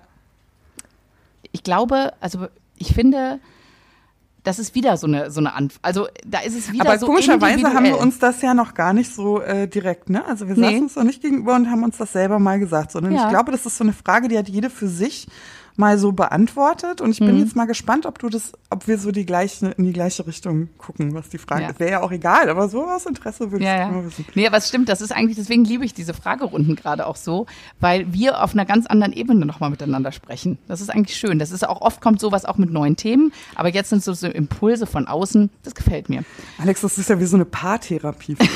Ich 1.53 1.63
glaube, 1.63 2.13
also 2.21 2.47
ich 2.77 2.95
finde, 2.95 3.41
das 4.45 4.59
ist 4.59 4.75
wieder 4.75 4.97
so 4.97 5.07
eine 5.07 5.31
so 5.31 5.41
eine 5.41 5.55
Antwort. 5.55 5.81
Also 5.83 6.07
da 6.25 6.41
ist 6.41 6.57
es 6.57 6.71
wieder 6.71 6.87
Aber 6.87 6.99
so 6.99 7.07
komischerweise 7.07 7.75
haben 7.75 7.85
wir 7.85 7.99
uns 7.99 8.19
das 8.19 8.41
ja 8.43 8.55
noch 8.55 8.75
gar 8.75 8.93
nicht 8.93 9.13
so 9.13 9.41
äh, 9.41 9.67
direkt, 9.67 10.11
ne? 10.11 10.25
Also 10.25 10.47
wir 10.47 10.55
nee. 10.55 10.63
saßen 10.63 10.83
uns 10.83 10.95
doch 10.95 11.03
nicht 11.03 11.23
gegenüber 11.23 11.57
und 11.57 11.71
haben 11.71 11.83
uns 11.83 11.97
das 11.97 12.13
selber 12.13 12.39
mal 12.39 12.59
gesagt, 12.59 12.93
sondern 12.93 13.15
ja. 13.15 13.25
ich 13.25 13.31
glaube, 13.31 13.51
das 13.51 13.67
ist 13.67 13.77
so 13.77 13.85
eine 13.85 13.95
Frage, 13.95 14.29
die 14.29 14.39
hat 14.39 14.49
jede 14.49 14.71
für 14.71 14.87
sich 14.87 15.27
mal 15.77 15.99
so 15.99 16.13
beantwortet. 16.13 17.01
Und 17.01 17.11
ich 17.11 17.19
bin 17.19 17.35
mhm. 17.35 17.41
jetzt 17.41 17.57
mal 17.57 17.67
gespannt, 17.67 18.07
ob 18.07 18.19
du 18.19 18.29
das, 18.29 18.53
ob 18.71 18.87
wir 18.87 18.99
so 18.99 19.11
die 19.11 19.27
gleiche, 19.27 19.75
in 19.77 19.85
die 19.85 19.93
gleiche 19.93 20.27
Richtung 20.27 20.69
gucken, 20.79 21.15
was 21.15 21.29
die 21.29 21.39
Frage 21.39 21.63
ja. 21.63 21.79
Wäre 21.79 21.91
ja 21.91 22.03
auch 22.03 22.13
egal, 22.13 22.49
aber 22.49 22.69
so 22.69 22.85
aus 22.85 23.07
Interesse 23.07 23.51
würde 23.51 23.65
ja, 23.65 23.75
ich 23.75 23.81
ja. 23.81 23.89
mal 23.89 24.05
wissen. 24.05 24.25
Nee, 24.35 24.47
aber 24.47 24.59
es 24.59 24.69
stimmt, 24.69 24.89
das 24.89 25.01
ist 25.01 25.13
eigentlich, 25.13 25.37
deswegen 25.37 25.65
liebe 25.65 25.85
ich 25.85 25.95
diese 25.95 26.15
Fragerunden 26.15 26.77
gerade 26.77 27.07
auch 27.07 27.17
so, 27.17 27.47
weil 27.81 28.13
wir 28.13 28.43
auf 28.43 28.53
einer 28.53 28.65
ganz 28.65 28.87
anderen 28.87 29.13
Ebene 29.13 29.45
nochmal 29.47 29.71
miteinander 29.71 30.13
sprechen. 30.13 30.59
Das 30.69 30.81
ist 30.81 30.91
eigentlich 30.91 31.17
schön. 31.17 31.39
Das 31.39 31.51
ist 31.51 31.67
auch 31.69 31.81
oft 31.81 32.01
kommt 32.01 32.21
sowas 32.21 32.45
auch 32.45 32.57
mit 32.57 32.71
neuen 32.71 32.97
Themen, 32.97 33.33
aber 33.55 33.69
jetzt 33.71 33.91
sind 33.91 34.05
so, 34.05 34.13
so 34.13 34.29
Impulse 34.29 34.87
von 34.87 35.09
außen. 35.09 35.51
Das 35.63 35.75
gefällt 35.75 36.09
mir. 36.09 36.25
Alex, 36.59 36.83
das 36.83 36.99
ist 36.99 37.11
ja 37.11 37.19
wie 37.19 37.27
so 37.27 37.37
eine 37.37 37.45
Paartherapie. 37.45 38.37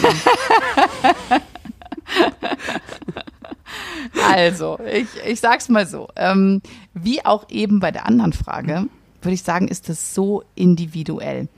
Also, 4.27 4.79
ich, 4.93 5.09
ich 5.27 5.41
sag's 5.41 5.69
mal 5.69 5.87
so. 5.87 6.09
Ähm, 6.17 6.63
wie 6.95 7.25
auch 7.25 7.47
eben 7.51 7.81
bei 7.81 7.91
der 7.91 8.07
anderen 8.07 8.33
Frage, 8.33 8.87
würde 9.23 9.35
ich 9.35 9.43
sagen, 9.43 9.69
ist 9.69 9.89
das 9.89 10.15
so 10.15 10.43
individuell. 10.55 11.49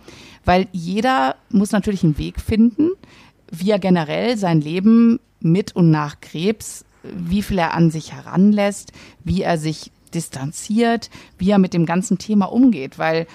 Weil 0.44 0.68
jeder 0.72 1.36
muss 1.50 1.72
natürlich 1.72 2.02
einen 2.02 2.18
Weg 2.18 2.40
finden, 2.40 2.90
wie 3.50 3.70
er 3.70 3.78
generell 3.78 4.36
sein 4.36 4.60
Leben 4.60 5.20
mit 5.40 5.74
und 5.76 5.90
nach 5.90 6.20
Krebs, 6.20 6.84
wie 7.02 7.42
viel 7.42 7.58
er 7.58 7.74
an 7.74 7.90
sich 7.90 8.12
heranlässt, 8.12 8.92
wie 9.24 9.42
er 9.42 9.58
sich 9.58 9.90
distanziert, 10.14 11.10
wie 11.38 11.50
er 11.50 11.58
mit 11.58 11.74
dem 11.74 11.86
ganzen 11.86 12.18
Thema 12.18 12.46
umgeht. 12.46 12.98
Weil 12.98 13.26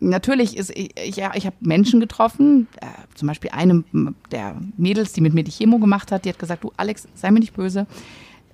natürlich 0.00 0.56
ist, 0.56 0.70
ich, 0.70 1.16
ja, 1.16 1.32
ich 1.34 1.46
habe 1.46 1.56
Menschen 1.60 2.00
getroffen, 2.00 2.68
äh, 2.80 2.86
zum 3.14 3.28
Beispiel 3.28 3.50
eine 3.52 3.84
der 4.30 4.56
Mädels, 4.76 5.12
die 5.12 5.20
mit 5.20 5.34
mir 5.34 5.44
die 5.44 5.50
Chemo 5.50 5.78
gemacht 5.78 6.12
hat, 6.12 6.24
die 6.24 6.28
hat 6.28 6.38
gesagt, 6.38 6.64
du 6.64 6.72
Alex, 6.76 7.08
sei 7.14 7.30
mir 7.30 7.40
nicht 7.40 7.54
böse, 7.54 7.86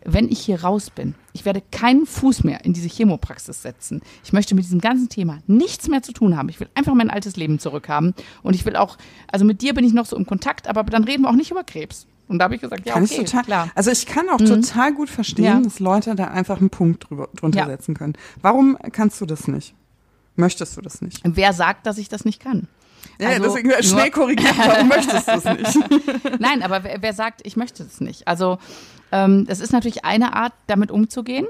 wenn 0.05 0.29
ich 0.29 0.40
hier 0.40 0.62
raus 0.62 0.90
bin, 0.90 1.14
ich 1.33 1.44
werde 1.44 1.62
keinen 1.70 2.07
Fuß 2.07 2.44
mehr 2.44 2.64
in 2.64 2.72
diese 2.72 2.88
Chemopraxis 2.88 3.62
setzen. 3.62 4.03
Ich 4.24 4.33
möchte 4.33 4.55
mit 4.55 4.64
diesem 4.64 4.81
ganzen 4.81 5.09
Thema 5.09 5.40
nichts 5.46 5.88
mehr 5.88 6.03
zu 6.03 6.12
tun 6.12 6.37
haben. 6.37 6.48
Ich 6.48 6.59
will 6.59 6.68
einfach 6.74 6.94
mein 6.94 7.11
altes 7.11 7.37
Leben 7.37 7.59
zurückhaben. 7.59 8.14
Und 8.42 8.55
ich 8.55 8.64
will 8.64 8.76
auch, 8.76 8.96
also 9.31 9.44
mit 9.44 9.62
dir 9.62 9.74
bin 9.74 9.85
ich 9.85 9.92
noch 9.92 10.07
so 10.07 10.16
im 10.16 10.26
Kontakt, 10.26 10.68
aber 10.68 10.85
dann 10.85 11.05
reden 11.05 11.22
wir 11.22 11.29
auch 11.29 11.35
nicht 11.35 11.50
über 11.50 11.64
Krebs. 11.64 12.07
Und 12.29 12.38
da 12.38 12.44
habe 12.44 12.55
ich 12.55 12.61
gesagt, 12.61 12.87
ja, 12.87 12.94
kann 12.94 13.05
okay, 13.05 13.22
ich 13.22 13.31
total, 13.31 13.44
klar. 13.44 13.70
Also 13.74 13.90
ich 13.90 14.07
kann 14.07 14.29
auch 14.29 14.38
mhm. 14.38 14.46
total 14.46 14.94
gut 14.94 15.11
verstehen, 15.11 15.44
ja. 15.44 15.61
dass 15.61 15.81
Leute 15.81 16.14
da 16.14 16.29
einfach 16.29 16.61
einen 16.61 16.70
Punkt 16.70 17.11
drüber, 17.11 17.29
drunter 17.35 17.59
ja. 17.59 17.66
setzen 17.66 17.94
können. 17.94 18.14
Warum 18.40 18.79
kannst 18.92 19.20
du 19.20 19.26
das 19.26 19.48
nicht? 19.48 19.74
Möchtest 20.40 20.76
du 20.76 20.81
das 20.81 21.03
nicht. 21.03 21.20
Wer 21.24 21.53
sagt, 21.53 21.87
dass 21.87 21.98
ich 21.98 22.09
das 22.09 22.24
nicht 22.24 22.40
kann? 22.40 22.66
Ja, 23.18 23.29
also, 23.29 23.42
deswegen 23.44 23.70
schnell 23.83 24.11
korrigiert, 24.11 24.57
warum 24.57 24.88
möchtest 24.88 25.29
du 25.29 25.33
es 25.33 25.44
nicht? 25.44 26.40
Nein, 26.40 26.62
aber 26.62 26.85
wer, 26.85 27.03
wer, 27.03 27.12
sagt, 27.12 27.42
ich 27.44 27.57
möchte 27.57 27.83
es 27.83 28.00
nicht? 28.00 28.26
Also 28.26 28.59
ähm, 29.12 29.46
das 29.46 29.61
ist 29.61 29.72
natürlich 29.72 30.05
eine 30.05 30.35
Art, 30.35 30.55
damit 30.66 30.90
umzugehen. 30.90 31.46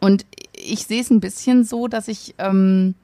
Und 0.00 0.26
ich 0.52 0.86
sehe 0.86 1.00
es 1.00 1.10
ein 1.10 1.20
bisschen 1.20 1.64
so, 1.64 1.88
dass 1.88 2.08
ich 2.08 2.34
ähm, 2.38 2.94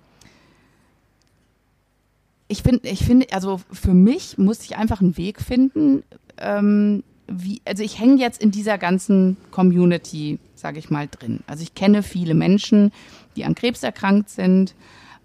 ich 2.49 2.63
finde, 2.63 2.89
ich 2.89 3.05
finde, 3.05 3.27
also 3.33 3.61
für 3.71 3.95
mich 3.95 4.39
muss 4.39 4.63
ich 4.63 4.77
einfach 4.77 5.01
einen 5.01 5.17
Weg 5.17 5.41
finden, 5.41 6.03
ähm, 6.39 7.05
wie, 7.27 7.61
also 7.67 7.83
ich 7.83 8.01
hänge 8.01 8.17
jetzt 8.17 8.43
in 8.43 8.51
dieser 8.51 8.79
ganzen 8.79 9.37
Community, 9.51 10.39
sage 10.55 10.79
ich 10.79 10.89
mal, 10.89 11.09
drin. 11.09 11.41
Also 11.47 11.63
ich 11.63 11.75
kenne 11.75 12.03
viele 12.03 12.33
Menschen, 12.33 12.91
die 13.39 13.45
an 13.45 13.55
Krebs 13.55 13.83
erkrankt 13.83 14.29
sind. 14.29 14.75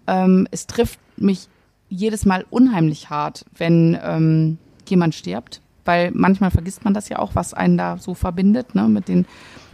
Ähm, 0.06 0.46
es 0.50 0.66
trifft 0.66 1.00
mich 1.16 1.48
jedes 1.88 2.24
Mal 2.24 2.46
unheimlich 2.50 3.10
hart, 3.10 3.44
wenn 3.56 3.98
ähm, 4.02 4.58
jemand 4.88 5.14
stirbt, 5.14 5.60
weil 5.84 6.10
manchmal 6.12 6.50
vergisst 6.50 6.84
man 6.84 6.94
das 6.94 7.08
ja 7.08 7.18
auch, 7.18 7.34
was 7.34 7.54
einen 7.54 7.76
da 7.76 7.98
so 7.98 8.14
verbindet, 8.14 8.74
ne, 8.74 8.88
mit 8.88 9.08
den 9.08 9.26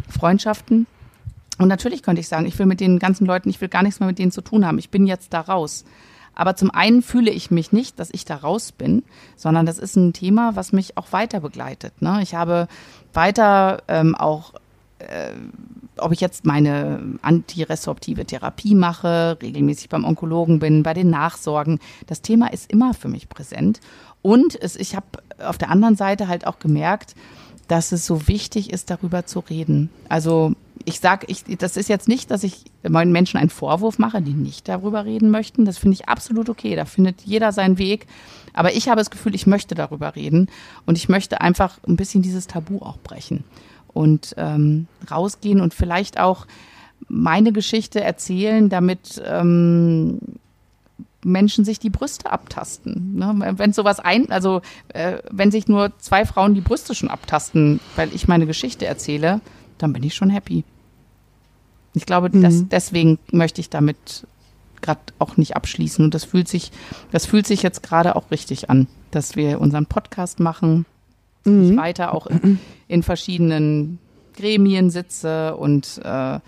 Freundschaften. 0.09 0.87
Und 1.59 1.69
natürlich 1.69 2.03
könnte 2.03 2.21
ich 2.21 2.29
sagen, 2.29 2.47
ich 2.47 2.59
will 2.59 2.67
mit 2.67 2.81
den 2.81 2.99
ganzen 2.99 3.27
Leuten, 3.27 3.51
ich 3.51 3.61
will 3.61 3.69
gar 3.69 3.83
nichts 3.83 4.01
mehr 4.01 4.07
mit 4.07 4.19
denen 4.19 4.33
zu 4.33 4.41
tun 4.41 4.67
haben. 4.67 4.79
Ich 4.79 4.91
bin 4.91 5.07
jetzt 5.07 5.35
da 5.35 5.41
raus. 5.41 5.85
Aber 6.35 6.57
zum 6.57 6.71
einen 6.71 7.03
fühle 7.03 7.31
ich 7.31 7.51
mich 7.51 7.71
nicht, 7.73 7.99
dass 7.99 8.09
ich 8.13 8.25
da 8.25 8.37
raus 8.37 8.73
bin, 8.73 9.03
sondern 9.37 9.67
das 9.67 9.79
ist 9.79 9.97
ein 9.97 10.15
Thema, 10.15 10.57
was 10.57 10.73
mich 10.73 10.97
auch 10.97 11.13
weiter 11.13 11.41
begleitet. 11.41 12.01
Ne? 12.01 12.21
Ich 12.23 12.35
habe 12.35 12.67
weiter 13.13 13.83
ähm, 13.89 14.15
auch 14.15 14.55
äh, 15.01 15.33
ob 15.97 16.13
ich 16.13 16.21
jetzt 16.21 16.47
meine 16.47 17.19
antiresorptive 17.23 18.25
Therapie 18.25 18.75
mache, 18.75 19.39
regelmäßig 19.43 19.89
beim 19.89 20.05
Onkologen 20.05 20.59
bin, 20.59 20.83
bei 20.83 20.95
den 20.95 21.11
Nachsorgen. 21.11 21.79
Das 22.07 22.23
Thema 22.23 22.53
ist 22.53 22.71
immer 22.71 22.95
für 22.95 23.09
mich 23.09 23.29
präsent. 23.29 23.81
Und 24.23 24.61
es, 24.61 24.77
ich 24.77 24.97
habe 24.97 25.07
auf 25.39 25.59
der 25.59 25.71
anderen 25.71 25.97
Seite 25.97 26.29
halt 26.29 26.47
auch 26.47 26.59
gemerkt, 26.59 27.15
dass 27.69 27.93
es 27.93 28.05
so 28.05 28.29
wichtig 28.29 28.73
ist, 28.73 28.91
darüber 28.91 29.27
zu 29.27 29.41
reden. 29.41 29.91
Also 30.09 30.53
ich 30.85 30.99
sage, 31.01 31.27
ich, 31.29 31.45
das 31.59 31.77
ist 31.77 31.89
jetzt 31.89 32.09
nicht, 32.09 32.31
dass 32.31 32.43
ich 32.43 32.65
meinen 32.89 33.13
Menschen 33.13 33.37
einen 33.37 33.51
Vorwurf 33.51 33.99
mache, 33.99 34.23
die 34.23 34.33
nicht 34.33 34.69
darüber 34.69 35.05
reden 35.05 35.31
möchten. 35.31 35.65
Das 35.65 35.79
finde 35.79 35.95
ich 35.95 36.09
absolut 36.09 36.49
okay. 36.49 36.75
Da 36.75 36.85
findet 36.85 37.23
jeder 37.23 37.53
seinen 37.53 37.79
Weg. 37.79 38.07
Aber 38.55 38.75
ich 38.75 38.89
habe 38.89 38.99
das 38.99 39.11
Gefühl, 39.11 39.35
ich 39.35 39.47
möchte 39.47 39.75
darüber 39.75 40.17
reden 40.17 40.49
und 40.87 40.99
ich 40.99 41.09
möchte 41.09 41.41
einfach 41.41 41.79
ein 41.87 41.97
bisschen 41.97 42.23
dieses 42.23 42.47
Tabu 42.47 42.79
auch 42.81 42.99
brechen 42.99 43.45
und 43.93 44.35
ähm, 44.37 44.87
rausgehen 45.11 45.61
und 45.61 45.75
vielleicht 45.75 46.19
auch 46.19 46.47
meine 47.09 47.53
Geschichte 47.53 48.01
erzählen, 48.01 48.69
damit 48.69 49.21
ähm, 49.25 50.19
Menschen 51.25 51.65
sich 51.65 51.79
die 51.79 51.91
Brüste 51.91 52.31
abtasten. 52.31 53.17
Ne? 53.17 53.55
Wenn 53.57 53.73
sowas 53.73 54.01
ein, 54.01 54.31
also 54.31 54.63
äh, 54.89 55.19
wenn 55.31 55.51
sich 55.51 55.69
nur 55.69 55.93
zwei 55.99 56.25
Frauen 56.25 56.55
die 56.55 56.61
Brüste 56.61 56.95
schon 56.95 57.11
abtasten, 57.11 57.81
weil 57.97 58.15
ich 58.15 58.29
meine 58.29 58.47
Geschichte 58.47 58.87
erzähle, 58.87 59.41
dann 59.79 59.93
bin 59.93 60.03
ich 60.03 60.15
schon 60.15 60.31
happy. 60.31 60.65
Ich 61.95 62.07
glaube, 62.07 62.31
mhm. 62.33 62.43
dass, 62.43 62.69
deswegen 62.69 63.19
möchte 63.33 63.61
ich 63.61 63.71
damit 63.71 64.27
gerade 64.81 65.01
auch 65.19 65.37
nicht 65.37 65.57
abschließen. 65.57 66.05
Und 66.05 66.15
das 66.15 66.25
fühlt 66.25 66.49
sich, 66.49 66.73
das 67.13 67.27
fühlt 67.27 67.47
sich 67.47 67.63
jetzt 67.63 67.83
gerade 67.83 68.17
auch 68.17 68.31
richtig 68.31 68.71
an, 68.71 68.87
dass 69.11 69.37
wir 69.37 69.61
unseren 69.61 69.87
Podcast 69.87 70.41
machen, 70.41 70.87
mhm. 71.45 71.71
ich 71.71 71.77
weiter 71.77 72.15
auch 72.15 72.27
in, 72.27 72.59
in, 72.89 73.03
verschiedenen 73.03 73.99
Gremien 74.37 74.91
sitze 74.91 75.57
und 75.57 76.01
äh, 76.05 76.39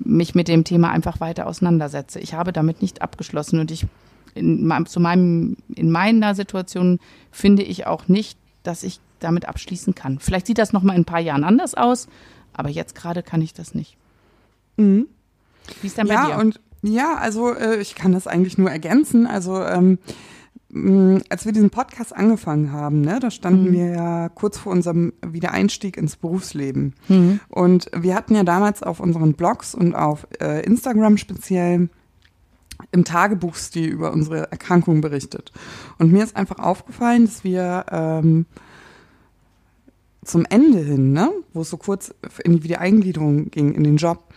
mich 0.00 0.34
mit 0.34 0.48
dem 0.48 0.64
Thema 0.64 0.90
einfach 0.90 1.20
weiter 1.20 1.46
auseinandersetze. 1.46 2.20
Ich 2.20 2.34
habe 2.34 2.52
damit 2.52 2.82
nicht 2.82 3.02
abgeschlossen 3.02 3.60
und 3.60 3.70
ich 3.70 3.86
in, 4.34 4.86
zu 4.86 5.00
meinem, 5.00 5.56
in 5.74 5.90
meiner 5.90 6.34
Situation 6.34 7.00
finde 7.30 7.62
ich 7.62 7.86
auch 7.86 8.08
nicht, 8.08 8.38
dass 8.62 8.82
ich 8.82 9.00
damit 9.18 9.48
abschließen 9.48 9.94
kann. 9.94 10.18
Vielleicht 10.20 10.46
sieht 10.46 10.58
das 10.58 10.72
noch 10.72 10.82
mal 10.82 10.94
in 10.94 11.02
ein 11.02 11.06
paar 11.06 11.20
Jahren 11.20 11.44
anders 11.44 11.74
aus, 11.74 12.08
aber 12.52 12.68
jetzt 12.68 12.94
gerade 12.94 13.22
kann 13.22 13.42
ich 13.42 13.52
das 13.52 13.74
nicht. 13.74 13.96
Mhm. 14.76 15.06
Wie 15.80 15.86
ist 15.86 15.98
denn 15.98 16.06
bei 16.06 16.14
ja, 16.14 16.26
dir? 16.26 16.38
Und 16.38 16.60
ja, 16.82 17.16
also 17.16 17.52
äh, 17.52 17.80
ich 17.80 17.94
kann 17.94 18.12
das 18.12 18.26
eigentlich 18.26 18.58
nur 18.58 18.70
ergänzen. 18.70 19.26
Also 19.26 19.62
ähm, 19.62 19.98
als 21.30 21.46
wir 21.46 21.52
diesen 21.52 21.70
Podcast 21.70 22.14
angefangen 22.14 22.72
haben, 22.72 23.00
ne, 23.00 23.18
da 23.20 23.30
standen 23.30 23.68
mhm. 23.68 23.72
wir 23.72 23.86
ja 23.86 24.28
kurz 24.28 24.58
vor 24.58 24.72
unserem 24.72 25.14
Wiedereinstieg 25.26 25.96
ins 25.96 26.16
Berufsleben. 26.16 26.94
Mhm. 27.08 27.40
Und 27.48 27.90
wir 27.96 28.14
hatten 28.14 28.34
ja 28.34 28.44
damals 28.44 28.82
auf 28.82 29.00
unseren 29.00 29.32
Blogs 29.32 29.74
und 29.74 29.94
auf 29.94 30.26
äh, 30.40 30.62
Instagram 30.64 31.16
speziell 31.16 31.88
im 32.92 33.04
Tagebuchstil 33.04 33.88
über 33.88 34.12
unsere 34.12 34.50
Erkrankung 34.50 35.00
berichtet. 35.00 35.52
Und 35.98 36.12
mir 36.12 36.22
ist 36.22 36.36
einfach 36.36 36.58
aufgefallen, 36.58 37.24
dass 37.24 37.44
wir 37.44 37.86
ähm, 37.90 38.46
zum 40.22 40.44
Ende 40.44 40.78
hin, 40.78 41.12
ne, 41.12 41.30
wo 41.54 41.62
es 41.62 41.70
so 41.70 41.78
kurz 41.78 42.14
in 42.44 42.52
die 42.52 42.62
Wiedereingliederung 42.62 43.50
ging, 43.50 43.72
in 43.72 43.84
den 43.84 43.96
Job, 43.96 44.27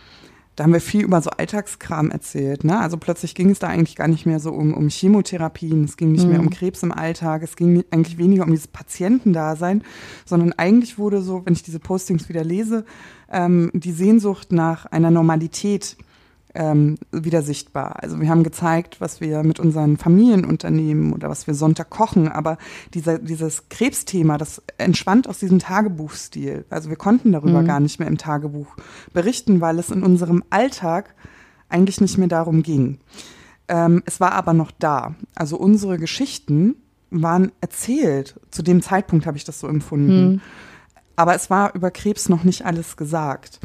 da 0.56 0.64
haben 0.64 0.72
wir 0.72 0.80
viel 0.80 1.02
über 1.02 1.20
so 1.22 1.30
Alltagskram 1.30 2.10
erzählt. 2.10 2.64
Ne? 2.64 2.78
Also 2.78 2.98
plötzlich 2.98 3.34
ging 3.34 3.50
es 3.50 3.58
da 3.58 3.68
eigentlich 3.68 3.96
gar 3.96 4.08
nicht 4.08 4.26
mehr 4.26 4.38
so 4.38 4.52
um, 4.52 4.74
um 4.74 4.88
Chemotherapien, 4.88 5.84
es 5.84 5.96
ging 5.96 6.12
nicht 6.12 6.24
mhm. 6.24 6.30
mehr 6.30 6.40
um 6.40 6.50
Krebs 6.50 6.82
im 6.82 6.92
Alltag, 6.92 7.42
es 7.42 7.56
ging 7.56 7.84
eigentlich 7.90 8.18
weniger 8.18 8.44
um 8.44 8.50
dieses 8.50 8.68
Patientendasein, 8.68 9.82
sondern 10.26 10.52
eigentlich 10.52 10.98
wurde 10.98 11.22
so, 11.22 11.42
wenn 11.46 11.54
ich 11.54 11.62
diese 11.62 11.78
Postings 11.78 12.28
wieder 12.28 12.44
lese, 12.44 12.84
ähm, 13.30 13.70
die 13.72 13.92
Sehnsucht 13.92 14.52
nach 14.52 14.84
einer 14.86 15.10
Normalität 15.10 15.96
ähm, 16.54 16.98
wieder 17.10 17.42
sichtbar. 17.42 18.02
Also 18.02 18.20
wir 18.20 18.28
haben 18.28 18.42
gezeigt, 18.42 19.00
was 19.00 19.20
wir 19.20 19.42
mit 19.42 19.58
unseren 19.58 19.96
Familien 19.96 20.44
unternehmen 20.44 21.12
oder 21.12 21.28
was 21.28 21.46
wir 21.46 21.54
Sonntag 21.54 21.90
kochen, 21.90 22.28
aber 22.28 22.58
dieser, 22.94 23.18
dieses 23.18 23.68
Krebsthema, 23.68 24.38
das 24.38 24.62
entschwand 24.78 25.28
aus 25.28 25.38
diesem 25.38 25.58
Tagebuchstil. 25.58 26.64
Also 26.70 26.88
wir 26.88 26.96
konnten 26.96 27.32
darüber 27.32 27.62
mhm. 27.62 27.66
gar 27.66 27.80
nicht 27.80 27.98
mehr 27.98 28.08
im 28.08 28.18
Tagebuch 28.18 28.76
berichten, 29.12 29.60
weil 29.60 29.78
es 29.78 29.90
in 29.90 30.02
unserem 30.02 30.44
Alltag 30.50 31.14
eigentlich 31.68 32.00
nicht 32.00 32.18
mehr 32.18 32.28
darum 32.28 32.62
ging. 32.62 32.98
Ähm, 33.68 34.02
es 34.04 34.20
war 34.20 34.32
aber 34.32 34.52
noch 34.52 34.70
da. 34.70 35.14
Also 35.34 35.56
unsere 35.56 35.98
Geschichten 35.98 36.76
waren 37.10 37.52
erzählt. 37.60 38.38
Zu 38.50 38.62
dem 38.62 38.82
Zeitpunkt 38.82 39.26
habe 39.26 39.36
ich 39.36 39.44
das 39.44 39.60
so 39.60 39.68
empfunden. 39.68 40.32
Mhm. 40.32 40.40
Aber 41.22 41.36
es 41.36 41.50
war 41.50 41.72
über 41.76 41.92
Krebs 41.92 42.28
noch 42.28 42.42
nicht 42.42 42.66
alles 42.66 42.96
gesagt. 42.96 43.60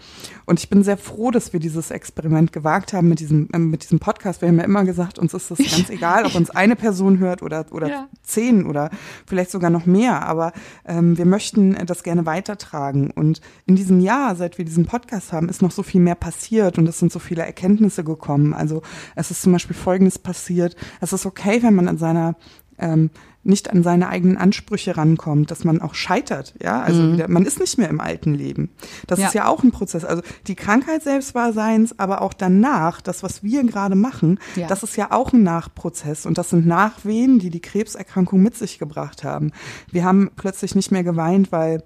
Und 0.46 0.60
ich 0.60 0.70
bin 0.70 0.84
sehr 0.84 0.96
froh, 0.96 1.32
dass 1.32 1.54
wir 1.54 1.60
dieses 1.60 1.89
Experiment 1.89 2.54
gewagt 2.54 2.93
haben 2.93 3.10
mit 3.10 3.20
diesem, 3.20 3.50
äh, 3.52 3.58
mit 3.58 3.82
diesem 3.82 3.98
Podcast. 3.98 4.43
Wir 4.43 4.50
haben 4.50 4.60
ja 4.60 4.63
immer 4.63 4.84
gesagt, 4.84 5.17
uns 5.17 5.34
ist 5.34 5.50
das 5.50 5.58
ganz 5.58 5.89
egal, 5.89 6.28
ob 6.28 6.36
uns 6.36 6.52
eine 6.52 6.76
Person 6.76 7.17
hört 7.17 7.41
oder, 7.41 7.65
oder 7.72 7.89
ja. 7.89 8.10
zehn 8.22 8.67
oder 8.67 8.91
vielleicht 9.26 9.50
sogar 9.50 9.72
noch 9.72 9.88
mehr. 9.88 10.22
Aber 10.28 10.54
ähm, 10.86 11.17
wir 11.17 11.26
möchten 11.26 11.74
das 11.88 12.04
gerne 12.04 12.28
weitertragen. 12.28 13.10
Und 13.10 13.41
in 13.65 13.76
diesem 13.76 14.02
Jahr, 14.02 14.36
seit 14.36 14.60
wir 14.60 14.65
diesen 14.65 14.86
Podcast 14.86 15.34
haben, 15.34 15.50
ist 15.50 15.63
noch 15.63 15.72
so 15.72 15.82
viel 15.82 16.02
mehr 16.02 16.13
passiert 16.13 16.78
und 16.78 16.88
es 16.88 17.00
sind 17.00 17.12
so 17.12 17.17
viele 17.17 17.41
Erkenntnisse 17.41 18.04
gekommen. 18.04 18.54
Also 18.54 18.84
es 19.15 19.32
ist 19.32 19.41
zum 19.41 19.52
Beispiel 19.52 19.76
Folgendes 19.76 20.20
passiert. 20.20 20.76
Es 21.02 21.12
ist 21.12 21.26
okay, 21.26 21.63
wenn 21.63 21.74
man 21.74 21.88
an 21.88 21.98
seiner 21.98 22.36
ähm, 22.78 23.10
nicht 23.48 23.70
an 23.70 23.84
seine 23.84 24.10
eigenen 24.10 24.38
Ansprüche 24.38 24.98
rankommt, 24.98 25.52
dass 25.52 25.64
man 25.64 25.82
auch 25.82 25.96
scheitert, 25.96 26.54
ja, 26.62 26.82
also 26.82 27.02
mhm. 27.02 27.14
wieder, 27.14 27.28
man 27.30 27.46
ist 27.46 27.60
nicht 27.60 27.78
mehr 27.78 27.90
im 27.90 28.00
alten 28.00 28.34
Leben. 28.34 28.70
Das 29.08 29.20
ja. 29.20 29.28
ist 29.28 29.34
ja 29.34 29.48
auch 29.48 29.64
ein 29.64 29.72
Prozess. 29.72 30.06
Also 30.06 30.22
die 30.48 30.56
Krankheit 30.56 31.04
selbst 31.04 31.34
war 31.36 31.54
seins, 31.54 31.98
aber 31.98 32.22
auch 32.22 32.34
danach, 32.34 33.02
das, 33.02 33.24
was 33.24 33.44
wir 33.44 33.64
gerade 33.64 33.96
machen, 33.96 34.40
ja. 34.56 34.68
das 34.68 34.84
ist 34.84 34.96
ja 34.98 35.12
auch 35.12 35.34
ein 35.34 35.44
Nachprozess 35.44 36.26
und 36.26 36.38
das 36.38 36.50
sind 36.50 36.68
Nachwehen, 36.68 37.40
die 37.40 37.50
die 37.50 37.62
Krebserkrankung 37.62 38.42
mit 38.42 38.56
sich 38.56 38.80
gebracht 38.80 39.24
haben. 39.24 39.52
Wir 39.92 40.04
haben 40.04 40.30
plötzlich 40.36 40.76
nicht 40.76 40.92
mehr 40.92 41.04
geweint, 41.04 41.52
weil 41.52 41.84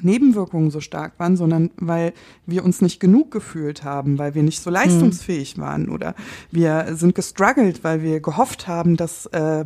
Nebenwirkungen 0.00 0.70
so 0.70 0.80
stark 0.80 1.18
waren, 1.18 1.36
sondern 1.36 1.70
weil 1.76 2.12
wir 2.46 2.64
uns 2.64 2.80
nicht 2.80 3.00
genug 3.00 3.30
gefühlt 3.30 3.84
haben, 3.84 4.18
weil 4.18 4.34
wir 4.34 4.42
nicht 4.42 4.60
so 4.60 4.70
leistungsfähig 4.70 5.58
waren 5.58 5.88
oder 5.88 6.14
wir 6.50 6.96
sind 6.96 7.14
gestruggelt, 7.14 7.84
weil 7.84 8.02
wir 8.02 8.20
gehofft 8.20 8.66
haben, 8.66 8.96
dass 8.96 9.26
äh, 9.26 9.64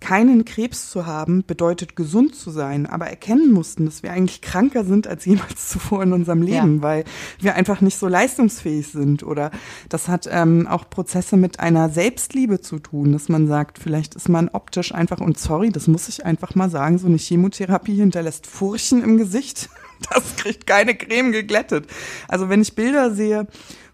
keinen 0.00 0.44
Krebs 0.44 0.90
zu 0.90 1.06
haben 1.06 1.44
bedeutet 1.44 1.94
gesund 1.94 2.34
zu 2.34 2.50
sein, 2.50 2.86
aber 2.86 3.06
erkennen 3.06 3.52
mussten, 3.52 3.84
dass 3.84 4.02
wir 4.02 4.12
eigentlich 4.12 4.40
kranker 4.40 4.84
sind 4.84 5.06
als 5.06 5.24
jemals 5.26 5.68
zuvor 5.68 6.02
in 6.02 6.12
unserem 6.12 6.42
Leben, 6.42 6.76
ja. 6.76 6.82
weil 6.82 7.04
wir 7.38 7.54
einfach 7.54 7.80
nicht 7.80 7.98
so 7.98 8.08
leistungsfähig 8.08 8.88
sind. 8.88 9.22
Oder 9.22 9.50
das 9.88 10.08
hat 10.08 10.28
ähm, 10.30 10.66
auch 10.66 10.88
Prozesse 10.88 11.36
mit 11.36 11.60
einer 11.60 11.90
Selbstliebe 11.90 12.60
zu 12.60 12.78
tun, 12.78 13.12
dass 13.12 13.28
man 13.28 13.46
sagt, 13.46 13.78
vielleicht 13.78 14.14
ist 14.14 14.28
man 14.28 14.48
optisch 14.48 14.94
einfach, 14.94 15.20
und 15.20 15.38
sorry, 15.38 15.70
das 15.70 15.86
muss 15.86 16.08
ich 16.08 16.24
einfach 16.24 16.54
mal 16.54 16.70
sagen, 16.70 16.98
so 16.98 17.06
eine 17.06 17.18
Chemotherapie 17.18 17.96
hinterlässt 17.96 18.46
Furchen 18.46 19.02
im 19.02 19.16
Gesicht. 19.16 19.68
Das 20.14 20.34
kriegt 20.36 20.66
keine 20.66 20.94
Creme 20.94 21.30
geglättet. 21.30 21.86
Also 22.26 22.48
wenn 22.48 22.62
ich 22.62 22.74
Bilder 22.74 23.14
sehe, 23.14 23.46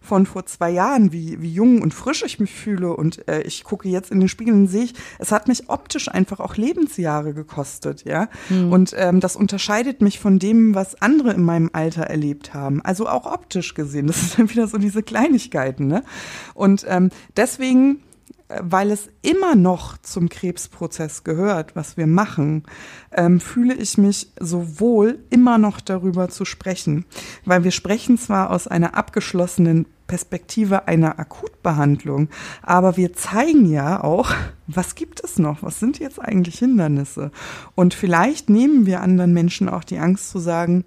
von 0.07 0.25
vor 0.25 0.47
zwei 0.47 0.71
Jahren, 0.71 1.13
wie, 1.13 1.41
wie 1.43 1.53
jung 1.53 1.83
und 1.83 1.93
frisch 1.93 2.23
ich 2.23 2.39
mich 2.39 2.53
fühle 2.53 2.95
und 2.95 3.27
äh, 3.29 3.43
ich 3.43 3.65
gucke 3.65 3.89
jetzt 3.89 4.11
in 4.11 4.21
den 4.21 4.29
Spiegel 4.29 4.55
und 4.55 4.69
sehe 4.69 4.85
ich, 4.85 4.95
es 5.19 5.33
hat 5.33 5.49
mich 5.49 5.69
optisch 5.69 6.09
einfach 6.09 6.41
auch 6.41 6.57
Lebensjahre 6.57 7.35
gekostet, 7.35 8.05
ja. 8.05 8.29
Mhm. 8.49 8.73
Und 8.73 8.95
ähm, 8.97 9.21
das 9.21 9.37
unterscheidet 9.37 10.01
mich 10.01 10.19
von 10.19 10.39
dem, 10.39 10.75
was 10.75 11.01
andere 11.03 11.33
in 11.33 11.43
meinem 11.43 11.71
Alter 11.73 12.05
erlebt 12.05 12.55
haben. 12.55 12.81
Also 12.83 13.09
auch 13.09 13.27
optisch 13.27 13.75
gesehen. 13.75 14.07
Das 14.07 14.21
sind 14.21 14.39
dann 14.39 14.51
wieder 14.51 14.69
so 14.69 14.79
diese 14.79 15.03
Kleinigkeiten, 15.03 15.89
ne? 15.89 16.03
Und 16.55 16.87
ähm, 16.89 17.11
deswegen 17.37 18.01
weil 18.49 18.93
es 18.93 19.09
immer 19.23 19.57
noch 19.57 19.99
zum 19.99 20.29
Krebsprozess 20.29 21.25
gehört, 21.25 21.75
was 21.75 21.97
wir 21.97 22.07
machen, 22.07 22.63
ähm, 23.13 23.41
fühle 23.41 23.75
ich 23.75 23.99
mich 23.99 24.31
so 24.39 24.81
wohl, 24.81 25.19
immer 25.31 25.59
noch 25.59 25.81
darüber 25.81 26.29
zu 26.29 26.45
sprechen. 26.45 27.05
Weil 27.45 27.65
wir 27.65 27.73
sprechen 27.73 28.19
zwar 28.19 28.51
aus 28.51 28.69
einer 28.69 28.95
abgeschlossenen 28.95 29.87
Perspektive 30.07 30.87
einer 30.87 31.19
Akutbehandlung, 31.19 32.29
aber 32.63 32.97
wir 32.97 33.13
zeigen 33.13 33.67
ja 33.67 34.05
auch, 34.05 34.33
was 34.69 34.95
gibt 34.95 35.25
es 35.25 35.41
noch? 35.41 35.65
Was 35.65 35.81
sind 35.81 35.99
jetzt 35.99 36.21
eigentlich 36.21 36.61
Hindernisse? 36.61 37.33
Und 37.75 37.95
vielleicht 37.95 38.49
nehmen 38.49 38.87
wir 38.87 39.01
anderen 39.01 39.33
Menschen 39.33 39.69
auch 39.69 39.83
die 39.83 39.99
Angst 39.99 40.31
zu 40.31 40.39
sagen, 40.39 40.85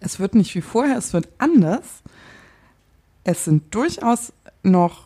es 0.00 0.18
wird 0.18 0.34
nicht 0.34 0.54
wie 0.54 0.62
vorher, 0.62 0.96
es 0.96 1.12
wird 1.12 1.28
anders. 1.36 2.02
Es 3.24 3.44
sind 3.44 3.74
durchaus 3.74 4.32
noch 4.62 5.05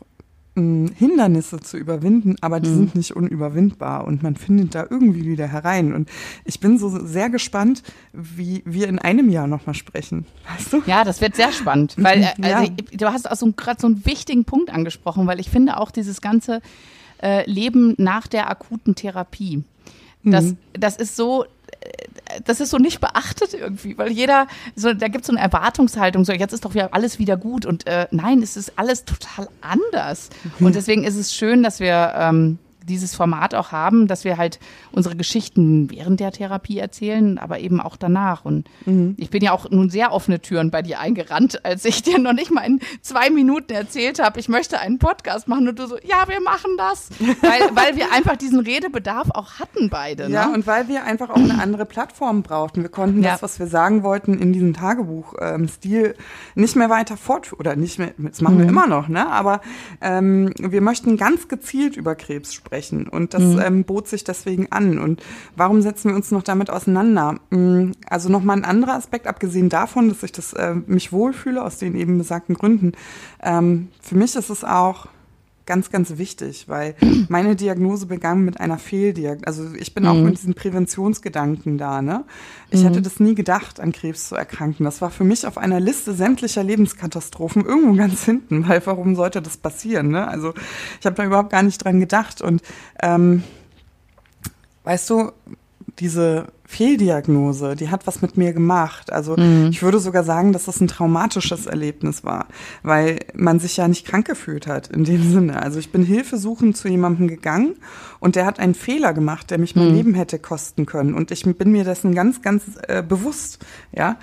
Hindernisse 0.57 1.61
zu 1.61 1.77
überwinden, 1.77 2.37
aber 2.41 2.61
die 2.61 2.69
mhm. 2.71 2.77
sind 2.77 2.95
nicht 2.97 3.15
unüberwindbar 3.15 4.05
und 4.05 4.23
man 4.23 4.35
findet 4.35 4.75
da 4.75 4.85
irgendwie 4.89 5.25
wieder 5.25 5.47
herein. 5.47 5.95
Und 5.95 6.09
ich 6.45 6.59
bin 6.59 6.79
so 6.79 6.89
sehr 7.07 7.31
gespannt, 7.31 7.83
wie 8.13 8.63
wir 8.67 8.89
in 8.89 8.99
einem 8.99 9.31
Jahr 9.31 9.47
nochmal 9.47 9.75
sprechen. 9.75 10.27
Weißt 10.53 10.73
du? 10.73 10.83
Ja, 10.87 11.05
das 11.05 11.21
wird 11.21 11.37
sehr 11.37 11.53
spannend, 11.53 11.95
weil 11.99 12.23
äh, 12.23 12.33
ja. 12.49 12.59
also, 12.59 12.73
du 12.93 13.07
hast 13.07 13.31
auch 13.31 13.37
so 13.37 13.53
gerade 13.53 13.81
so 13.81 13.87
einen 13.87 14.05
wichtigen 14.05 14.45
Punkt 14.45 14.71
angesprochen, 14.71 15.27
weil 15.27 15.39
ich 15.39 15.51
finde 15.51 15.79
auch 15.79 15.93
dieses 15.93 16.21
ganze 16.21 16.61
äh, 17.23 17.49
Leben 17.49 17.95
nach 17.99 18.27
der 18.27 18.51
akuten 18.51 18.95
Therapie. 18.95 19.63
Das, 20.25 20.47
mhm. 20.47 20.57
das 20.73 20.97
ist 20.97 21.17
so, 21.17 21.45
das 22.45 22.61
ist 22.61 22.71
so 22.71 22.79
nicht 22.79 23.01
beachtet 23.01 23.55
irgendwie, 23.55 23.97
weil 23.99 24.11
jeder, 24.11 24.47
so, 24.77 24.93
da 24.93 25.09
gibt 25.09 25.23
es 25.23 25.27
so 25.27 25.33
eine 25.33 25.41
Erwartungshaltung, 25.41 26.25
so 26.25 26.33
jetzt 26.33 26.53
ist 26.53 26.65
doch 26.65 26.75
wieder 26.75 26.95
alles 26.95 27.19
wieder 27.19 27.37
gut 27.37 27.67
und 27.67 27.87
äh, 27.87 28.07
nein, 28.11 28.43
es 28.43 28.57
ist 28.57 28.73
alles 28.77 29.05
total 29.05 29.49
anders. 29.61 30.31
Mhm. 30.59 30.67
Und 30.67 30.75
deswegen 30.75 31.05
ist 31.05 31.17
es 31.17 31.35
schön, 31.35 31.63
dass 31.63 31.81
wir 31.81 32.15
ähm, 32.17 32.59
dieses 32.91 33.15
Format 33.15 33.55
auch 33.55 33.73
haben, 33.73 34.07
dass 34.07 34.25
wir 34.25 34.37
halt 34.37 34.59
unsere 34.93 35.17
Geschichten 35.17 35.91
während 35.91 36.21
der 36.21 36.33
Therapie 36.33 36.79
erzählen, 36.79 37.39
aber 37.39 37.61
eben 37.61 37.81
auch 37.81 37.97
danach. 37.97 38.45
Und 38.45 38.69
mhm. 38.85 39.15
ich 39.17 39.31
bin 39.31 39.43
ja 39.43 39.53
auch 39.53 39.71
nun 39.71 39.89
sehr 39.89 40.13
offene 40.13 40.41
Türen 40.41 40.71
bei 40.71 40.83
dir 40.83 41.01
eingerannt, 41.01 41.65
als 41.65 41.85
ich 41.85 42.03
dir 42.03 42.19
noch 42.19 42.33
nicht 42.33 42.51
mal 42.51 42.63
in 42.63 42.81
zwei 43.01 43.31
Minuten 43.31 43.73
erzählt 43.73 44.23
habe, 44.23 44.41
ich 44.41 44.49
möchte 44.49 44.79
einen 44.79 44.99
Podcast 44.99 45.49
machen 45.49 45.69
und 45.69 45.79
du 45.79 45.87
so, 45.87 45.97
ja, 46.03 46.29
wir 46.29 46.41
machen 46.41 46.73
das. 46.77 47.09
weil, 47.41 47.75
weil 47.75 47.97
wir 47.97 48.13
einfach 48.13 48.37
diesen 48.37 48.61
Redebedarf 48.61 49.29
auch 49.31 49.59
hatten 49.59 49.89
beide. 49.89 50.25
Ne? 50.29 50.35
Ja, 50.35 50.53
und 50.53 50.67
weil 50.67 50.89
wir 50.89 51.05
einfach 51.05 51.31
auch 51.31 51.37
eine 51.37 51.63
andere 51.63 51.87
Plattform 51.87 52.43
brauchten. 52.43 52.83
Wir 52.83 52.91
konnten 52.91 53.23
ja. 53.23 53.33
das, 53.33 53.43
was 53.43 53.59
wir 53.59 53.69
sagen 53.69 54.03
wollten, 54.03 54.39
in 54.39 54.53
diesem 54.53 54.75
Tagebuch-Stil 54.75 56.05
ähm, 56.05 56.15
nicht 56.55 56.77
mehr 56.77 56.91
weiter 56.91 57.17
fortführen. 57.17 57.61
Oder 57.61 57.77
nicht 57.77 57.99
mehr, 57.99 58.13
das 58.19 58.41
machen 58.41 58.57
mhm. 58.57 58.61
wir 58.61 58.69
immer 58.69 58.87
noch, 58.87 59.09
ne? 59.09 59.27
Aber 59.27 59.61
ähm, 60.01 60.53
wir 60.59 60.81
möchten 60.81 61.17
ganz 61.17 61.49
gezielt 61.49 61.97
über 61.97 62.15
Krebs 62.15 62.55
sprechen 62.55 62.80
sprechen. 62.81 63.09
Und 63.09 63.35
das 63.35 63.43
mhm. 63.43 63.61
ähm, 63.65 63.85
bot 63.85 64.09
sich 64.09 64.25
deswegen 64.25 64.71
an. 64.71 64.99
Und 64.99 65.23
warum 65.57 65.83
setzen 65.83 66.11
wir 66.11 66.17
uns 66.17 66.31
noch 66.31 66.43
damit 66.43 66.71
auseinander? 66.71 67.37
Mm, 67.51 67.93
also 68.09 68.29
nochmal 68.29 68.57
ein 68.57 68.65
anderer 68.65 68.95
Aspekt, 68.95 69.27
abgesehen 69.27 69.69
davon, 69.69 70.09
dass 70.09 70.23
ich 70.23 70.33
das 70.33 70.53
äh, 70.53 70.75
mich 70.87 71.13
wohlfühle, 71.13 71.63
aus 71.63 71.79
den 71.79 71.95
eben 71.95 72.19
besagten 72.19 72.55
Gründen. 72.55 72.93
Ähm, 73.43 73.89
für 74.01 74.17
mich 74.17 74.35
ist 74.35 74.51
es 74.51 74.65
auch 74.65 75.07
ganz, 75.71 75.93
ganz 75.93 76.19
wichtig, 76.19 76.65
weil 76.67 76.97
meine 77.29 77.55
Diagnose 77.55 78.07
begann 78.07 78.45
mit 78.45 78.59
einer 78.59 78.77
Fehldiagnose. 78.77 79.47
Also 79.47 79.73
ich 79.79 79.95
bin 79.95 80.03
mhm. 80.03 80.09
auch 80.09 80.17
mit 80.17 80.37
diesen 80.37 80.55
Präventionsgedanken 80.55 81.79
da. 81.79 82.03
Ne? 82.03 82.25
Ich 82.71 82.81
mhm. 82.81 82.89
hätte 82.89 83.03
das 83.03 83.21
nie 83.21 83.37
gedacht, 83.37 83.79
an 83.79 83.93
Krebs 83.93 84.31
zu 84.31 84.35
erkranken. 84.35 84.83
Das 84.83 85.01
war 85.01 85.13
für 85.13 85.23
mich 85.23 85.47
auf 85.47 85.59
einer 85.59 85.79
Liste 85.79 86.13
sämtlicher 86.13 86.65
Lebenskatastrophen 86.65 87.65
irgendwo 87.65 87.95
ganz 87.95 88.25
hinten, 88.25 88.69
weil 88.69 88.85
warum 88.85 89.15
sollte 89.15 89.41
das 89.41 89.59
passieren? 89.59 90.09
Ne? 90.09 90.27
Also 90.27 90.55
ich 90.99 91.07
habe 91.07 91.15
da 91.15 91.25
überhaupt 91.25 91.51
gar 91.51 91.63
nicht 91.63 91.85
dran 91.85 92.01
gedacht. 92.01 92.43
Und 92.43 92.63
ähm, 93.01 93.45
weißt 94.83 95.09
du, 95.09 95.31
diese 96.01 96.49
Fehldiagnose, 96.71 97.75
die 97.75 97.89
hat 97.89 98.07
was 98.07 98.23
mit 98.23 98.37
mir 98.37 98.53
gemacht. 98.53 99.13
Also 99.13 99.37
mhm. 99.37 99.71
ich 99.73 99.83
würde 99.83 99.99
sogar 99.99 100.23
sagen, 100.23 100.53
dass 100.53 100.67
das 100.67 100.81
ein 100.81 100.87
traumatisches 100.87 101.67
Erlebnis 101.67 102.23
war, 102.23 102.47
weil 102.85 103.19
man 103.35 103.59
sich 103.59 103.77
ja 103.77 103.89
nicht 103.89 104.07
krank 104.07 104.29
gefühlt 104.29 104.69
hat 104.69 104.87
in 104.87 105.03
dem 105.03 105.33
Sinne. 105.33 105.61
Also 105.61 105.81
ich 105.81 105.91
bin 105.91 106.05
hilfesuchend 106.05 106.77
zu 106.77 106.87
jemandem 106.87 107.27
gegangen 107.27 107.75
und 108.21 108.37
der 108.37 108.47
hat 108.47 108.61
einen 108.61 108.75
Fehler 108.75 109.15
gemacht, 109.15 109.51
der 109.51 109.59
mich 109.59 109.75
mein 109.75 109.89
mhm. 109.89 109.95
Leben 109.97 110.15
hätte 110.15 110.39
kosten 110.39 110.87
können. 110.87 111.15
Und 111.15 111.33
ich 111.33 111.43
bin 111.43 111.73
mir 111.73 111.83
dessen 111.83 112.15
ganz, 112.15 112.41
ganz 112.41 112.63
äh, 112.87 113.03
bewusst. 113.03 113.59
Ja, 113.91 114.17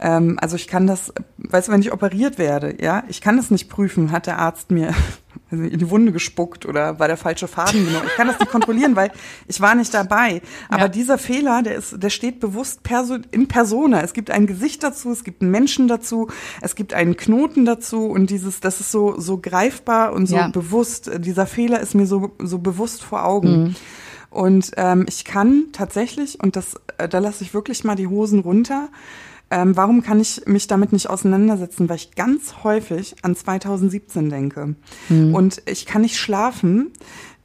ähm, 0.00 0.38
also 0.40 0.56
ich 0.56 0.66
kann 0.66 0.88
das, 0.88 1.12
weißt 1.38 1.68
du, 1.68 1.72
wenn 1.72 1.80
ich 1.82 1.92
operiert 1.92 2.36
werde, 2.36 2.82
ja, 2.82 3.04
ich 3.06 3.20
kann 3.20 3.36
das 3.36 3.52
nicht 3.52 3.68
prüfen, 3.68 4.10
hat 4.10 4.26
der 4.26 4.38
Arzt 4.38 4.72
mir 4.72 4.92
also 5.50 5.64
in 5.64 5.78
die 5.78 5.90
Wunde 5.90 6.12
gespuckt 6.12 6.66
oder 6.66 6.98
war 6.98 7.08
der 7.08 7.16
falsche 7.16 7.46
Faden 7.46 7.86
genommen. 7.86 8.06
Ich 8.06 8.16
kann 8.16 8.26
das 8.26 8.38
nicht 8.40 8.50
kontrollieren, 8.50 8.96
weil 8.96 9.12
ich 9.46 9.60
war 9.60 9.74
nicht 9.74 9.92
dabei. 9.94 10.42
Aber 10.68 10.82
ja. 10.82 10.88
dieser 10.88 11.18
Fehler, 11.18 11.62
der 11.62 11.76
ist, 11.76 11.91
der 11.96 12.10
steht 12.10 12.40
bewusst 12.40 12.82
perso 12.82 13.18
in 13.30 13.48
Persona. 13.48 14.02
Es 14.02 14.12
gibt 14.12 14.30
ein 14.30 14.46
Gesicht 14.46 14.82
dazu, 14.82 15.10
es 15.10 15.24
gibt 15.24 15.42
einen 15.42 15.50
Menschen 15.50 15.88
dazu, 15.88 16.28
es 16.60 16.74
gibt 16.74 16.94
einen 16.94 17.16
Knoten 17.16 17.64
dazu 17.64 18.06
und 18.06 18.30
dieses, 18.30 18.60
das 18.60 18.80
ist 18.80 18.90
so 18.90 19.18
so 19.18 19.38
greifbar 19.38 20.12
und 20.12 20.26
so 20.26 20.36
ja. 20.36 20.48
bewusst. 20.48 21.10
Dieser 21.18 21.46
Fehler 21.46 21.80
ist 21.80 21.94
mir 21.94 22.06
so 22.06 22.32
so 22.38 22.58
bewusst 22.58 23.02
vor 23.02 23.24
Augen. 23.24 23.62
Mhm. 23.62 23.74
Und 24.30 24.70
ähm, 24.78 25.04
ich 25.08 25.26
kann 25.26 25.66
tatsächlich, 25.72 26.42
und 26.42 26.56
das, 26.56 26.80
äh, 26.96 27.06
da 27.06 27.18
lasse 27.18 27.44
ich 27.44 27.52
wirklich 27.52 27.84
mal 27.84 27.96
die 27.96 28.06
Hosen 28.06 28.40
runter, 28.40 28.88
ähm, 29.52 29.76
warum 29.76 30.02
kann 30.02 30.18
ich 30.18 30.46
mich 30.46 30.66
damit 30.66 30.94
nicht 30.94 31.10
auseinandersetzen? 31.10 31.90
Weil 31.90 31.96
ich 31.96 32.14
ganz 32.14 32.64
häufig 32.64 33.14
an 33.20 33.36
2017 33.36 34.30
denke. 34.30 34.74
Mhm. 35.10 35.34
Und 35.34 35.62
ich 35.66 35.84
kann 35.84 36.00
nicht 36.00 36.16
schlafen, 36.16 36.92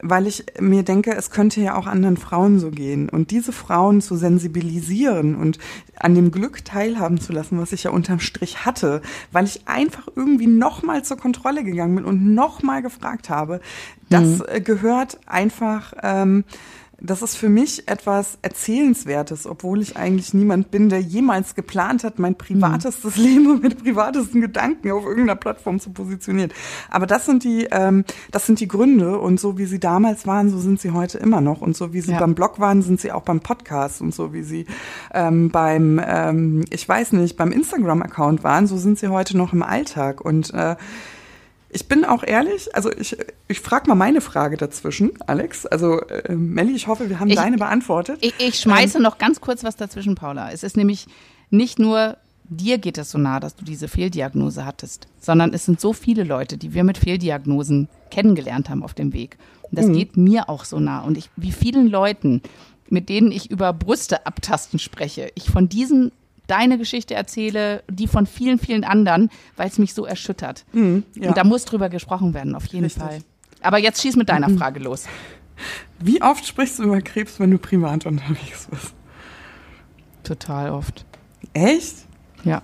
weil 0.10 0.28
ich 0.28 0.46
mir 0.60 0.84
denke, 0.84 1.16
es 1.16 1.32
könnte 1.32 1.62
ja 1.62 1.76
auch 1.76 1.88
anderen 1.88 2.18
Frauen 2.18 2.60
so 2.60 2.72
gehen. 2.72 3.10
Und 3.10 3.32
diese 3.32 3.52
Frauen 3.52 4.02
zu 4.02 4.16
sensibilisieren 4.16 5.36
und 5.36 5.60
an 5.96 6.16
dem 6.16 6.32
Glück 6.32 6.64
teilhaben 6.66 7.20
zu 7.20 7.34
lassen, 7.34 7.60
was 7.60 7.72
ich 7.72 7.84
ja 7.84 7.92
unterm 7.92 8.20
Strich 8.20 8.66
hatte, 8.66 9.02
weil 9.32 9.46
ich 9.46 9.68
einfach 9.68 10.08
irgendwie 10.16 10.48
nochmal 10.48 11.04
zur 11.04 11.18
Kontrolle 11.18 11.64
gegangen 11.64 11.96
bin 11.96 12.06
und 12.06 12.34
nochmal 12.34 12.82
gefragt 12.82 13.30
habe, 13.30 13.62
das 14.10 14.40
mhm. 14.40 14.64
gehört 14.64 15.20
einfach. 15.26 15.94
Ähm, 16.02 16.44
das 17.00 17.22
ist 17.22 17.36
für 17.36 17.50
mich 17.50 17.88
etwas 17.88 18.40
Erzählenswertes, 18.42 19.46
obwohl 19.46 19.82
ich 19.82 19.98
eigentlich 19.98 20.34
niemand 20.34 20.72
bin, 20.72 20.90
der 20.90 21.00
jemals 21.00 21.54
geplant 21.54 22.04
hat, 22.04 22.18
mein 22.18 22.36
privatestes 22.36 23.18
mhm. 23.18 23.24
Leben 23.24 23.62
mit 23.62 23.84
privatesten 23.84 24.42
Gedanken 24.42 24.92
auf 24.92 25.06
irgendeiner 25.06 25.36
Plattform 25.36 25.80
zu 25.80 25.92
positionieren. 25.92 26.52
Aber 26.90 27.06
das 27.06 27.26
sind 27.26 27.44
die, 27.44 27.68
ähm, 27.72 28.04
das 28.32 28.48
sind 28.48 28.60
die 28.60 28.68
Gründe 28.68 29.20
und 29.20 29.40
so 29.40 29.60
wie 29.60 29.66
sie 29.66 29.80
damals 29.80 30.26
waren, 30.26 30.50
so 30.50 30.58
sind 30.58 30.80
sie 30.82 30.92
heute 30.92 31.20
immer 31.20 31.40
noch 31.40 31.62
und 31.62 31.78
so 31.78 31.94
wie 31.94 32.02
sie 32.02 32.14
ja. 32.14 32.20
beim 32.20 32.34
Blog 32.34 32.60
waren, 32.60 32.82
sind 32.82 33.00
sie 33.00 33.12
auch 33.12 33.24
beim 33.24 33.42
Podcast 33.42 34.02
und 34.02 34.16
so 34.16 34.34
wie 34.34 34.44
sie 34.44 34.66
ähm, 35.14 35.50
beim, 35.50 36.02
ähm, 36.04 36.66
ich 36.72 36.88
weiß 36.88 37.12
nicht, 37.14 37.38
beim 37.38 37.52
Instagram-Account 37.52 38.44
waren, 38.44 38.66
so 38.66 38.78
sind 38.78 38.98
sie 38.98 39.10
heute 39.10 39.38
noch 39.38 39.54
im 39.54 39.62
Alltag 39.62 40.22
und 40.22 40.52
äh, 40.54 40.76
ich 41.70 41.88
bin 41.88 42.06
auch 42.06 42.24
ehrlich, 42.24 42.74
also 42.76 42.92
ich, 42.92 43.18
ich 43.48 43.60
frage 43.60 43.88
mal 43.88 43.96
meine 43.96 44.22
Frage 44.22 44.58
dazwischen, 44.58 45.12
Alex. 45.26 45.66
Also 45.66 46.02
äh, 46.02 46.34
Melli, 46.34 46.74
ich 46.74 46.88
hoffe, 46.88 47.10
wir 47.10 47.20
haben 47.20 47.30
ich, 47.30 47.36
deine 47.36 47.58
beantwortet. 47.58 48.20
Ich, 48.22 48.34
ich 48.40 48.60
schmeiße 48.60 48.98
ähm, 48.98 49.04
noch 49.04 49.18
ganz 49.18 49.42
kurz 49.42 49.64
was 49.64 49.76
dazwischen, 49.76 50.16
Paula. 50.16 50.52
Es 50.52 50.64
ist 50.64 50.78
nämlich 50.78 51.08
nicht 51.50 51.80
nur 51.80 52.18
dir 52.50 52.78
geht 52.78 52.98
es 52.98 53.12
so 53.12 53.18
nah, 53.18 53.40
dass 53.40 53.56
du 53.56 53.66
diese 53.66 53.88
Fehldiagnose 53.88 54.66
hattest, 54.66 55.08
sondern 55.20 55.54
es 55.54 55.66
sind 55.66 55.82
so 55.82 55.94
viele 55.94 56.24
Leute, 56.24 56.58
die 56.58 56.74
wir 56.74 56.84
mit 56.84 56.98
Fehldiagnosen 56.98 57.90
kennengelernt 58.10 58.70
haben 58.70 58.84
auf 58.84 58.94
dem 58.94 59.14
Weg. 59.14 59.38
Und 59.64 59.78
das 59.78 59.88
mhm. 59.88 59.94
geht 59.94 60.18
mir 60.18 60.50
auch 60.50 60.64
so 60.64 60.80
nah. 60.80 61.02
Und 61.02 61.18
ich, 61.18 61.30
wie 61.36 61.52
vielen 61.52 61.88
Leuten, 61.88 62.42
mit 62.90 63.10
denen 63.10 63.32
ich 63.32 63.52
über 63.52 63.74
Brüste 63.74 64.26
abtasten 64.26 64.80
spreche, 64.80 65.32
ich 65.36 65.50
von 65.50 65.68
diesen 65.68 66.12
deine 66.48 66.78
Geschichte 66.78 67.14
erzähle, 67.14 67.84
die 67.90 68.08
von 68.08 68.26
vielen, 68.26 68.60
vielen 68.60 68.84
anderen, 68.84 69.30
weil 69.56 69.68
es 69.68 69.78
mich 69.78 69.94
so 69.94 70.06
erschüttert. 70.06 70.66
Mhm, 70.74 71.04
ja. 71.16 71.30
Und 71.30 71.38
da 71.38 71.44
muss 71.44 71.66
drüber 71.66 71.90
gesprochen 71.90 72.34
werden, 72.34 72.56
auf 72.56 72.66
jeden 72.68 72.86
Richtig. 72.86 73.04
Fall. 73.04 73.20
Aber 73.62 73.78
jetzt 73.78 74.02
schieß 74.02 74.16
mit 74.16 74.30
deiner 74.30 74.50
mhm. 74.50 74.58
Frage 74.58 74.80
los. 74.80 75.06
Wie 76.00 76.22
oft 76.22 76.46
sprichst 76.46 76.80
du 76.80 76.84
über 76.84 77.02
Krebs, 77.02 77.40
wenn 77.40 77.52
du 77.52 77.58
privat 77.58 78.06
unterwegs 78.06 78.68
bist? 78.70 78.94
Total 80.24 80.72
oft. 80.72 81.06
Echt? 81.54 81.96
Ja. 82.44 82.62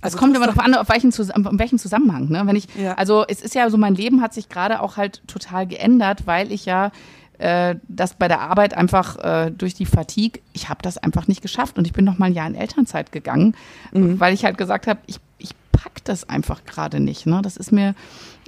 Also 0.00 0.16
es 0.16 0.20
kommt 0.20 0.34
immer 0.34 0.46
darauf 0.46 0.62
an, 0.62 0.74
auf 0.74 0.88
welchen, 0.88 1.10
auf 1.10 1.52
welchen 1.52 1.78
Zusammenhang. 1.78 2.28
Ne? 2.28 2.42
Wenn 2.44 2.56
ich, 2.56 2.66
ja. 2.74 2.94
Also 2.94 3.24
es 3.28 3.40
ist 3.40 3.54
ja 3.54 3.70
so, 3.70 3.76
mein 3.78 3.94
Leben 3.94 4.20
hat 4.20 4.34
sich 4.34 4.48
gerade 4.48 4.80
auch 4.80 4.96
halt 4.96 5.22
total 5.28 5.66
geändert, 5.66 6.26
weil 6.26 6.50
ich 6.50 6.64
ja 6.64 6.90
äh, 7.38 7.76
das 7.88 8.14
bei 8.14 8.28
der 8.28 8.40
Arbeit 8.40 8.74
einfach 8.74 9.18
äh, 9.18 9.50
durch 9.50 9.74
die 9.74 9.86
Fatigue, 9.86 10.42
ich 10.52 10.68
habe 10.68 10.82
das 10.82 10.98
einfach 10.98 11.28
nicht 11.28 11.42
geschafft 11.42 11.78
und 11.78 11.86
ich 11.86 11.92
bin 11.92 12.04
noch 12.04 12.18
mal 12.18 12.26
ein 12.26 12.34
Jahr 12.34 12.46
in 12.46 12.54
Elternzeit 12.54 13.12
gegangen, 13.12 13.56
mhm. 13.92 14.20
weil 14.20 14.34
ich 14.34 14.44
halt 14.44 14.58
gesagt 14.58 14.86
habe, 14.86 15.00
ich, 15.06 15.18
ich 15.38 15.50
pack 15.72 16.04
das 16.04 16.28
einfach 16.28 16.64
gerade 16.64 17.00
nicht. 17.00 17.26
Ne? 17.26 17.40
Das 17.42 17.56
ist 17.56 17.72
mir 17.72 17.94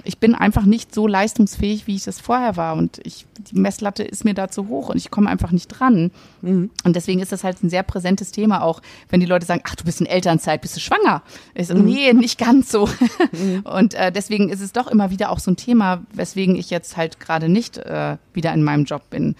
ich 0.05 0.19
bin 0.19 0.35
einfach 0.35 0.65
nicht 0.65 0.93
so 0.93 1.07
leistungsfähig, 1.07 1.87
wie 1.87 1.95
ich 1.95 2.03
das 2.03 2.19
vorher 2.19 2.55
war. 2.55 2.75
Und 2.75 2.99
ich, 3.03 3.25
die 3.51 3.59
Messlatte 3.59 4.03
ist 4.03 4.23
mir 4.23 4.33
da 4.33 4.49
zu 4.49 4.67
hoch 4.67 4.89
und 4.89 4.97
ich 4.97 5.11
komme 5.11 5.29
einfach 5.29 5.51
nicht 5.51 5.67
dran. 5.67 6.11
Mhm. 6.41 6.69
Und 6.83 6.95
deswegen 6.95 7.19
ist 7.19 7.31
das 7.31 7.43
halt 7.43 7.63
ein 7.63 7.69
sehr 7.69 7.83
präsentes 7.83 8.31
Thema, 8.31 8.61
auch 8.61 8.81
wenn 9.09 9.19
die 9.19 9.25
Leute 9.25 9.45
sagen, 9.45 9.63
ach, 9.65 9.75
du 9.75 9.83
bist 9.83 9.99
in 9.99 10.07
Elternzeit, 10.07 10.61
bist 10.61 10.75
du 10.75 10.79
schwanger? 10.79 11.23
Ich 11.53 11.67
so, 11.67 11.75
mhm. 11.75 11.85
nee, 11.85 12.13
nicht 12.13 12.37
ganz 12.37 12.71
so. 12.71 12.89
Mhm. 13.31 13.61
Und 13.65 13.93
äh, 13.95 14.11
deswegen 14.11 14.49
ist 14.49 14.61
es 14.61 14.71
doch 14.71 14.87
immer 14.87 15.09
wieder 15.09 15.29
auch 15.31 15.39
so 15.39 15.51
ein 15.51 15.57
Thema, 15.57 16.03
weswegen 16.13 16.55
ich 16.55 16.69
jetzt 16.69 16.95
halt 16.95 17.19
gerade 17.19 17.49
nicht 17.49 17.77
äh, 17.77 18.17
wieder 18.33 18.53
in 18.53 18.63
meinem 18.63 18.85
Job 18.85 19.09
bin. 19.09 19.29
Und 19.29 19.35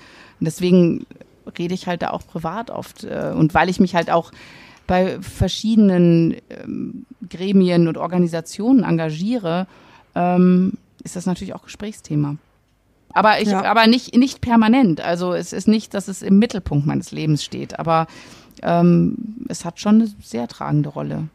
deswegen 0.45 1.05
rede 1.57 1.73
ich 1.73 1.87
halt 1.87 2.01
da 2.01 2.09
auch 2.09 2.25
privat 2.25 2.71
oft. 2.71 3.03
Äh, 3.03 3.33
und 3.35 3.53
weil 3.53 3.69
ich 3.69 3.79
mich 3.79 3.95
halt 3.95 4.09
auch 4.09 4.31
bei 4.87 5.19
verschiedenen 5.21 6.35
ähm, 6.49 7.05
Gremien 7.29 7.87
und 7.87 7.97
Organisationen 7.97 8.83
engagiere, 8.83 9.67
ähm, 10.15 10.73
ist 11.03 11.15
das 11.15 11.25
natürlich 11.25 11.53
auch 11.53 11.63
Gesprächsthema. 11.63 12.37
Aber 13.13 13.39
ich, 13.39 13.47
ja. 13.47 13.63
aber 13.63 13.87
nicht, 13.87 14.15
nicht 14.15 14.41
permanent. 14.41 14.99
Also 14.99 15.33
es 15.33 15.53
ist 15.53 15.67
nicht, 15.67 15.93
dass 15.93 16.07
es 16.07 16.21
im 16.21 16.37
Mittelpunkt 16.39 16.85
meines 16.85 17.11
Lebens 17.11 17.43
steht, 17.43 17.79
aber 17.79 18.07
ähm, 18.61 19.45
es 19.47 19.63
hat 19.63 19.79
schon 19.79 19.95
eine 19.95 20.09
sehr 20.21 20.47
tragende 20.47 20.89
Rolle. 20.89 21.29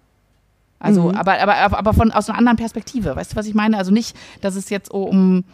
Also, 0.79 1.11
mhm. 1.11 1.15
aber, 1.15 1.39
aber, 1.41 1.79
aber 1.79 1.95
von 1.95 2.11
aus 2.11 2.29
einer 2.29 2.39
anderen 2.39 2.57
Perspektive. 2.57 3.15
Weißt 3.15 3.33
du, 3.33 3.37
was 3.37 3.47
ich 3.47 3.55
meine? 3.55 3.77
Also 3.77 3.93
nicht, 3.93 4.17
dass 4.41 4.57
es 4.57 4.71
jetzt 4.71 4.91
um, 4.91 5.45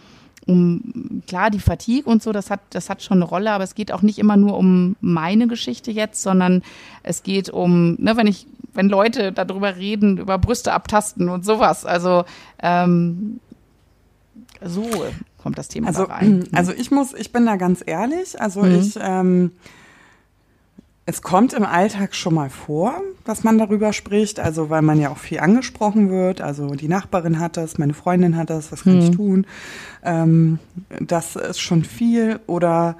um 0.46 1.22
klar 1.26 1.50
die 1.50 1.58
Fatigue 1.58 2.10
und 2.10 2.22
so, 2.22 2.32
das 2.32 2.50
hat, 2.50 2.60
das 2.70 2.88
hat 2.88 3.02
schon 3.02 3.18
eine 3.18 3.24
Rolle, 3.24 3.50
aber 3.50 3.64
es 3.64 3.74
geht 3.74 3.92
auch 3.92 4.02
nicht 4.02 4.18
immer 4.18 4.36
nur 4.36 4.56
um 4.56 4.96
meine 5.00 5.48
Geschichte 5.48 5.90
jetzt, 5.90 6.22
sondern 6.22 6.62
es 7.02 7.22
geht 7.22 7.50
um, 7.50 7.96
ne, 7.98 8.16
wenn 8.16 8.26
ich 8.26 8.46
wenn 8.76 8.88
Leute 8.88 9.32
darüber 9.32 9.76
reden, 9.76 10.18
über 10.18 10.38
Brüste 10.38 10.72
abtasten 10.72 11.28
und 11.28 11.44
sowas. 11.44 11.84
Also 11.84 12.24
ähm, 12.62 13.40
so 14.64 14.88
kommt 15.38 15.58
das 15.58 15.68
Thema 15.68 15.88
also, 15.88 16.04
rein. 16.04 16.46
Also 16.52 16.72
ich 16.72 16.90
muss, 16.90 17.14
ich 17.14 17.32
bin 17.32 17.46
da 17.46 17.56
ganz 17.56 17.82
ehrlich. 17.84 18.40
Also 18.40 18.62
mhm. 18.62 18.78
ich, 18.78 18.98
ähm, 19.00 19.52
es 21.08 21.22
kommt 21.22 21.52
im 21.52 21.64
Alltag 21.64 22.16
schon 22.16 22.34
mal 22.34 22.50
vor, 22.50 23.00
dass 23.24 23.44
man 23.44 23.58
darüber 23.58 23.92
spricht, 23.92 24.40
also 24.40 24.70
weil 24.70 24.82
man 24.82 25.00
ja 25.00 25.10
auch 25.10 25.18
viel 25.18 25.38
angesprochen 25.38 26.10
wird. 26.10 26.40
Also 26.40 26.74
die 26.74 26.88
Nachbarin 26.88 27.38
hat 27.38 27.56
das, 27.56 27.78
meine 27.78 27.94
Freundin 27.94 28.36
hat 28.36 28.50
das, 28.50 28.72
was 28.72 28.82
kann 28.82 28.96
mhm. 28.96 29.02
ich 29.02 29.10
tun? 29.12 29.46
Ähm, 30.02 30.58
das 31.00 31.36
ist 31.36 31.60
schon 31.60 31.84
viel. 31.84 32.40
Oder 32.48 32.96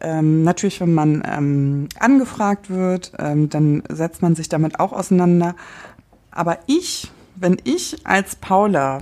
ähm, 0.00 0.44
natürlich, 0.44 0.80
wenn 0.80 0.94
man 0.94 1.22
ähm, 1.30 1.88
angefragt 1.98 2.70
wird, 2.70 3.12
ähm, 3.18 3.50
dann 3.50 3.82
setzt 3.90 4.22
man 4.22 4.34
sich 4.34 4.48
damit 4.48 4.80
auch 4.80 4.94
auseinander. 4.94 5.54
Aber 6.30 6.58
ich, 6.66 7.12
wenn 7.36 7.58
ich 7.64 7.98
als 8.04 8.34
Paula 8.34 9.00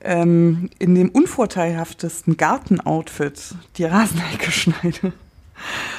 ähm, 0.00 0.70
in 0.80 0.96
dem 0.96 1.10
unvorteilhaftesten 1.10 2.36
Gartenoutfit 2.36 3.54
die 3.76 3.84
Rasenhecke 3.84 4.50
schneide 4.50 5.12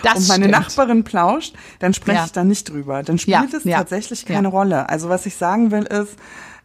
das 0.03 0.19
und 0.19 0.27
meine 0.27 0.45
stimmt. 0.45 0.51
Nachbarin 0.51 1.03
plauscht, 1.03 1.55
dann 1.79 1.93
spreche 1.93 2.17
ja. 2.17 2.25
ich 2.25 2.31
da 2.31 2.43
nicht 2.43 2.69
drüber. 2.69 3.03
Dann 3.03 3.17
spielt 3.17 3.51
ja, 3.51 3.57
es 3.57 3.63
tatsächlich 3.63 4.25
keine 4.25 4.47
Rolle. 4.47 4.89
Also 4.89 5.09
was 5.09 5.25
ich 5.25 5.35
sagen 5.35 5.71
will 5.71 5.83
ist, 5.83 6.17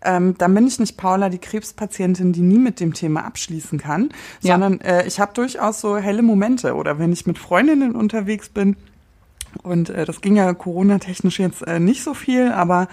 ähm, 0.03 0.37
dann 0.39 0.55
bin 0.55 0.67
ich 0.67 0.79
nicht 0.79 0.97
Paula, 0.97 1.29
die 1.29 1.39
Krebspatientin, 1.39 2.33
die 2.33 2.43
nie 2.43 2.59
mit 2.59 2.81
dem 2.81 2.95
Thema 2.95 3.25
abschließen 3.25 3.79
kann, 3.79 4.11
sondern 4.41 4.81
äh, 4.81 5.07
ich 5.07 5.19
habe 5.19 5.33
durchaus 5.35 5.81
so 5.81 5.97
helle 5.97 6.23
Momente 6.23 6.75
oder 6.75 6.99
wenn 6.99 7.13
ich 7.13 7.27
mit 7.27 7.39
Freundinnen 7.39 7.95
unterwegs 7.95 8.49
bin, 8.49 8.77
und 9.63 9.91
äh, 9.91 10.05
das 10.05 10.21
ging 10.21 10.37
ja 10.37 10.53
Corona-technisch 10.55 11.39
jetzt 11.39 11.63
äh, 11.63 11.81
nicht 11.81 12.03
so 12.03 12.15
viel, 12.15 12.53
aber 12.53 12.89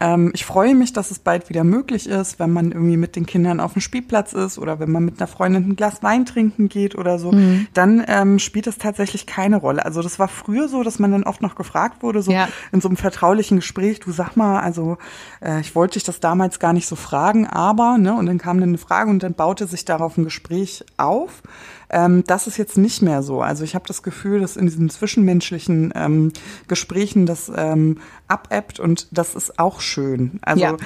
ähm, 0.00 0.30
ich 0.34 0.44
freue 0.44 0.74
mich, 0.74 0.92
dass 0.92 1.10
es 1.10 1.18
bald 1.18 1.48
wieder 1.48 1.64
möglich 1.64 2.08
ist, 2.08 2.38
wenn 2.38 2.52
man 2.52 2.72
irgendwie 2.72 2.96
mit 2.96 3.16
den 3.16 3.26
Kindern 3.26 3.60
auf 3.60 3.74
dem 3.74 3.82
Spielplatz 3.82 4.32
ist 4.32 4.58
oder 4.58 4.80
wenn 4.80 4.90
man 4.90 5.04
mit 5.04 5.20
einer 5.20 5.26
Freundin 5.26 5.68
ein 5.68 5.76
Glas 5.76 6.02
Wein 6.02 6.24
trinken 6.26 6.68
geht 6.68 6.96
oder 6.96 7.18
so, 7.18 7.32
mhm. 7.32 7.66
dann 7.74 8.04
ähm, 8.06 8.38
spielt 8.38 8.66
es 8.66 8.78
tatsächlich 8.78 9.26
keine 9.26 9.56
Rolle. 9.56 9.84
Also 9.84 10.02
das 10.02 10.18
war 10.18 10.28
früher 10.28 10.68
so, 10.68 10.82
dass 10.82 10.98
man 10.98 11.12
dann 11.12 11.24
oft 11.24 11.42
noch 11.42 11.54
gefragt 11.54 12.02
wurde, 12.02 12.22
so 12.22 12.32
ja. 12.32 12.48
in 12.72 12.80
so 12.80 12.88
einem 12.88 12.96
vertraulichen 12.96 13.58
Gespräch, 13.58 14.00
du 14.00 14.12
sag 14.12 14.36
mal, 14.36 14.60
also 14.60 14.98
äh, 15.40 15.60
ich 15.60 15.74
wollte 15.74 15.94
dich 15.94 16.04
das 16.04 16.20
damals 16.20 16.58
gar 16.58 16.72
nicht 16.72 16.86
so 16.86 16.96
fragen, 16.96 17.46
aber, 17.46 17.98
ne, 17.98 18.14
und 18.14 18.26
dann 18.26 18.38
kam 18.38 18.60
dann 18.60 18.70
eine 18.70 18.78
Frage 18.78 19.10
und 19.10 19.22
dann 19.22 19.34
baute 19.34 19.66
sich 19.66 19.84
darauf 19.84 20.16
ein 20.16 20.24
Gespräch 20.24 20.84
auf. 20.96 21.42
Ähm, 21.92 22.24
das 22.26 22.46
ist 22.46 22.56
jetzt 22.56 22.78
nicht 22.78 23.02
mehr 23.02 23.22
so. 23.22 23.42
Also 23.42 23.64
ich 23.64 23.74
habe 23.74 23.86
das 23.86 24.02
Gefühl, 24.02 24.40
dass 24.40 24.56
in 24.56 24.66
diesen 24.66 24.88
zwischenmenschlichen 24.88 25.92
ähm, 25.94 26.32
Gesprächen 26.66 27.26
das 27.26 27.52
ähm, 27.54 27.98
abebbt 28.28 28.80
und 28.80 29.06
das 29.10 29.34
ist 29.34 29.58
auch 29.58 29.80
schön. 29.80 30.40
Also 30.42 30.62
ja. 30.62 30.76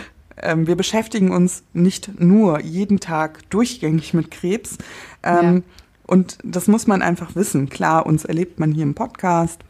ähm, 0.43 0.67
wir 0.67 0.77
beschäftigen 0.77 1.31
uns 1.31 1.63
nicht 1.73 2.21
nur 2.21 2.61
jeden 2.61 2.99
Tag 2.99 3.49
durchgängig 3.51 4.15
mit 4.15 4.33
Krebs. 4.33 4.79
Ähm, 5.23 5.55
ja. 5.57 5.63
Und 6.09 6.39
das 6.45 6.69
muss 6.69 6.87
man 6.87 7.03
einfach 7.03 7.35
wissen. 7.35 7.69
Klar, 7.69 8.07
uns 8.07 8.25
erlebt 8.25 8.59
man 8.59 8.73
hier 8.73 8.85
im 8.85 8.95
Podcast. 8.95 9.63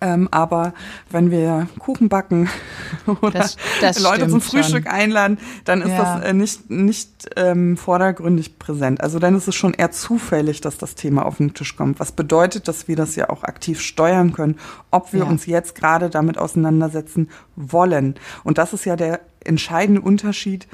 Ähm, 0.00 0.28
aber 0.30 0.72
wenn 1.10 1.30
wir 1.30 1.68
Kuchen 1.78 2.08
backen 2.08 2.48
oder 3.06 3.40
das, 3.40 3.56
das 3.80 4.00
Leute 4.00 4.28
zum 4.28 4.40
Frühstück 4.40 4.84
schon. 4.84 4.92
einladen, 4.92 5.38
dann 5.64 5.82
ist 5.82 5.90
ja. 5.90 6.16
das 6.16 6.24
äh, 6.24 6.32
nicht, 6.32 6.70
nicht 6.70 7.30
ähm, 7.36 7.76
vordergründig 7.76 8.58
präsent. 8.58 9.00
Also 9.00 9.18
dann 9.18 9.36
ist 9.36 9.48
es 9.48 9.54
schon 9.54 9.74
eher 9.74 9.90
zufällig, 9.90 10.60
dass 10.60 10.78
das 10.78 10.94
Thema 10.94 11.26
auf 11.26 11.38
den 11.38 11.54
Tisch 11.54 11.76
kommt. 11.76 12.00
Was 12.00 12.12
bedeutet, 12.12 12.68
dass 12.68 12.88
wir 12.88 12.96
das 12.96 13.16
ja 13.16 13.28
auch 13.30 13.44
aktiv 13.44 13.80
steuern 13.80 14.32
können, 14.32 14.58
ob 14.90 15.12
wir 15.12 15.20
ja. 15.20 15.26
uns 15.26 15.46
jetzt 15.46 15.74
gerade 15.74 16.10
damit 16.10 16.38
auseinandersetzen 16.38 17.28
wollen. 17.56 18.14
Und 18.44 18.58
das 18.58 18.72
ist 18.72 18.84
ja 18.84 18.96
der 18.96 19.20
entscheidende 19.44 20.00
Unterschied 20.00 20.66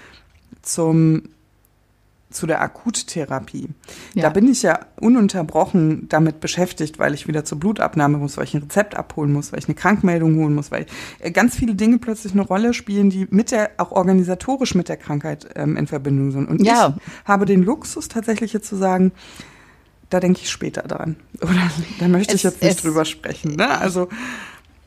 zum 0.62 1.22
zu 2.30 2.46
der 2.46 2.60
Akuttherapie. 2.60 3.70
Ja. 4.14 4.22
Da 4.22 4.28
bin 4.30 4.48
ich 4.48 4.62
ja 4.62 4.80
ununterbrochen 5.00 6.08
damit 6.08 6.40
beschäftigt, 6.40 6.98
weil 6.98 7.14
ich 7.14 7.26
wieder 7.26 7.44
zur 7.44 7.58
Blutabnahme 7.58 8.18
muss, 8.18 8.36
weil 8.36 8.44
ich 8.44 8.54
ein 8.54 8.62
Rezept 8.62 8.96
abholen 8.96 9.32
muss, 9.32 9.52
weil 9.52 9.60
ich 9.60 9.68
eine 9.68 9.74
Krankmeldung 9.74 10.36
holen 10.36 10.54
muss, 10.54 10.70
weil 10.70 10.86
äh, 11.20 11.30
ganz 11.30 11.56
viele 11.56 11.74
Dinge 11.74 11.98
plötzlich 11.98 12.32
eine 12.32 12.42
Rolle 12.42 12.74
spielen, 12.74 13.08
die 13.08 13.26
mit 13.30 13.50
der, 13.50 13.70
auch 13.78 13.92
organisatorisch 13.92 14.74
mit 14.74 14.88
der 14.88 14.98
Krankheit 14.98 15.48
ähm, 15.54 15.76
in 15.76 15.86
Verbindung 15.86 16.30
sind. 16.30 16.48
Und 16.48 16.62
ja. 16.62 16.96
ich 16.98 17.28
habe 17.28 17.46
den 17.46 17.62
Luxus 17.62 18.08
tatsächlich 18.08 18.52
jetzt 18.52 18.68
zu 18.68 18.76
sagen, 18.76 19.12
da 20.10 20.20
denke 20.20 20.40
ich 20.42 20.50
später 20.50 20.82
dran. 20.82 21.16
Oder 21.40 21.70
da 21.98 22.08
möchte 22.08 22.34
ich 22.34 22.44
es, 22.44 22.52
jetzt 22.54 22.62
nicht 22.62 22.84
drüber 22.84 23.04
sprechen. 23.04 23.56
Ne? 23.56 23.78
Also 23.78 24.08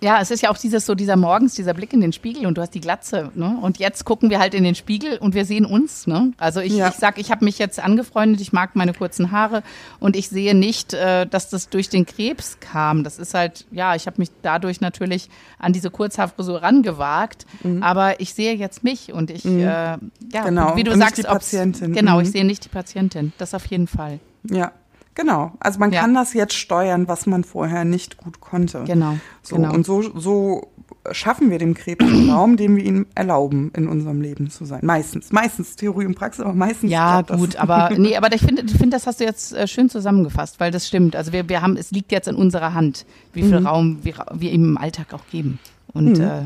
ja, 0.04 0.20
es 0.20 0.32
ist 0.32 0.42
ja 0.42 0.50
auch 0.50 0.58
dieses 0.58 0.86
so 0.88 0.96
dieser 0.96 1.16
morgens 1.16 1.54
dieser 1.54 1.76
Blick 1.76 1.94
in 1.94 2.02
den 2.02 2.12
Spiegel 2.12 2.48
und 2.48 2.58
du 2.58 2.62
hast 2.62 2.74
die 2.74 2.82
Glatze, 2.82 3.32
ne? 3.36 3.58
Und 3.62 3.78
jetzt 3.78 4.04
gucken 4.04 4.32
wir 4.32 4.40
halt 4.40 4.56
in 4.56 4.64
den 4.64 4.74
Spiegel 4.74 5.18
und 5.20 5.36
wir 5.36 5.46
sehen 5.46 5.64
uns, 5.64 6.08
ne? 6.08 6.34
Also 6.38 6.60
ich, 6.60 6.74
ja. 6.74 6.90
ich 6.90 6.96
sag, 6.96 7.20
ich 7.20 7.30
habe 7.30 7.46
mich 7.46 7.60
jetzt 7.60 7.80
angefreundet, 7.80 8.42
ich 8.42 8.52
mag 8.52 8.76
meine 8.76 8.94
kurzen 8.94 9.32
Haare 9.32 9.62
und 10.00 10.16
ich 10.16 10.28
sehe 10.30 10.56
nicht, 10.56 10.96
äh, 10.96 11.28
dass 11.28 11.50
das 11.50 11.70
durch 11.70 11.88
den 11.90 12.08
Krebs 12.08 12.58
kam. 12.60 13.04
Das 13.04 13.20
ist 13.20 13.36
halt, 13.36 13.66
ja, 13.70 13.94
ich 13.96 14.08
habe 14.08 14.16
mich 14.18 14.30
dadurch 14.42 14.82
natürlich 14.82 15.30
an 15.60 15.72
diese 15.72 15.92
Kurzhaarfrisur 15.92 16.64
rangewagt, 16.64 17.46
mhm. 17.62 17.84
aber 17.84 18.20
ich 18.20 18.34
sehe 18.34 18.56
jetzt 18.56 18.84
mich 18.84 19.14
und 19.14 19.30
ich, 19.30 19.46
mhm. 19.46 19.60
äh, 19.60 19.64
ja, 19.64 20.00
genau. 20.46 20.76
wie 20.76 20.84
du 20.84 20.94
und 20.94 21.00
sagst, 21.00 21.20
die 21.20 21.24
Patientin. 21.24 21.94
genau, 21.94 22.16
mhm. 22.16 22.24
ich 22.24 22.32
sehe 22.32 22.44
nicht 22.44 22.66
die 22.66 22.70
Patientin. 22.70 23.34
Das 23.38 23.54
auf 23.54 23.68
jeden 23.68 23.88
Fall. 23.88 24.20
Ja, 24.50 24.72
Genau, 25.14 25.52
also 25.60 25.80
man 25.80 25.92
ja. 25.92 26.02
kann 26.02 26.14
das 26.14 26.34
jetzt 26.34 26.54
steuern, 26.54 27.08
was 27.08 27.26
man 27.26 27.44
vorher 27.44 27.84
nicht 27.84 28.18
gut 28.18 28.40
konnte. 28.40 28.84
Genau. 28.86 29.18
So, 29.42 29.58
genau. 29.58 29.74
Und 29.74 29.86
so, 29.86 30.02
so 30.18 30.72
schaffen 31.12 31.50
wir 31.50 31.58
dem 31.58 31.74
Krebs 31.74 32.06
einen 32.06 32.30
Raum, 32.30 32.58
den 32.58 32.76
wir 32.76 32.84
ihm 32.84 33.08
erlauben, 33.16 33.72
in 33.76 33.88
unserem 33.88 34.22
Leben 34.22 34.50
zu 34.50 34.66
sein. 34.66 34.82
Meistens. 34.84 35.32
Meistens 35.32 35.76
Theorie 35.76 36.06
und 36.06 36.16
Praxis, 36.16 36.46
aber 36.46 36.54
meistens. 36.54 36.92
Ja, 36.92 37.22
gut, 37.22 37.56
aber 37.56 37.92
nee, 37.98 38.16
aber 38.16 38.34
ich 38.34 38.42
finde, 38.42 38.64
ich 38.64 38.72
finde, 38.72 38.92
das 38.92 39.08
hast 39.08 39.20
du 39.20 39.24
jetzt 39.24 39.54
äh, 39.54 39.68
schön 39.68 39.90
zusammengefasst, 39.90 40.60
weil 40.60 40.72
das 40.72 40.88
stimmt. 40.88 41.16
Also 41.16 41.34
wir, 41.34 41.50
wir 41.50 41.62
haben, 41.62 41.76
es 41.76 41.92
liegt 41.92 42.12
jetzt 42.12 42.28
in 42.28 42.36
unserer 42.36 42.74
Hand, 42.74 43.06
wie 43.34 43.42
viel 43.42 43.60
mhm. 43.60 43.68
Raum 43.68 44.00
wir, 44.04 44.14
wir 44.34 44.52
ihm 44.52 44.64
im 44.64 44.78
Alltag 44.78 45.14
auch 45.14 45.28
geben. 45.32 45.60
Und 45.94 46.20
mhm. 46.20 46.24
äh, 46.24 46.42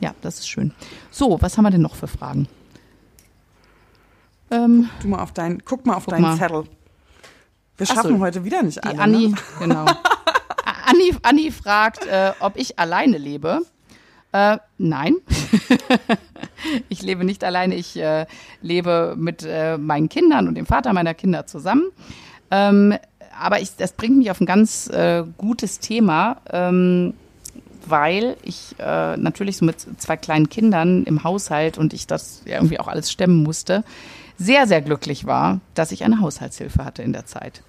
ja, 0.00 0.14
das 0.22 0.40
ist 0.40 0.48
schön. 0.48 0.72
So, 1.10 1.38
was 1.40 1.56
haben 1.56 1.64
wir 1.64 1.70
denn 1.70 1.82
noch 1.82 1.94
für 1.94 2.08
Fragen? 2.08 2.48
Ähm, 4.50 4.88
du 5.00 5.08
mal 5.08 5.22
auf 5.22 5.32
dein, 5.32 5.62
guck 5.64 5.86
mal 5.86 5.94
auf 5.94 6.06
deinen 6.06 6.22
mal. 6.22 6.36
Zettel. 6.36 6.64
Wir 7.80 7.86
schaffen 7.86 8.18
so, 8.18 8.20
heute 8.20 8.44
wieder 8.44 8.62
nicht 8.62 8.84
alle. 8.84 8.92
Die 8.92 9.00
Anni, 9.00 9.28
ne? 9.28 9.34
genau. 9.58 9.86
Anni, 10.84 11.16
Anni 11.22 11.50
fragt, 11.50 12.06
äh, 12.06 12.32
ob 12.38 12.58
ich 12.58 12.78
alleine 12.78 13.16
lebe. 13.16 13.62
Äh, 14.32 14.58
nein, 14.76 15.16
ich 16.90 17.00
lebe 17.00 17.24
nicht 17.24 17.42
alleine. 17.42 17.74
Ich 17.76 17.96
äh, 17.96 18.26
lebe 18.60 19.14
mit 19.16 19.46
äh, 19.48 19.78
meinen 19.78 20.10
Kindern 20.10 20.46
und 20.46 20.56
dem 20.56 20.66
Vater 20.66 20.92
meiner 20.92 21.14
Kinder 21.14 21.46
zusammen. 21.46 21.84
Ähm, 22.50 22.98
aber 23.40 23.62
ich, 23.62 23.74
das 23.76 23.92
bringt 23.92 24.18
mich 24.18 24.30
auf 24.30 24.42
ein 24.42 24.46
ganz 24.46 24.86
äh, 24.88 25.24
gutes 25.38 25.78
Thema, 25.78 26.36
ähm, 26.52 27.14
weil 27.86 28.36
ich 28.42 28.74
äh, 28.78 29.16
natürlich 29.16 29.56
so 29.56 29.64
mit 29.64 29.86
zwei 29.96 30.18
kleinen 30.18 30.50
Kindern 30.50 31.04
im 31.04 31.24
Haushalt 31.24 31.78
und 31.78 31.94
ich 31.94 32.06
das 32.06 32.42
irgendwie 32.44 32.78
auch 32.78 32.88
alles 32.88 33.10
stemmen 33.10 33.42
musste, 33.42 33.84
sehr, 34.40 34.66
sehr 34.66 34.80
glücklich 34.80 35.26
war, 35.26 35.60
dass 35.74 35.92
ich 35.92 36.02
eine 36.02 36.20
Haushaltshilfe 36.20 36.82
hatte 36.82 37.02
in 37.02 37.12
der 37.12 37.26
Zeit. 37.26 37.62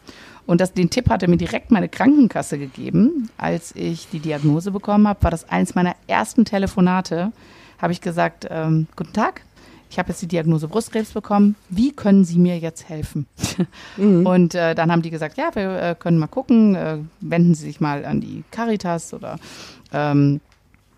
Und 0.48 0.62
das, 0.62 0.74
den 0.74 0.90
Tipp 0.90 1.10
hatte 1.10 1.28
mir 1.28 1.38
direkt 1.38 1.70
meine 1.70 1.90
Krankenkasse 1.90 2.58
gegeben. 2.58 3.30
Als 3.38 3.76
ich 3.76 4.08
die 4.10 4.20
Diagnose 4.20 4.72
bekommen 4.72 5.08
habe, 5.08 5.22
war 5.22 5.32
das 5.32 5.48
eins 5.50 5.76
meiner 5.76 5.96
ersten 6.08 6.46
Telefonate. 6.46 7.34
Habe 7.78 7.92
ich 7.92 8.00
gesagt, 8.00 8.48
ähm, 8.50 8.88
guten 8.96 9.12
Tag, 9.12 9.42
ich 9.90 10.00
habe 10.00 10.10
jetzt 10.10 10.22
die 10.22 10.28
Diagnose 10.28 10.70
Brustkrebs 10.70 11.12
bekommen, 11.12 11.58
wie 11.70 11.92
können 11.92 12.24
Sie 12.24 12.40
mir 12.40 12.58
jetzt 12.58 12.88
helfen? 12.88 13.28
Mhm. 13.98 14.26
Und 14.26 14.56
äh, 14.56 14.74
dann 14.74 14.92
haben 14.92 15.02
die 15.02 15.10
gesagt, 15.10 15.38
ja, 15.38 15.54
wir 15.54 15.82
äh, 15.82 15.96
können 16.00 16.18
mal 16.18 16.28
gucken, 16.28 16.76
äh, 16.76 16.98
wenden 17.20 17.54
Sie 17.54 17.66
sich 17.66 17.82
mal 17.82 18.06
an 18.06 18.22
die 18.22 18.44
Caritas 18.50 19.14
oder 19.14 19.38
ähm, 19.92 20.40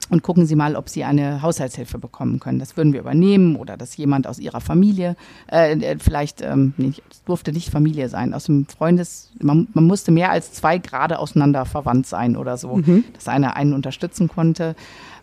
und 0.09 0.21
gucken 0.21 0.45
Sie 0.45 0.55
mal, 0.55 0.75
ob 0.75 0.89
Sie 0.89 1.03
eine 1.03 1.41
Haushaltshilfe 1.41 1.97
bekommen 1.97 2.39
können. 2.39 2.59
Das 2.59 2.75
würden 2.75 2.93
wir 2.93 2.99
übernehmen 2.99 3.55
oder 3.55 3.77
dass 3.77 3.95
jemand 3.95 4.27
aus 4.27 4.39
Ihrer 4.39 4.61
Familie, 4.61 5.15
äh, 5.47 5.97
vielleicht, 5.99 6.41
ähm, 6.41 6.73
nicht, 6.77 7.01
es 7.09 7.23
durfte 7.23 7.53
nicht 7.53 7.69
Familie 7.69 8.09
sein, 8.09 8.33
aus 8.33 8.45
dem 8.45 8.67
Freundes, 8.67 9.31
man, 9.41 9.67
man 9.73 9.85
musste 9.85 10.11
mehr 10.11 10.31
als 10.31 10.51
zwei 10.53 10.77
Grade 10.77 11.19
auseinander 11.19 11.65
verwandt 11.65 12.05
sein 12.05 12.35
oder 12.35 12.57
so, 12.57 12.77
mhm. 12.77 13.05
dass 13.13 13.27
einer 13.27 13.55
einen 13.55 13.73
unterstützen 13.73 14.27
konnte. 14.27 14.75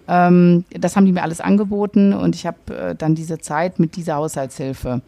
Ähm, 0.09 0.65
das 0.71 0.97
haben 0.97 1.05
die 1.05 1.13
mir 1.13 1.23
alles 1.23 1.41
angeboten 1.41 2.13
und 2.13 2.35
ich 2.35 2.47
habe 2.47 2.75
äh, 2.75 2.95
dann 2.95 3.15
diese 3.15 3.39
Zeit 3.39 3.79
mit 3.79 3.97
dieser 3.97 4.17
Haushaltshilfe, 4.17 5.03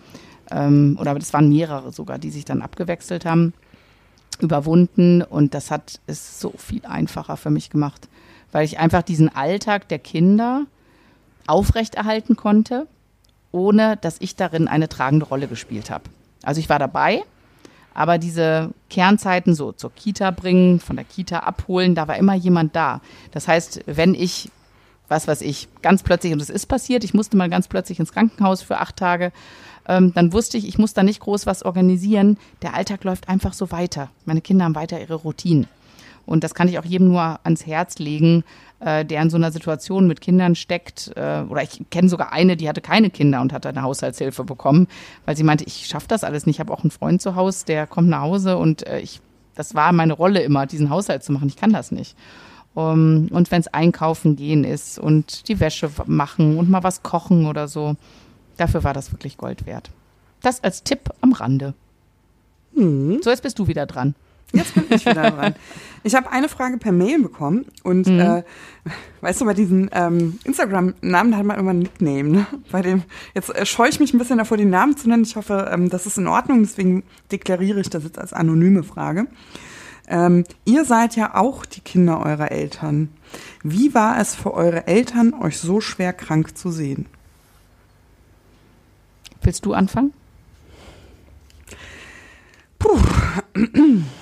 ähm, 0.50 0.98
oder 1.00 1.14
das 1.14 1.32
waren 1.32 1.48
mehrere 1.48 1.92
sogar, 1.92 2.18
die 2.18 2.30
sich 2.30 2.44
dann 2.44 2.62
abgewechselt 2.62 3.24
haben, 3.24 3.54
überwunden 4.38 5.22
und 5.22 5.54
das 5.54 5.70
hat 5.70 6.00
es 6.06 6.40
so 6.40 6.52
viel 6.58 6.84
einfacher 6.84 7.36
für 7.36 7.50
mich 7.50 7.70
gemacht 7.70 8.08
weil 8.52 8.64
ich 8.64 8.78
einfach 8.78 9.02
diesen 9.02 9.34
Alltag 9.34 9.88
der 9.88 9.98
Kinder 9.98 10.66
aufrechterhalten 11.46 12.36
konnte, 12.36 12.86
ohne 13.50 13.96
dass 13.96 14.16
ich 14.20 14.36
darin 14.36 14.68
eine 14.68 14.88
tragende 14.88 15.26
Rolle 15.26 15.48
gespielt 15.48 15.90
habe. 15.90 16.04
Also 16.42 16.60
ich 16.60 16.68
war 16.68 16.78
dabei, 16.78 17.22
aber 17.94 18.18
diese 18.18 18.70
Kernzeiten 18.90 19.54
so 19.54 19.72
zur 19.72 19.92
Kita 19.92 20.30
bringen, 20.30 20.80
von 20.80 20.96
der 20.96 21.04
Kita 21.04 21.40
abholen, 21.40 21.94
da 21.94 22.08
war 22.08 22.16
immer 22.16 22.34
jemand 22.34 22.76
da. 22.76 23.00
Das 23.32 23.48
heißt, 23.48 23.82
wenn 23.86 24.14
ich, 24.14 24.50
was 25.08 25.28
weiß 25.28 25.42
ich, 25.42 25.68
ganz 25.82 26.02
plötzlich, 26.02 26.32
und 26.32 26.40
es 26.40 26.50
ist 26.50 26.66
passiert, 26.66 27.04
ich 27.04 27.14
musste 27.14 27.36
mal 27.36 27.50
ganz 27.50 27.68
plötzlich 27.68 28.00
ins 28.00 28.12
Krankenhaus 28.12 28.62
für 28.62 28.78
acht 28.78 28.96
Tage, 28.96 29.32
ähm, 29.86 30.12
dann 30.14 30.32
wusste 30.32 30.58
ich, 30.58 30.66
ich 30.66 30.78
muss 30.78 30.94
da 30.94 31.02
nicht 31.02 31.20
groß 31.20 31.46
was 31.46 31.64
organisieren. 31.64 32.38
Der 32.62 32.74
Alltag 32.74 33.04
läuft 33.04 33.28
einfach 33.28 33.52
so 33.52 33.70
weiter. 33.72 34.10
Meine 34.24 34.40
Kinder 34.40 34.64
haben 34.64 34.74
weiter 34.74 35.00
ihre 35.00 35.14
Routinen. 35.14 35.66
Und 36.26 36.44
das 36.44 36.54
kann 36.54 36.68
ich 36.68 36.78
auch 36.78 36.84
jedem 36.84 37.08
nur 37.08 37.40
ans 37.44 37.66
Herz 37.66 37.98
legen, 37.98 38.44
äh, 38.80 39.04
der 39.04 39.22
in 39.22 39.30
so 39.30 39.36
einer 39.36 39.52
Situation 39.52 40.06
mit 40.06 40.20
Kindern 40.20 40.54
steckt. 40.54 41.12
Äh, 41.16 41.42
oder 41.48 41.62
ich 41.62 41.82
kenne 41.90 42.08
sogar 42.08 42.32
eine, 42.32 42.56
die 42.56 42.68
hatte 42.68 42.80
keine 42.80 43.10
Kinder 43.10 43.40
und 43.40 43.52
hatte 43.52 43.68
eine 43.68 43.82
Haushaltshilfe 43.82 44.44
bekommen, 44.44 44.88
weil 45.24 45.36
sie 45.36 45.44
meinte, 45.44 45.64
ich 45.64 45.86
schaffe 45.86 46.08
das 46.08 46.24
alles 46.24 46.46
nicht. 46.46 46.56
Ich 46.56 46.60
habe 46.60 46.72
auch 46.72 46.82
einen 46.82 46.90
Freund 46.90 47.20
zu 47.20 47.34
Hause, 47.34 47.64
der 47.66 47.86
kommt 47.86 48.08
nach 48.08 48.22
Hause 48.22 48.56
und 48.56 48.86
äh, 48.86 49.00
ich, 49.00 49.20
das 49.54 49.74
war 49.74 49.92
meine 49.92 50.12
Rolle 50.12 50.42
immer, 50.42 50.66
diesen 50.66 50.90
Haushalt 50.90 51.22
zu 51.22 51.32
machen. 51.32 51.48
Ich 51.48 51.56
kann 51.56 51.72
das 51.72 51.92
nicht. 51.92 52.16
Um, 52.74 53.28
und 53.30 53.50
wenn 53.50 53.60
es 53.60 53.68
einkaufen 53.68 54.34
gehen 54.34 54.64
ist 54.64 54.98
und 54.98 55.48
die 55.48 55.60
Wäsche 55.60 55.90
machen 56.06 56.56
und 56.56 56.70
mal 56.70 56.82
was 56.82 57.02
kochen 57.02 57.44
oder 57.44 57.68
so, 57.68 57.96
dafür 58.56 58.82
war 58.82 58.94
das 58.94 59.12
wirklich 59.12 59.36
Gold 59.36 59.66
wert. 59.66 59.90
Das 60.40 60.64
als 60.64 60.82
Tipp 60.82 61.10
am 61.20 61.32
Rande. 61.32 61.74
Hm. 62.74 63.20
So, 63.22 63.28
jetzt 63.28 63.42
bist 63.42 63.58
du 63.58 63.66
wieder 63.66 63.84
dran. 63.84 64.14
Jetzt 64.52 64.74
bin 64.74 64.84
ich 64.90 65.06
wieder 65.06 65.30
dran. 65.30 65.54
Ich 66.04 66.16
habe 66.16 66.32
eine 66.32 66.48
Frage 66.48 66.78
per 66.78 66.90
Mail 66.90 67.22
bekommen 67.22 67.64
und 67.84 68.08
mhm. 68.08 68.18
äh, 68.18 68.42
weißt 69.20 69.40
du, 69.40 69.44
bei 69.44 69.54
diesen 69.54 69.88
ähm, 69.92 70.40
Instagram-Namen 70.42 71.36
hat 71.36 71.44
man 71.44 71.58
immer 71.58 71.70
ein 71.70 71.78
Nickname. 71.78 72.24
Ne? 72.24 72.46
Bei 72.72 72.82
dem, 72.82 73.04
jetzt 73.34 73.54
äh, 73.54 73.64
scheue 73.64 73.88
ich 73.88 74.00
mich 74.00 74.12
ein 74.12 74.18
bisschen 74.18 74.38
davor, 74.38 74.56
die 74.56 74.64
Namen 74.64 74.96
zu 74.96 75.08
nennen. 75.08 75.22
Ich 75.22 75.36
hoffe, 75.36 75.70
ähm, 75.72 75.90
das 75.90 76.06
ist 76.06 76.18
in 76.18 76.26
Ordnung, 76.26 76.62
deswegen 76.62 77.04
deklariere 77.30 77.80
ich 77.80 77.88
das 77.88 78.02
jetzt 78.02 78.18
als 78.18 78.32
anonyme 78.32 78.82
Frage. 78.82 79.28
Ähm, 80.08 80.44
ihr 80.64 80.84
seid 80.84 81.14
ja 81.14 81.36
auch 81.36 81.64
die 81.64 81.80
Kinder 81.80 82.18
eurer 82.18 82.50
Eltern. 82.50 83.10
Wie 83.62 83.94
war 83.94 84.18
es 84.18 84.34
für 84.34 84.54
eure 84.54 84.88
Eltern, 84.88 85.34
euch 85.34 85.58
so 85.58 85.80
schwer 85.80 86.12
krank 86.12 86.58
zu 86.58 86.72
sehen? 86.72 87.06
Willst 89.40 89.64
du 89.64 89.72
anfangen? 89.72 90.12
Puh. 92.80 92.98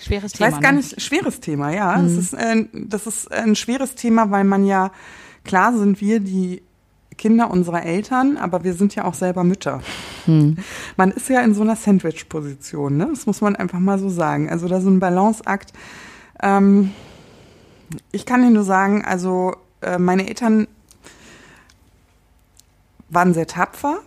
Schweres 0.00 0.32
Thema. 0.32 0.48
Ich 0.48 0.54
weiß 0.54 0.62
gar 0.62 0.72
ne? 0.72 0.78
nicht, 0.78 1.00
schweres 1.00 1.40
Thema, 1.40 1.70
ja. 1.70 1.96
Mhm. 1.96 2.02
Das, 2.04 2.12
ist, 2.16 2.32
äh, 2.34 2.64
das 2.72 3.06
ist 3.06 3.32
ein 3.32 3.56
schweres 3.56 3.94
Thema, 3.94 4.30
weil 4.30 4.44
man 4.44 4.64
ja, 4.64 4.92
klar 5.44 5.76
sind 5.76 6.00
wir 6.00 6.20
die 6.20 6.62
Kinder 7.16 7.50
unserer 7.50 7.82
Eltern, 7.84 8.36
aber 8.36 8.64
wir 8.64 8.74
sind 8.74 8.94
ja 8.94 9.04
auch 9.04 9.14
selber 9.14 9.44
Mütter. 9.44 9.82
Mhm. 10.26 10.56
Man 10.96 11.10
ist 11.10 11.28
ja 11.28 11.40
in 11.40 11.52
so 11.52 11.62
einer 11.62 11.76
Sandwich-Position, 11.76 12.96
ne? 12.96 13.08
Das 13.10 13.26
muss 13.26 13.40
man 13.40 13.56
einfach 13.56 13.80
mal 13.80 13.98
so 13.98 14.08
sagen. 14.08 14.48
Also 14.48 14.68
da 14.68 14.80
so 14.80 14.88
ein 14.88 15.00
Balanceakt. 15.00 15.72
Ähm, 16.40 16.92
ich 18.12 18.24
kann 18.24 18.42
dir 18.42 18.50
nur 18.50 18.62
sagen, 18.62 19.04
also 19.04 19.56
äh, 19.80 19.98
meine 19.98 20.28
Eltern 20.28 20.68
waren 23.10 23.34
sehr 23.34 23.46
tapfer. 23.46 23.98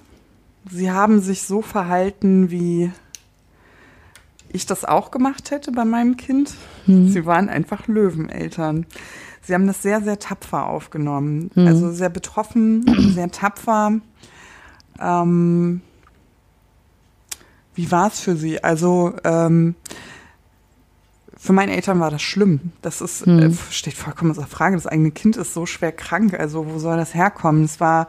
Sie 0.69 0.91
haben 0.91 1.19
sich 1.21 1.43
so 1.43 1.61
verhalten, 1.61 2.51
wie 2.51 2.91
ich 4.53 4.65
das 4.65 4.85
auch 4.85 5.11
gemacht 5.11 5.51
hätte 5.51 5.71
bei 5.71 5.85
meinem 5.85 6.17
Kind. 6.17 6.53
Mhm. 6.87 7.09
Sie 7.09 7.25
waren 7.25 7.49
einfach 7.49 7.87
Löweneltern. 7.87 8.85
Sie 9.41 9.53
haben 9.53 9.67
das 9.67 9.81
sehr, 9.81 10.01
sehr 10.01 10.19
tapfer 10.19 10.67
aufgenommen. 10.67 11.51
Mhm. 11.55 11.67
Also 11.67 11.91
sehr 11.91 12.09
betroffen, 12.09 12.85
sehr 13.13 13.31
tapfer. 13.31 13.99
Ähm, 14.99 15.81
wie 17.73 17.91
war 17.91 18.07
es 18.07 18.19
für 18.19 18.35
Sie? 18.35 18.63
Also 18.63 19.13
ähm, 19.23 19.75
für 21.43 21.53
meine 21.53 21.75
Eltern 21.75 21.99
war 21.99 22.11
das 22.11 22.21
schlimm. 22.21 22.71
Das 22.83 23.01
ist, 23.01 23.25
mhm. 23.25 23.39
äh, 23.39 23.51
steht 23.71 23.95
vollkommen 23.95 24.29
außer 24.29 24.45
Frage. 24.45 24.75
Das 24.75 24.85
eigene 24.85 25.09
Kind 25.09 25.37
ist 25.37 25.55
so 25.55 25.65
schwer 25.65 25.91
krank. 25.91 26.39
Also 26.39 26.67
wo 26.71 26.77
soll 26.77 26.97
das 26.97 27.15
herkommen? 27.15 27.63
Es 27.63 27.79
war 27.79 28.07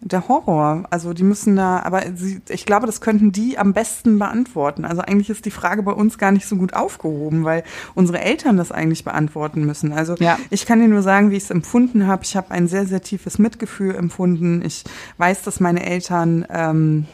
der 0.00 0.26
Horror. 0.26 0.82
Also 0.90 1.12
die 1.12 1.22
müssen 1.22 1.54
da, 1.54 1.78
aber 1.78 2.02
sie, 2.16 2.40
ich 2.48 2.66
glaube, 2.66 2.86
das 2.86 3.00
könnten 3.00 3.30
die 3.30 3.56
am 3.56 3.72
besten 3.72 4.18
beantworten. 4.18 4.84
Also 4.84 5.00
eigentlich 5.00 5.30
ist 5.30 5.44
die 5.44 5.52
Frage 5.52 5.84
bei 5.84 5.92
uns 5.92 6.18
gar 6.18 6.32
nicht 6.32 6.44
so 6.44 6.56
gut 6.56 6.74
aufgehoben, 6.74 7.44
weil 7.44 7.62
unsere 7.94 8.20
Eltern 8.20 8.56
das 8.56 8.72
eigentlich 8.72 9.04
beantworten 9.04 9.64
müssen. 9.64 9.92
Also 9.92 10.16
ja. 10.16 10.36
ich 10.50 10.66
kann 10.66 10.80
dir 10.80 10.88
nur 10.88 11.02
sagen, 11.02 11.30
wie 11.30 11.36
ich 11.36 11.44
es 11.44 11.50
empfunden 11.50 12.08
habe. 12.08 12.24
Ich 12.24 12.36
habe 12.36 12.50
ein 12.50 12.66
sehr, 12.66 12.86
sehr 12.86 13.00
tiefes 13.00 13.38
Mitgefühl 13.38 13.94
empfunden. 13.94 14.60
Ich 14.64 14.82
weiß, 15.18 15.42
dass 15.42 15.60
meine 15.60 15.86
Eltern 15.86 16.44
ähm, 16.50 17.06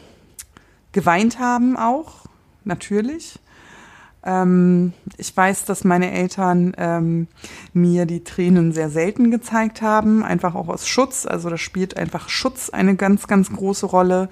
geweint 0.93 1.39
haben 1.39 1.77
auch, 1.77 2.25
natürlich. 2.65 3.39
Ähm, 4.29 4.93
ich 5.17 5.35
weiß, 5.35 5.65
dass 5.65 5.85
meine 5.85 6.13
Eltern 6.13 6.75
ähm, 6.77 7.29
mir 7.73 8.05
die 8.05 8.25
Tränen 8.25 8.73
sehr 8.73 8.91
selten 8.91 9.31
gezeigt 9.31 9.81
haben, 9.81 10.23
einfach 10.23 10.55
auch 10.55 10.69
aus 10.69 10.87
Schutz. 10.87 11.25
Also 11.25 11.49
da 11.49 11.57
spielt 11.57 11.97
einfach 11.97 12.29
Schutz 12.29 12.69
eine 12.69 12.95
ganz, 12.95 13.27
ganz 13.27 13.51
große 13.51 13.87
Rolle. 13.87 14.29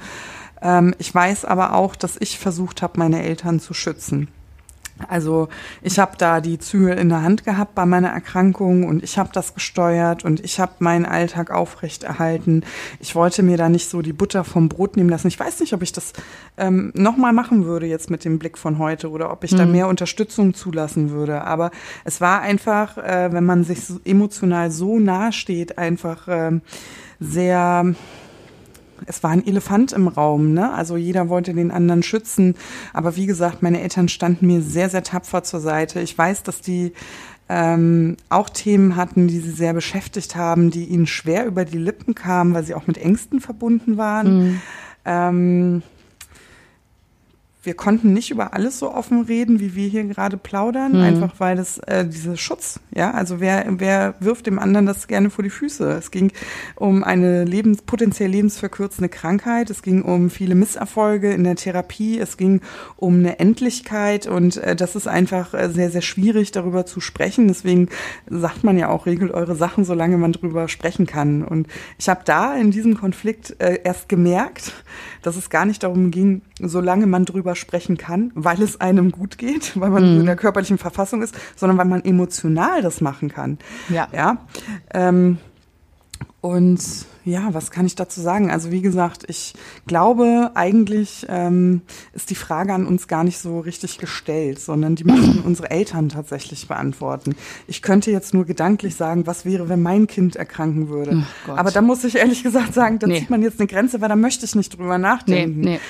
Ähm, 0.60 0.94
ich 0.98 1.14
weiß 1.14 1.46
aber 1.46 1.72
auch, 1.74 1.96
dass 1.96 2.16
ich 2.20 2.38
versucht 2.38 2.82
habe, 2.82 2.98
meine 2.98 3.22
Eltern 3.22 3.58
zu 3.58 3.72
schützen. 3.72 4.28
Also 5.08 5.48
ich 5.82 5.98
habe 5.98 6.12
da 6.16 6.40
die 6.40 6.58
Zügel 6.58 6.98
in 6.98 7.10
der 7.10 7.22
Hand 7.22 7.44
gehabt 7.44 7.74
bei 7.74 7.84
meiner 7.84 8.08
Erkrankung 8.08 8.84
und 8.84 9.02
ich 9.02 9.18
habe 9.18 9.28
das 9.32 9.54
gesteuert 9.54 10.24
und 10.24 10.40
ich 10.40 10.58
habe 10.58 10.72
meinen 10.78 11.04
Alltag 11.04 11.50
aufrechterhalten. 11.50 12.64
Ich 12.98 13.14
wollte 13.14 13.42
mir 13.42 13.58
da 13.58 13.68
nicht 13.68 13.90
so 13.90 14.00
die 14.00 14.14
Butter 14.14 14.42
vom 14.44 14.68
Brot 14.68 14.96
nehmen 14.96 15.10
lassen. 15.10 15.28
Ich 15.28 15.38
weiß 15.38 15.60
nicht, 15.60 15.74
ob 15.74 15.82
ich 15.82 15.92
das 15.92 16.12
ähm, 16.56 16.92
nochmal 16.94 17.32
machen 17.32 17.66
würde 17.66 17.86
jetzt 17.86 18.10
mit 18.10 18.24
dem 18.24 18.38
Blick 18.38 18.56
von 18.56 18.78
heute 18.78 19.10
oder 19.10 19.30
ob 19.30 19.44
ich 19.44 19.52
mhm. 19.52 19.56
da 19.58 19.66
mehr 19.66 19.88
Unterstützung 19.88 20.54
zulassen 20.54 21.10
würde. 21.10 21.42
Aber 21.42 21.70
es 22.04 22.20
war 22.20 22.40
einfach, 22.40 22.96
äh, 22.96 23.32
wenn 23.32 23.44
man 23.44 23.64
sich 23.64 23.80
emotional 24.04 24.70
so 24.70 24.98
nahe 24.98 25.32
steht, 25.32 25.76
einfach 25.76 26.26
äh, 26.28 26.60
sehr 27.20 27.94
es 29.06 29.22
war 29.22 29.30
ein 29.30 29.46
Elefant 29.46 29.92
im 29.92 30.08
Raum, 30.08 30.52
ne? 30.52 30.72
Also 30.72 30.96
jeder 30.96 31.28
wollte 31.28 31.54
den 31.54 31.70
anderen 31.70 32.02
schützen. 32.02 32.54
Aber 32.92 33.16
wie 33.16 33.26
gesagt, 33.26 33.62
meine 33.62 33.80
Eltern 33.80 34.08
standen 34.08 34.46
mir 34.46 34.62
sehr, 34.62 34.90
sehr 34.90 35.02
tapfer 35.02 35.42
zur 35.42 35.60
Seite. 35.60 36.00
Ich 36.00 36.16
weiß, 36.16 36.42
dass 36.42 36.60
die 36.60 36.92
ähm, 37.48 38.16
auch 38.28 38.48
Themen 38.50 38.96
hatten, 38.96 39.28
die 39.28 39.38
sie 39.38 39.52
sehr 39.52 39.72
beschäftigt 39.72 40.34
haben, 40.36 40.70
die 40.70 40.84
ihnen 40.84 41.06
schwer 41.06 41.46
über 41.46 41.64
die 41.64 41.78
Lippen 41.78 42.14
kamen, 42.14 42.54
weil 42.54 42.64
sie 42.64 42.74
auch 42.74 42.86
mit 42.86 42.98
Ängsten 42.98 43.40
verbunden 43.40 43.96
waren. 43.96 44.38
Mhm. 44.38 44.62
Ähm, 45.04 45.82
wir 47.66 47.74
konnten 47.74 48.12
nicht 48.12 48.30
über 48.30 48.54
alles 48.54 48.78
so 48.78 48.94
offen 48.94 49.22
reden, 49.22 49.60
wie 49.60 49.74
wir 49.74 49.88
hier 49.88 50.04
gerade 50.04 50.36
plaudern, 50.36 50.92
mhm. 50.92 51.00
einfach 51.00 51.34
weil 51.38 51.56
das 51.56 51.78
äh, 51.80 52.06
dieser 52.06 52.36
Schutz, 52.36 52.80
ja, 52.94 53.10
also 53.10 53.40
wer 53.40 53.66
wer 53.68 54.14
wirft 54.20 54.46
dem 54.46 54.58
anderen 54.58 54.86
das 54.86 55.08
gerne 55.08 55.30
vor 55.30 55.42
die 55.42 55.50
Füße? 55.50 55.90
Es 55.90 56.10
ging 56.10 56.32
um 56.76 57.04
eine 57.04 57.44
lebens 57.44 57.82
potenziell 57.82 58.30
lebensverkürzende 58.30 59.08
Krankheit, 59.08 59.68
es 59.70 59.82
ging 59.82 60.02
um 60.02 60.30
viele 60.30 60.54
Misserfolge 60.54 61.32
in 61.32 61.44
der 61.44 61.56
Therapie, 61.56 62.18
es 62.18 62.36
ging 62.36 62.60
um 62.96 63.16
eine 63.16 63.38
Endlichkeit 63.40 64.26
und 64.26 64.56
äh, 64.58 64.76
das 64.76 64.96
ist 64.96 65.08
einfach 65.08 65.52
äh, 65.52 65.68
sehr 65.68 65.90
sehr 65.90 66.02
schwierig 66.02 66.52
darüber 66.52 66.86
zu 66.86 67.00
sprechen. 67.00 67.48
Deswegen 67.48 67.88
sagt 68.30 68.64
man 68.64 68.78
ja 68.78 68.88
auch 68.88 69.06
regelt 69.06 69.32
eure 69.32 69.56
Sachen, 69.56 69.84
solange 69.84 70.16
man 70.16 70.32
drüber 70.32 70.68
sprechen 70.68 71.06
kann. 71.06 71.42
Und 71.42 71.66
ich 71.98 72.08
habe 72.08 72.20
da 72.24 72.54
in 72.56 72.70
diesem 72.70 72.96
Konflikt 72.96 73.56
äh, 73.58 73.80
erst 73.82 74.08
gemerkt, 74.08 74.72
dass 75.22 75.36
es 75.36 75.50
gar 75.50 75.66
nicht 75.66 75.82
darum 75.82 76.12
ging, 76.12 76.42
solange 76.60 77.06
man 77.06 77.24
drüber 77.24 77.54
sprechen 77.54 77.96
kann, 77.96 78.32
weil 78.34 78.62
es 78.62 78.80
einem 78.80 79.12
gut 79.12 79.38
geht, 79.38 79.72
weil 79.80 79.90
man 79.90 80.14
mhm. 80.14 80.20
in 80.20 80.26
der 80.26 80.36
körperlichen 80.36 80.78
Verfassung 80.78 81.22
ist, 81.22 81.34
sondern 81.56 81.78
weil 81.78 81.86
man 81.86 82.04
emotional 82.04 82.82
das 82.82 83.00
machen 83.00 83.28
kann. 83.28 83.58
Ja. 83.88 84.08
ja? 84.12 84.38
Ähm, 84.92 85.38
Und 86.40 86.80
ja, 87.24 87.52
was 87.52 87.72
kann 87.72 87.86
ich 87.86 87.96
dazu 87.96 88.20
sagen? 88.20 88.52
Also 88.52 88.70
wie 88.70 88.80
gesagt, 88.80 89.24
ich 89.26 89.54
glaube, 89.88 90.52
eigentlich 90.54 91.26
ähm, 91.28 91.82
ist 92.12 92.30
die 92.30 92.36
Frage 92.36 92.72
an 92.72 92.86
uns 92.86 93.08
gar 93.08 93.24
nicht 93.24 93.38
so 93.38 93.58
richtig 93.58 93.98
gestellt, 93.98 94.60
sondern 94.60 94.94
die 94.94 95.02
müssen 95.02 95.40
unsere 95.44 95.70
Eltern 95.72 96.08
tatsächlich 96.08 96.68
beantworten. 96.68 97.34
Ich 97.66 97.82
könnte 97.82 98.12
jetzt 98.12 98.32
nur 98.32 98.44
gedanklich 98.44 98.94
sagen, 98.94 99.26
was 99.26 99.44
wäre, 99.44 99.68
wenn 99.68 99.82
mein 99.82 100.06
Kind 100.06 100.36
erkranken 100.36 100.88
würde. 100.88 101.26
Aber 101.48 101.72
da 101.72 101.82
muss 101.82 102.04
ich 102.04 102.14
ehrlich 102.14 102.44
gesagt 102.44 102.74
sagen, 102.74 103.00
da 103.00 103.08
nee. 103.08 103.18
zieht 103.18 103.30
man 103.30 103.42
jetzt 103.42 103.58
eine 103.58 103.66
Grenze, 103.66 104.00
weil 104.00 104.08
da 104.08 104.16
möchte 104.16 104.44
ich 104.44 104.54
nicht 104.54 104.78
drüber 104.78 104.98
nachdenken. 104.98 105.60
Nee, 105.60 105.70
nee. 105.70 105.80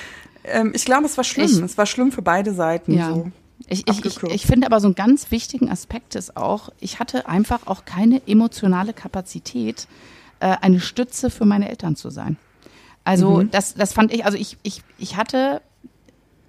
Ähm, 0.47 0.71
ich 0.75 0.85
glaube, 0.85 1.05
es 1.05 1.17
war 1.17 1.23
schlimm. 1.23 1.45
Ich, 1.45 1.59
es 1.59 1.77
war 1.77 1.85
schlimm 1.85 2.11
für 2.11 2.21
beide 2.21 2.53
Seiten. 2.53 2.93
Ja. 2.93 3.09
So. 3.09 3.31
Ich, 3.67 3.87
ich, 3.87 4.05
ich, 4.05 4.23
ich, 4.23 4.45
finde 4.45 4.67
aber 4.67 4.79
so 4.79 4.87
einen 4.87 4.95
ganz 4.95 5.31
wichtigen 5.31 5.69
Aspekt 5.69 6.15
ist 6.15 6.37
auch, 6.37 6.69
ich 6.79 6.99
hatte 6.99 7.27
einfach 7.27 7.65
auch 7.65 7.85
keine 7.85 8.21
emotionale 8.27 8.93
Kapazität, 8.93 9.87
äh, 10.39 10.55
eine 10.61 10.79
Stütze 10.79 11.29
für 11.29 11.45
meine 11.45 11.67
Eltern 11.67 11.95
zu 11.95 12.09
sein. 12.09 12.37
Also 13.03 13.37
mhm. 13.37 13.51
das, 13.51 13.73
das 13.73 13.93
fand 13.93 14.13
ich, 14.13 14.25
also 14.25 14.37
ich, 14.37 14.57
ich, 14.63 14.83
ich 14.99 15.17
hatte 15.17 15.61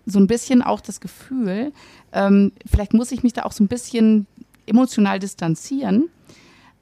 so 0.05 0.19
ein 0.19 0.27
bisschen 0.27 0.63
auch 0.63 0.81
das 0.81 1.01
Gefühl, 1.01 1.73
ähm, 2.13 2.53
vielleicht 2.67 2.95
muss 2.95 3.11
ich 3.11 3.23
mich 3.23 3.33
da 3.33 3.45
auch 3.45 3.53
so 3.53 3.65
ein 3.65 3.69
bisschen 3.69 4.27
emotional 4.67 5.19
distanzieren, 5.19 6.11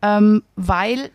ähm, 0.03 0.43
weil 0.57 1.11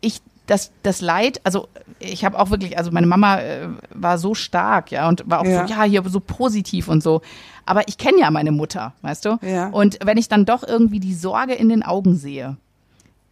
ich 0.00 0.22
das, 0.50 0.72
das 0.82 1.00
Leid, 1.00 1.40
also 1.44 1.68
ich 2.00 2.24
habe 2.24 2.36
auch 2.36 2.50
wirklich, 2.50 2.76
also 2.76 2.90
meine 2.90 3.06
Mama 3.06 3.40
äh, 3.40 3.68
war 3.94 4.18
so 4.18 4.34
stark, 4.34 4.90
ja, 4.90 5.08
und 5.08 5.22
war 5.30 5.40
auch 5.40 5.44
ja. 5.44 5.66
so, 5.66 5.72
ja, 5.72 5.84
hier 5.84 6.02
so 6.08 6.18
positiv 6.18 6.88
und 6.88 7.04
so. 7.04 7.22
Aber 7.66 7.86
ich 7.86 7.98
kenne 7.98 8.18
ja 8.18 8.32
meine 8.32 8.50
Mutter, 8.50 8.94
weißt 9.02 9.26
du? 9.26 9.38
Ja. 9.42 9.68
Und 9.68 10.00
wenn 10.02 10.18
ich 10.18 10.28
dann 10.28 10.46
doch 10.46 10.66
irgendwie 10.66 10.98
die 10.98 11.14
Sorge 11.14 11.54
in 11.54 11.68
den 11.68 11.84
Augen 11.84 12.16
sehe, 12.16 12.56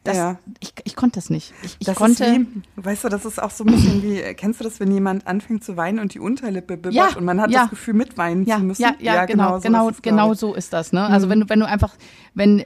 das, 0.05 0.16
ja. 0.16 0.39
ich, 0.61 0.73
ich 0.85 0.95
konnte 0.95 1.16
das 1.16 1.29
nicht. 1.29 1.53
Ich, 1.64 1.77
ich 1.81 1.87
das 1.87 1.97
konnte. 1.97 2.25
Wie, 2.25 2.47
weißt 2.77 3.03
du, 3.03 3.09
das 3.09 3.25
ist 3.25 3.43
auch 3.43 3.51
so 3.51 3.64
ein 3.64 3.73
bisschen 3.73 4.03
wie, 4.05 4.21
kennst 4.35 4.61
du 4.61 4.64
das, 4.64 4.79
wenn 4.79 4.93
jemand 4.93 5.27
anfängt 5.27 5.64
zu 5.64 5.77
weinen 5.77 5.99
und 5.99 6.14
die 6.14 6.21
Unterlippe 6.21 6.77
bibbert 6.77 6.95
ja, 6.95 7.16
und 7.16 7.25
man 7.25 7.41
hat 7.41 7.51
ja. 7.51 7.62
das 7.62 7.71
Gefühl, 7.71 7.95
mitweinen 7.95 8.45
ja, 8.45 8.59
zu 8.59 8.62
müssen? 8.62 8.83
Ja, 8.83 8.95
ja, 9.01 9.27
genau, 9.27 9.59
genau, 9.59 9.91
so 9.91 9.97
genau, 10.03 10.23
genau 10.23 10.35
so 10.35 10.55
ist 10.55 10.73
das. 10.73 10.93
Ne? 10.93 11.05
Also 11.05 11.27
mhm. 11.27 11.31
wenn 11.31 11.41
du, 11.41 11.49
wenn 11.49 11.61
du 11.61 11.66
einfach, 11.66 11.97
wenn 12.35 12.61
äh, 12.61 12.64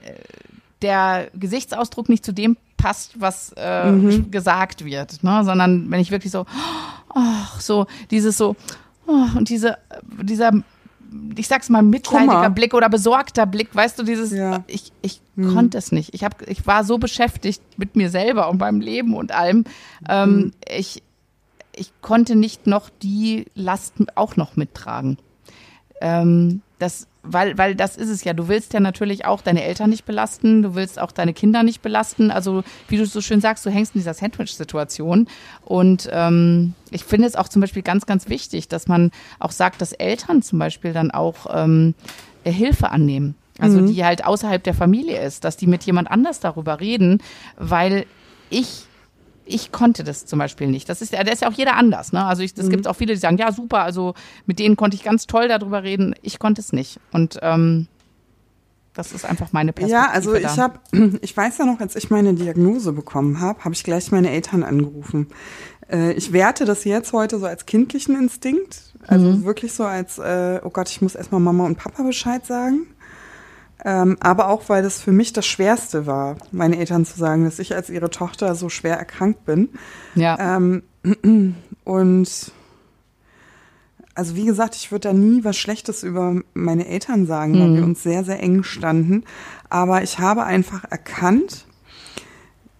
der 0.83 1.31
Gesichtsausdruck 1.33 2.07
nicht 2.07 2.23
zu 2.23 2.33
dem 2.33 2.55
passt, 2.83 3.21
was 3.21 3.53
äh, 3.55 3.89
mhm. 3.89 4.29
gesagt 4.29 4.83
wird, 4.83 5.23
ne? 5.23 5.45
sondern 5.45 5.89
wenn 5.89 6.01
ich 6.01 6.11
wirklich 6.11 6.33
so, 6.33 6.45
oh, 7.15 7.45
so 7.57 7.87
dieses 8.11 8.37
so 8.37 8.57
oh, 9.07 9.25
und 9.37 9.47
diese 9.47 9.77
dieser 10.21 10.51
ich 11.35 11.47
sag's 11.47 11.69
mal, 11.69 11.83
mitleidiger 11.83 12.33
Kummer. 12.33 12.49
Blick 12.49 12.73
oder 12.73 12.89
besorgter 12.89 13.45
Blick, 13.45 13.75
weißt 13.75 13.99
du, 13.99 14.03
dieses, 14.03 14.31
ja. 14.31 14.63
ich, 14.65 14.91
ich 15.03 15.21
hm. 15.35 15.53
konnte 15.53 15.77
es 15.77 15.91
nicht. 15.91 16.15
Ich, 16.15 16.23
hab, 16.23 16.41
ich 16.47 16.65
war 16.65 16.83
so 16.83 16.97
beschäftigt 16.97 17.61
mit 17.77 17.95
mir 17.95 18.09
selber 18.09 18.49
und 18.49 18.59
meinem 18.59 18.81
Leben 18.81 19.13
und 19.13 19.31
allem. 19.31 19.63
Ähm, 20.09 20.29
hm. 20.29 20.51
ich, 20.67 21.03
ich 21.75 21.93
konnte 22.01 22.35
nicht 22.35 22.65
noch 22.65 22.89
die 23.03 23.45
Last 23.53 23.93
auch 24.15 24.37
noch 24.37 24.55
mittragen. 24.55 25.19
Ähm, 26.01 26.63
das 26.79 27.05
weil, 27.23 27.57
weil 27.57 27.73
das 27.73 27.95
ist 27.95 28.09
es 28.09 28.23
ja. 28.23 28.33
Du 28.33 28.47
willst 28.49 28.73
ja 28.73 28.79
natürlich 28.79 29.25
auch 29.25 29.41
deine 29.41 29.63
Eltern 29.63 29.89
nicht 29.89 30.05
belasten, 30.05 30.61
du 30.61 30.75
willst 30.75 30.99
auch 30.99 31.11
deine 31.11 31.33
Kinder 31.33 31.63
nicht 31.63 31.81
belasten. 31.81 32.31
Also, 32.31 32.63
wie 32.89 32.97
du 32.97 33.05
so 33.05 33.21
schön 33.21 33.41
sagst, 33.41 33.65
du 33.65 33.69
hängst 33.69 33.95
in 33.95 33.99
dieser 33.99 34.13
Sandwich-Situation. 34.13 35.27
Und 35.63 36.09
ähm, 36.11 36.73
ich 36.91 37.05
finde 37.05 37.27
es 37.27 37.35
auch 37.35 37.47
zum 37.47 37.61
Beispiel 37.61 37.81
ganz, 37.81 38.05
ganz 38.05 38.27
wichtig, 38.27 38.67
dass 38.67 38.87
man 38.87 39.11
auch 39.39 39.51
sagt, 39.51 39.81
dass 39.81 39.93
Eltern 39.93 40.41
zum 40.41 40.59
Beispiel 40.59 40.91
dann 40.93 41.11
auch 41.11 41.47
ähm, 41.49 41.95
Hilfe 42.43 42.91
annehmen. 42.91 43.35
Also 43.59 43.79
mhm. 43.79 43.93
die 43.93 44.03
halt 44.03 44.25
außerhalb 44.25 44.63
der 44.63 44.73
Familie 44.73 45.21
ist, 45.21 45.43
dass 45.43 45.57
die 45.57 45.67
mit 45.67 45.83
jemand 45.83 46.09
anders 46.11 46.39
darüber 46.39 46.79
reden, 46.79 47.21
weil 47.55 48.05
ich 48.49 48.85
ich 49.45 49.71
konnte 49.71 50.03
das 50.03 50.25
zum 50.25 50.39
Beispiel 50.39 50.67
nicht. 50.67 50.89
Das 50.89 51.01
ist 51.01 51.13
ja, 51.13 51.23
da 51.23 51.31
ist 51.31 51.41
ja 51.41 51.49
auch 51.49 51.53
jeder 51.53 51.75
anders. 51.75 52.13
Ne? 52.13 52.23
Also 52.23 52.43
es 52.43 52.55
mhm. 52.55 52.69
gibt 52.69 52.87
auch 52.87 52.95
viele, 52.95 53.13
die 53.13 53.19
sagen, 53.19 53.37
ja 53.37 53.51
super, 53.51 53.83
also 53.83 54.13
mit 54.45 54.59
denen 54.59 54.75
konnte 54.75 54.95
ich 54.95 55.03
ganz 55.03 55.27
toll 55.27 55.47
darüber 55.47 55.83
reden. 55.83 56.15
Ich 56.21 56.39
konnte 56.39 56.61
es 56.61 56.73
nicht. 56.73 56.99
Und 57.11 57.39
ähm, 57.41 57.87
das 58.93 59.11
ist 59.11 59.25
einfach 59.25 59.51
meine 59.53 59.73
Perspektive. 59.73 60.05
Ja, 60.05 60.11
also 60.11 60.35
ich 60.35 60.59
habe, 60.59 60.79
ich 61.21 61.35
weiß 61.35 61.57
ja 61.57 61.65
noch, 61.65 61.79
als 61.79 61.95
ich 61.95 62.09
meine 62.09 62.33
Diagnose 62.33 62.93
bekommen 62.93 63.39
habe, 63.39 63.63
habe 63.63 63.73
ich 63.73 63.83
gleich 63.83 64.11
meine 64.11 64.29
Eltern 64.29 64.63
angerufen. 64.63 65.27
Äh, 65.91 66.13
ich 66.13 66.31
werte 66.31 66.65
das 66.65 66.83
jetzt 66.83 67.11
heute 67.13 67.39
so 67.39 67.45
als 67.45 67.65
kindlichen 67.65 68.15
Instinkt, 68.15 68.93
also 69.07 69.25
mhm. 69.25 69.45
wirklich 69.45 69.73
so 69.73 69.83
als, 69.83 70.19
äh, 70.19 70.61
oh 70.63 70.69
Gott, 70.69 70.89
ich 70.89 71.01
muss 71.01 71.15
erstmal 71.15 71.41
Mama 71.41 71.65
und 71.65 71.77
Papa 71.77 72.03
Bescheid 72.03 72.45
sagen. 72.45 72.87
Ähm, 73.85 74.17
aber 74.21 74.47
auch, 74.47 74.69
weil 74.69 74.81
das 74.81 75.01
für 75.01 75.11
mich 75.11 75.33
das 75.33 75.45
Schwerste 75.45 76.05
war, 76.05 76.37
meine 76.51 76.77
Eltern 76.77 77.05
zu 77.05 77.17
sagen, 77.17 77.43
dass 77.43 77.59
ich 77.59 77.75
als 77.75 77.89
ihre 77.89 78.09
Tochter 78.09 78.55
so 78.55 78.69
schwer 78.69 78.97
erkrankt 78.97 79.45
bin. 79.45 79.69
Ja. 80.15 80.57
Ähm, 80.57 80.83
und 81.83 82.51
also 84.15 84.35
wie 84.35 84.45
gesagt, 84.45 84.75
ich 84.75 84.91
würde 84.91 85.09
da 85.09 85.13
nie 85.13 85.43
was 85.43 85.57
Schlechtes 85.57 86.03
über 86.03 86.41
meine 86.53 86.87
Eltern 86.87 87.25
sagen, 87.25 87.59
weil 87.59 87.69
mhm. 87.69 87.75
wir 87.77 87.83
uns 87.83 88.03
sehr, 88.03 88.23
sehr 88.23 88.41
eng 88.41 88.63
standen. 88.63 89.23
Aber 89.69 90.03
ich 90.03 90.19
habe 90.19 90.43
einfach 90.43 90.83
erkannt, 90.89 91.65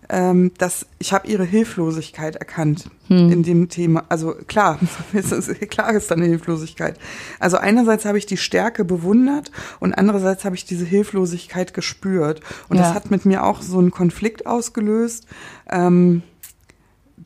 ähm, 0.10 0.52
dass 0.58 0.86
ich 1.00 1.14
habe 1.14 1.28
ihre 1.28 1.44
Hilflosigkeit 1.44 2.36
erkannt 2.36 2.90
hm. 3.08 3.32
in 3.32 3.44
dem 3.44 3.70
Thema. 3.70 4.04
Also 4.10 4.34
klar, 4.48 4.80
klar 5.70 5.94
ist 5.94 6.12
da 6.12 6.16
eine 6.16 6.26
Hilflosigkeit. 6.26 7.00
Also 7.40 7.58
einerseits 7.58 8.06
habe 8.06 8.18
ich 8.18 8.26
die 8.26 8.38
Stärke 8.38 8.86
bewundert 8.86 9.52
und 9.80 9.94
andererseits 9.94 10.46
habe 10.46 10.56
ich 10.56 10.66
diese 10.66 10.86
Hilflosigkeit 10.86 11.74
gespürt. 11.74 12.42
Und 12.70 12.78
ja. 12.78 12.84
das 12.84 12.94
hat 12.94 13.12
mit 13.12 13.26
mir 13.26 13.44
auch 13.44 13.62
so 13.62 13.80
einen 13.80 13.92
Konflikt 13.92 14.46
ausgelöst. 14.46 15.28
Ähm, 15.70 16.24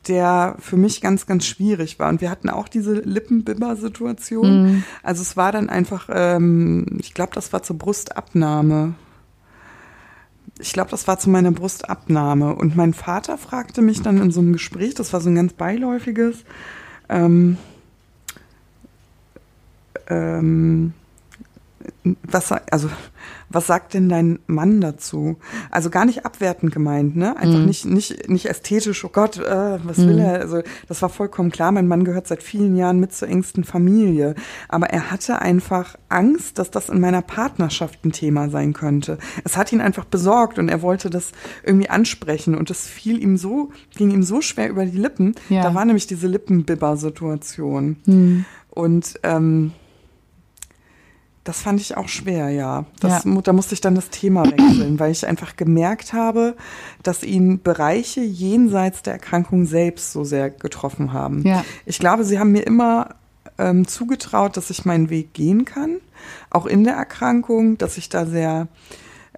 der 0.06 0.56
für 0.60 0.76
mich 0.76 1.00
ganz, 1.00 1.26
ganz 1.26 1.44
schwierig 1.44 1.98
war. 1.98 2.08
Und 2.08 2.20
wir 2.20 2.30
hatten 2.30 2.48
auch 2.48 2.68
diese 2.68 2.94
Lippenbibber-Situation. 2.94 4.62
Mhm. 4.62 4.84
Also 5.02 5.22
es 5.22 5.36
war 5.36 5.50
dann 5.50 5.68
einfach, 5.68 6.08
ähm, 6.12 6.86
ich 7.00 7.14
glaube, 7.14 7.32
das 7.34 7.52
war 7.52 7.62
zur 7.62 7.78
Brustabnahme 7.78 8.94
ich 10.58 10.72
glaube, 10.72 10.90
das 10.90 11.06
war 11.06 11.18
zu 11.18 11.30
meiner 11.30 11.52
Brustabnahme. 11.52 12.54
Und 12.54 12.76
mein 12.76 12.94
Vater 12.94 13.38
fragte 13.38 13.82
mich 13.82 14.02
dann 14.02 14.20
in 14.20 14.30
so 14.30 14.40
einem 14.40 14.52
Gespräch, 14.52 14.94
das 14.94 15.12
war 15.12 15.20
so 15.20 15.30
ein 15.30 15.36
ganz 15.36 15.52
beiläufiges, 15.52 16.44
ähm, 17.08 17.56
ähm, 20.08 20.92
was, 22.22 22.52
also 22.52 22.88
was 23.50 23.66
sagt 23.66 23.94
denn 23.94 24.08
dein 24.08 24.40
Mann 24.46 24.80
dazu? 24.80 25.36
Also 25.70 25.90
gar 25.90 26.04
nicht 26.04 26.26
abwertend 26.26 26.72
gemeint, 26.72 27.16
ne? 27.16 27.36
Einfach 27.36 27.58
mhm. 27.58 27.66
nicht, 27.66 27.86
nicht, 27.86 28.28
nicht 28.28 28.46
ästhetisch, 28.46 29.04
oh 29.04 29.08
Gott, 29.08 29.38
äh, 29.38 29.78
was 29.84 29.98
mhm. 29.98 30.08
will 30.08 30.18
er? 30.18 30.40
Also 30.40 30.62
das 30.86 31.00
war 31.02 31.08
vollkommen 31.08 31.50
klar. 31.50 31.72
Mein 31.72 31.88
Mann 31.88 32.04
gehört 32.04 32.26
seit 32.26 32.42
vielen 32.42 32.76
Jahren 32.76 33.00
mit 33.00 33.12
zur 33.12 33.28
engsten 33.28 33.64
Familie. 33.64 34.34
Aber 34.68 34.90
er 34.90 35.10
hatte 35.10 35.40
einfach 35.40 35.96
Angst, 36.08 36.58
dass 36.58 36.70
das 36.70 36.88
in 36.88 37.00
meiner 37.00 37.22
Partnerschaft 37.22 38.04
ein 38.04 38.12
Thema 38.12 38.50
sein 38.50 38.72
könnte. 38.74 39.18
Es 39.44 39.56
hat 39.56 39.72
ihn 39.72 39.80
einfach 39.80 40.04
besorgt 40.04 40.58
und 40.58 40.68
er 40.68 40.82
wollte 40.82 41.08
das 41.08 41.32
irgendwie 41.64 41.90
ansprechen 41.90 42.54
und 42.54 42.70
es 42.70 42.86
fiel 42.86 43.22
ihm 43.22 43.36
so, 43.36 43.70
ging 43.96 44.10
ihm 44.10 44.22
so 44.22 44.40
schwer 44.42 44.68
über 44.68 44.84
die 44.84 44.98
Lippen. 44.98 45.34
Ja. 45.48 45.62
Da 45.62 45.74
war 45.74 45.84
nämlich 45.84 46.06
diese 46.06 46.26
Lippenbibber-Situation. 46.26 47.96
Mhm. 48.04 48.44
Und 48.68 49.18
ähm, 49.22 49.72
das 51.48 51.62
fand 51.62 51.80
ich 51.80 51.96
auch 51.96 52.08
schwer, 52.08 52.50
ja. 52.50 52.84
Das, 53.00 53.24
ja. 53.24 53.40
Da 53.40 53.54
musste 53.54 53.72
ich 53.72 53.80
dann 53.80 53.94
das 53.94 54.10
Thema 54.10 54.44
wechseln, 54.44 55.00
weil 55.00 55.10
ich 55.10 55.26
einfach 55.26 55.56
gemerkt 55.56 56.12
habe, 56.12 56.56
dass 57.02 57.22
ihn 57.22 57.62
Bereiche 57.62 58.20
jenseits 58.20 59.00
der 59.00 59.14
Erkrankung 59.14 59.64
selbst 59.64 60.12
so 60.12 60.24
sehr 60.24 60.50
getroffen 60.50 61.14
haben. 61.14 61.46
Ja. 61.46 61.64
Ich 61.86 61.98
glaube, 61.98 62.24
sie 62.24 62.38
haben 62.38 62.52
mir 62.52 62.66
immer 62.66 63.14
ähm, 63.56 63.88
zugetraut, 63.88 64.58
dass 64.58 64.68
ich 64.68 64.84
meinen 64.84 65.08
Weg 65.08 65.32
gehen 65.32 65.64
kann, 65.64 65.96
auch 66.50 66.66
in 66.66 66.84
der 66.84 66.96
Erkrankung, 66.96 67.78
dass 67.78 67.96
ich 67.96 68.10
da 68.10 68.26
sehr 68.26 68.68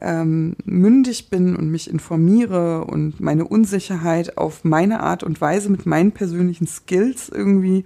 ähm, 0.01 0.57
mündig 0.65 1.31
bin 1.31 1.55
und 1.55 1.71
mich 1.71 1.89
informiere 1.89 2.87
und 2.87 3.21
meine 3.21 3.45
Unsicherheit 3.45 4.37
auf 4.37 4.65
meine 4.65 4.99
Art 4.99 5.23
und 5.23 5.41
Weise 5.41 5.71
mit 5.71 5.87
meinen 5.87 6.11
persönlichen 6.11 6.67
Skills 6.67 7.29
irgendwie 7.29 7.85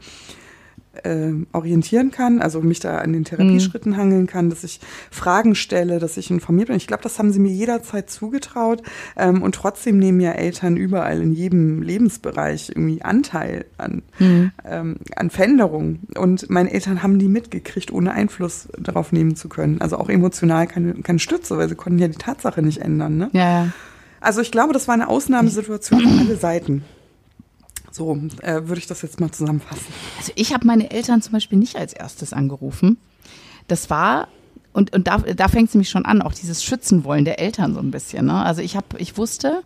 äh, 1.02 1.32
orientieren 1.52 2.10
kann, 2.10 2.40
also 2.40 2.60
mich 2.60 2.80
da 2.80 2.98
an 2.98 3.12
den 3.12 3.24
Therapieschritten 3.24 3.92
mhm. 3.92 3.96
hangeln 3.96 4.26
kann, 4.26 4.50
dass 4.50 4.64
ich 4.64 4.80
Fragen 5.10 5.54
stelle, 5.54 5.98
dass 5.98 6.16
ich 6.16 6.30
informiert 6.30 6.68
bin. 6.68 6.76
Ich 6.76 6.86
glaube, 6.86 7.02
das 7.02 7.18
haben 7.18 7.32
sie 7.32 7.40
mir 7.40 7.52
jederzeit 7.52 8.10
zugetraut. 8.10 8.82
Ähm, 9.16 9.42
und 9.42 9.54
trotzdem 9.54 9.98
nehmen 9.98 10.20
ja 10.20 10.32
Eltern 10.32 10.76
überall 10.76 11.20
in 11.20 11.32
jedem 11.32 11.82
Lebensbereich 11.82 12.70
irgendwie 12.70 13.02
Anteil 13.02 13.66
an, 13.78 14.02
mhm. 14.18 14.52
ähm, 14.64 14.96
an 15.16 15.30
Veränderungen. 15.30 16.06
Und 16.16 16.50
meine 16.50 16.72
Eltern 16.72 17.02
haben 17.02 17.18
die 17.18 17.28
mitgekriegt, 17.28 17.92
ohne 17.92 18.12
Einfluss 18.12 18.68
darauf 18.78 19.12
nehmen 19.12 19.36
zu 19.36 19.48
können. 19.48 19.80
Also 19.80 19.96
auch 19.98 20.08
emotional 20.08 20.66
keine, 20.66 20.94
keine 20.94 21.18
Stütze, 21.18 21.58
weil 21.58 21.68
sie 21.68 21.74
konnten 21.74 21.98
ja 21.98 22.08
die 22.08 22.18
Tatsache 22.18 22.62
nicht 22.62 22.80
ändern. 22.80 23.16
Ne? 23.16 23.30
Ja. 23.32 23.68
Also 24.20 24.40
ich 24.40 24.50
glaube, 24.50 24.72
das 24.72 24.88
war 24.88 24.94
eine 24.94 25.08
Ausnahmesituation 25.08 26.00
für 26.00 26.20
alle 26.20 26.36
Seiten. 26.36 26.82
So 27.94 28.18
äh, 28.42 28.66
würde 28.66 28.78
ich 28.78 28.88
das 28.88 29.02
jetzt 29.02 29.20
mal 29.20 29.30
zusammenfassen. 29.30 29.86
Also 30.18 30.32
ich 30.34 30.52
habe 30.52 30.66
meine 30.66 30.90
Eltern 30.90 31.22
zum 31.22 31.32
Beispiel 31.32 31.58
nicht 31.58 31.76
als 31.76 31.92
erstes 31.92 32.32
angerufen. 32.32 32.96
Das 33.68 33.88
war 33.88 34.26
und, 34.72 34.92
und 34.92 35.06
da, 35.06 35.18
da 35.18 35.46
fängt 35.46 35.68
es 35.68 35.74
nämlich 35.74 35.90
schon 35.90 36.04
an, 36.04 36.20
auch 36.20 36.34
dieses 36.34 36.64
Schützenwollen 36.64 37.24
der 37.24 37.38
Eltern 37.38 37.72
so 37.72 37.78
ein 37.80 37.92
bisschen. 37.92 38.26
Ne? 38.26 38.34
Also 38.34 38.62
ich 38.62 38.74
habe, 38.74 38.98
ich 38.98 39.16
wusste, 39.16 39.62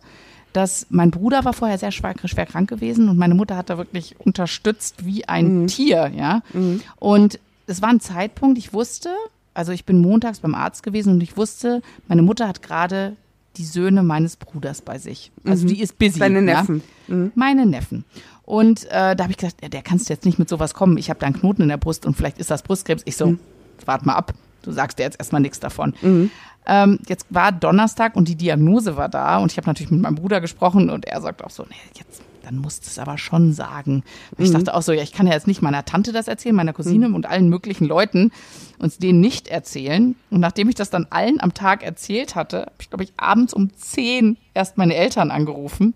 dass 0.53 0.85
mein 0.91 1.09
Bruder 1.09 1.43
war 1.43 1.53
vorher 1.53 1.79
sehr 1.79 1.91
schwer, 1.91 2.13
schwer 2.25 2.45
krank 2.45 2.69
gewesen 2.69 3.09
und 3.09 3.17
meine 3.17 3.33
Mutter 3.33 3.57
hat 3.57 3.71
da 3.71 3.79
wirklich 3.79 4.19
unterstützt 4.19 5.05
wie 5.05 5.27
ein 5.27 5.61
mhm. 5.63 5.67
Tier, 5.67 6.11
ja. 6.15 6.43
Mhm. 6.53 6.81
Und 6.97 7.39
es 7.65 7.81
war 7.81 7.89
ein 7.89 7.99
Zeitpunkt, 7.99 8.59
ich 8.59 8.71
wusste, 8.71 9.09
also 9.55 9.71
ich 9.71 9.85
bin 9.85 9.99
montags 9.99 10.39
beim 10.41 10.53
Arzt 10.53 10.83
gewesen 10.83 11.13
und 11.13 11.23
ich 11.23 11.35
wusste, 11.35 11.81
meine 12.07 12.21
Mutter 12.21 12.47
hat 12.47 12.61
gerade 12.61 13.15
die 13.59 13.65
Söhne 13.65 14.01
meines 14.01 14.37
Bruders 14.37 14.81
bei 14.81 14.97
sich. 14.97 15.31
Also 15.45 15.65
mhm. 15.65 15.67
die 15.67 15.81
ist 15.81 15.99
busy. 15.99 16.19
Deine 16.19 16.41
Neffen. 16.41 16.81
Ja? 17.07 17.15
Mhm. 17.15 17.31
Meine 17.35 17.65
Neffen. 17.65 18.05
Und 18.43 18.85
äh, 18.85 19.15
da 19.15 19.23
habe 19.23 19.31
ich 19.31 19.37
gesagt, 19.37 19.61
ja, 19.61 19.69
der 19.69 19.83
kannst 19.83 20.09
du 20.09 20.13
jetzt 20.13 20.25
nicht 20.25 20.39
mit 20.39 20.49
sowas 20.49 20.73
kommen. 20.73 20.97
Ich 20.97 21.09
habe 21.09 21.19
da 21.19 21.27
einen 21.27 21.35
Knoten 21.35 21.61
in 21.61 21.69
der 21.69 21.77
Brust 21.77 22.05
und 22.05 22.15
vielleicht 22.15 22.39
ist 22.39 22.49
das 22.49 22.63
Brustkrebs. 22.63 23.03
Ich 23.05 23.15
so, 23.15 23.27
mhm. 23.27 23.39
warte 23.85 24.05
mal 24.05 24.15
ab. 24.15 24.33
Du 24.63 24.71
sagst 24.71 24.97
dir 24.97 25.03
jetzt 25.03 25.19
erstmal 25.19 25.41
nichts 25.41 25.59
davon. 25.59 25.93
Mhm. 26.01 26.31
Ähm, 26.65 26.99
jetzt 27.07 27.25
war 27.29 27.51
Donnerstag 27.51 28.15
und 28.15 28.27
die 28.27 28.35
Diagnose 28.35 28.97
war 28.97 29.09
da 29.09 29.37
und 29.37 29.51
ich 29.51 29.57
habe 29.57 29.67
natürlich 29.67 29.91
mit 29.91 30.01
meinem 30.01 30.15
Bruder 30.15 30.41
gesprochen 30.41 30.89
und 30.89 31.05
er 31.05 31.21
sagt 31.21 31.43
auch 31.43 31.49
so, 31.49 31.63
nee, 31.63 31.75
jetzt 31.95 32.21
dann 32.49 32.57
musst 32.57 32.85
du 32.85 32.89
es 32.89 32.97
aber 32.97 33.19
schon 33.19 33.53
sagen. 33.53 34.03
Mhm. 34.37 34.45
Ich 34.45 34.51
dachte 34.51 34.73
auch 34.73 34.81
so, 34.81 34.91
ja, 34.91 35.03
ich 35.03 35.13
kann 35.13 35.27
ja 35.27 35.33
jetzt 35.33 35.45
nicht 35.45 35.61
meiner 35.61 35.85
Tante 35.85 36.11
das 36.11 36.27
erzählen, 36.27 36.55
meiner 36.55 36.73
Cousine 36.73 37.09
mhm. 37.09 37.15
und 37.15 37.27
allen 37.27 37.47
möglichen 37.47 37.85
Leuten 37.85 38.31
und 38.79 39.03
denen 39.03 39.19
nicht 39.19 39.47
erzählen. 39.47 40.15
Und 40.31 40.39
nachdem 40.39 40.67
ich 40.67 40.75
das 40.75 40.89
dann 40.89 41.05
allen 41.11 41.39
am 41.39 41.53
Tag 41.53 41.83
erzählt 41.83 42.33
hatte, 42.33 42.61
habe 42.61 42.71
ich, 42.79 42.89
glaube 42.89 43.03
ich, 43.03 43.13
abends 43.17 43.53
um 43.53 43.71
zehn 43.75 44.37
erst 44.55 44.77
meine 44.77 44.95
Eltern 44.95 45.29
angerufen. 45.29 45.93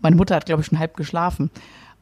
Meine 0.00 0.16
Mutter 0.16 0.36
hat, 0.36 0.46
glaube 0.46 0.62
ich, 0.62 0.68
schon 0.68 0.78
halb 0.78 0.96
geschlafen 0.96 1.50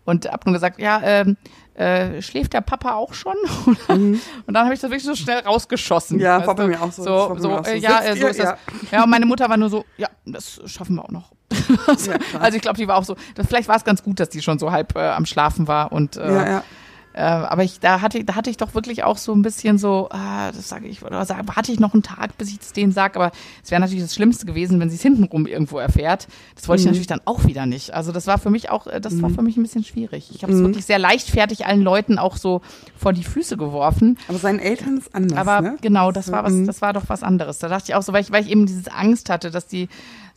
und 0.05 0.31
hab 0.31 0.47
nur 0.47 0.53
gesagt, 0.53 0.81
ja, 0.81 1.01
ähm, 1.03 1.37
äh, 1.75 2.23
schläft 2.23 2.53
der 2.53 2.61
Papa 2.61 2.95
auch 2.95 3.15
schon? 3.15 3.35
Mhm. 3.89 4.21
Und 4.47 4.55
dann 4.55 4.65
habe 4.65 4.75
ich 4.75 4.81
das 4.81 4.91
wirklich 4.91 5.05
so 5.05 5.15
schnell 5.15 5.39
rausgeschossen. 5.39 6.21
Ja, 6.21 6.47
war 6.47 6.55
bei 6.55 6.67
mir 6.67 6.81
auch 6.81 6.93
so. 6.93 7.03
So, 7.03 7.37
so, 7.39 7.59
äh, 7.63 7.79
ja, 7.79 8.01
äh, 8.03 8.17
so 8.17 8.27
ist 8.27 8.39
ja. 8.39 8.53
das. 8.53 8.91
Ja, 8.91 9.05
und 9.05 9.11
meine 9.11 9.25
Mutter 9.25 9.49
war 9.49 9.57
nur 9.57 9.71
so, 9.71 9.87
ja, 9.97 10.09
das 10.27 10.61
schaffen 10.67 10.97
wir 10.97 11.05
auch 11.05 11.11
noch. 11.11 11.33
also, 11.87 12.11
ja, 12.11 12.19
also 12.39 12.57
ich 12.57 12.63
glaube, 12.63 12.79
die 12.79 12.89
war 12.89 12.97
auch 12.97 13.05
so, 13.05 13.17
das, 13.35 13.47
vielleicht 13.47 13.69
war 13.69 13.77
es 13.77 13.85
ganz 13.85 14.03
gut, 14.03 14.21
dass 14.21 14.29
die 14.29 14.43
schon 14.43 14.59
so 14.59 14.71
halb 14.71 14.97
äh, 14.97 15.09
am 15.09 15.27
Schlafen 15.27 15.67
war 15.67 15.93
und 15.93 16.17
äh, 16.17 16.35
ja, 16.35 16.49
ja. 16.49 16.65
Äh, 17.19 17.23
aber 17.23 17.65
ich, 17.65 17.81
da 17.81 18.01
hatte, 18.01 18.23
da 18.23 18.37
hatte 18.37 18.49
ich 18.49 18.59
doch 18.59 18.75
wirklich 18.75 19.03
auch 19.03 19.17
so 19.17 19.33
ein 19.35 19.43
bisschen 19.43 19.77
so, 19.77 20.09
ah, 20.11 20.53
das 20.53 20.69
sage 20.69 20.87
ich, 20.87 21.03
oder 21.03 21.25
sag, 21.25 21.49
warte 21.49 21.73
ich 21.73 21.81
noch 21.81 21.93
einen 21.93 22.05
Tag, 22.05 22.39
bis 22.39 22.49
ich 22.49 22.61
es 22.61 22.73
denen 22.73 22.93
sage. 22.93 23.19
Aber 23.19 23.33
es 23.65 23.73
wäre 23.73 23.81
natürlich 23.81 24.05
das 24.05 24.15
Schlimmste 24.15 24.47
gewesen, 24.47 24.79
wenn 24.79 24.89
sie 24.89 24.95
es 24.95 25.03
hintenrum 25.03 25.47
irgendwo 25.47 25.79
erfährt. 25.79 26.29
Das 26.55 26.69
wollte 26.69 26.83
mhm. 26.83 26.85
ich 26.85 26.91
natürlich 26.91 27.07
dann 27.09 27.21
auch 27.25 27.45
wieder 27.45 27.67
nicht. 27.67 27.93
Also 27.93 28.13
das 28.13 28.29
war 28.29 28.39
für 28.39 28.51
mich 28.51 28.71
auch, 28.71 28.87
äh, 28.87 29.01
das 29.01 29.15
mhm. 29.15 29.23
war 29.23 29.31
für 29.31 29.43
mich 29.43 29.57
ein 29.57 29.65
bisschen 29.65 29.83
schwierig. 29.83 30.31
Ich 30.33 30.45
habe 30.45 30.53
es 30.53 30.61
mhm. 30.61 30.67
wirklich 30.67 30.85
sehr 30.85 31.01
leichtfertig 31.01 31.67
allen 31.67 31.83
Leuten 31.83 32.21
auch 32.21 32.37
so 32.37 32.61
vor 32.97 33.13
die 33.13 33.25
Füße 33.25 33.57
geworfen. 33.57 34.17
Aber 34.29 34.39
seinen 34.39 34.61
Eltern 34.61 34.99
ist 34.99 35.13
anders. 35.13 35.39
Aber 35.39 35.61
ne? 35.61 35.77
genau, 35.81 36.13
das 36.13 36.31
war 36.31 36.45
was, 36.45 36.53
mhm. 36.53 36.67
das 36.67 36.83
war 36.83 36.93
doch 36.93 37.09
was 37.09 37.25
anderes. 37.25 37.59
Da 37.59 37.67
dachte 37.67 37.87
ich 37.89 37.95
auch 37.97 38.03
so, 38.03 38.13
weil 38.13 38.23
ich, 38.23 38.31
weil 38.31 38.45
ich 38.45 38.51
eben 38.51 38.67
diese 38.67 38.93
Angst 38.93 39.29
hatte, 39.29 39.51
dass 39.51 39.67
die 39.67 39.89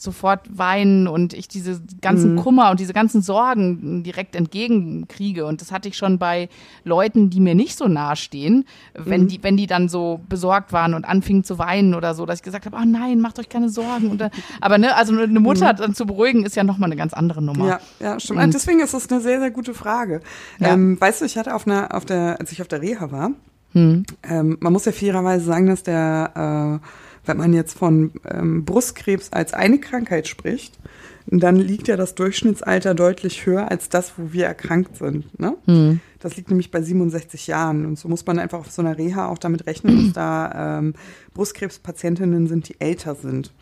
sofort 0.01 0.57
weinen 0.57 1.07
und 1.07 1.33
ich 1.33 1.47
diese 1.47 1.79
ganzen 2.01 2.33
mhm. 2.33 2.39
Kummer 2.39 2.71
und 2.71 2.79
diese 2.79 2.91
ganzen 2.91 3.21
Sorgen 3.21 4.01
direkt 4.01 4.35
entgegenkriege. 4.35 5.45
Und 5.45 5.61
das 5.61 5.71
hatte 5.71 5.87
ich 5.87 5.95
schon 5.95 6.17
bei 6.17 6.49
Leuten, 6.83 7.29
die 7.29 7.39
mir 7.39 7.53
nicht 7.53 7.77
so 7.77 7.87
nahe 7.87 8.15
stehen, 8.15 8.65
wenn, 8.95 9.23
mhm. 9.23 9.27
die, 9.27 9.43
wenn 9.43 9.57
die 9.57 9.67
dann 9.67 9.89
so 9.89 10.19
besorgt 10.27 10.73
waren 10.73 10.95
und 10.95 11.05
anfingen 11.05 11.43
zu 11.43 11.59
weinen 11.59 11.93
oder 11.93 12.15
so, 12.15 12.25
dass 12.25 12.39
ich 12.39 12.43
gesagt 12.43 12.65
habe, 12.65 12.77
oh 12.81 12.85
nein, 12.85 13.21
macht 13.21 13.37
euch 13.37 13.47
keine 13.47 13.69
Sorgen. 13.69 14.09
Und, 14.09 14.23
aber 14.61 14.79
ne, 14.79 14.95
also 14.95 15.15
eine 15.15 15.39
Mutter 15.39 15.71
mhm. 15.71 15.77
dann 15.77 15.93
zu 15.93 16.07
beruhigen, 16.07 16.45
ist 16.45 16.55
ja 16.55 16.63
nochmal 16.63 16.87
eine 16.87 16.95
ganz 16.95 17.13
andere 17.13 17.43
Nummer. 17.43 17.67
Ja, 17.67 17.79
ja 17.99 18.19
stimmt. 18.19 18.41
Und 18.41 18.53
Deswegen 18.55 18.79
ist 18.79 18.95
das 18.95 19.07
eine 19.11 19.21
sehr, 19.21 19.39
sehr 19.39 19.51
gute 19.51 19.75
Frage. 19.75 20.21
Ja. 20.59 20.69
Ähm, 20.69 20.99
weißt 20.99 21.21
du, 21.21 21.25
ich 21.25 21.37
hatte 21.37 21.53
auf 21.53 21.67
einer, 21.67 21.93
auf 21.93 22.05
der, 22.05 22.39
als 22.39 22.51
ich 22.51 22.59
auf 22.59 22.67
der 22.67 22.81
Reha 22.81 23.11
war, 23.11 23.31
hm. 23.73 24.03
ähm, 24.23 24.57
man 24.61 24.73
muss 24.73 24.85
ja 24.85 24.91
fairerweise 24.91 25.45
sagen, 25.45 25.67
dass 25.67 25.83
der 25.83 26.79
äh, 26.81 26.87
wenn 27.25 27.37
man 27.37 27.53
jetzt 27.53 27.77
von 27.77 28.11
ähm, 28.29 28.65
Brustkrebs 28.65 29.31
als 29.31 29.53
eine 29.53 29.79
Krankheit 29.79 30.27
spricht, 30.27 30.79
dann 31.27 31.55
liegt 31.55 31.87
ja 31.87 31.97
das 31.97 32.15
Durchschnittsalter 32.15 32.93
deutlich 32.93 33.45
höher 33.45 33.69
als 33.69 33.89
das, 33.89 34.13
wo 34.17 34.33
wir 34.33 34.45
erkrankt 34.45 34.97
sind. 34.97 35.39
Ne? 35.39 35.55
Mhm. 35.65 35.99
Das 36.19 36.35
liegt 36.35 36.49
nämlich 36.49 36.71
bei 36.71 36.81
67 36.81 37.47
Jahren. 37.47 37.85
Und 37.85 37.99
so 37.99 38.07
muss 38.09 38.25
man 38.25 38.39
einfach 38.39 38.59
auf 38.59 38.71
so 38.71 38.81
einer 38.81 38.97
Reha 38.97 39.27
auch 39.27 39.37
damit 39.37 39.65
rechnen, 39.67 40.05
dass 40.05 40.13
da 40.13 40.79
ähm, 40.79 40.93
Brustkrebspatientinnen 41.33 42.47
sind, 42.47 42.69
die 42.69 42.79
älter 42.79 43.15
sind. 43.15 43.53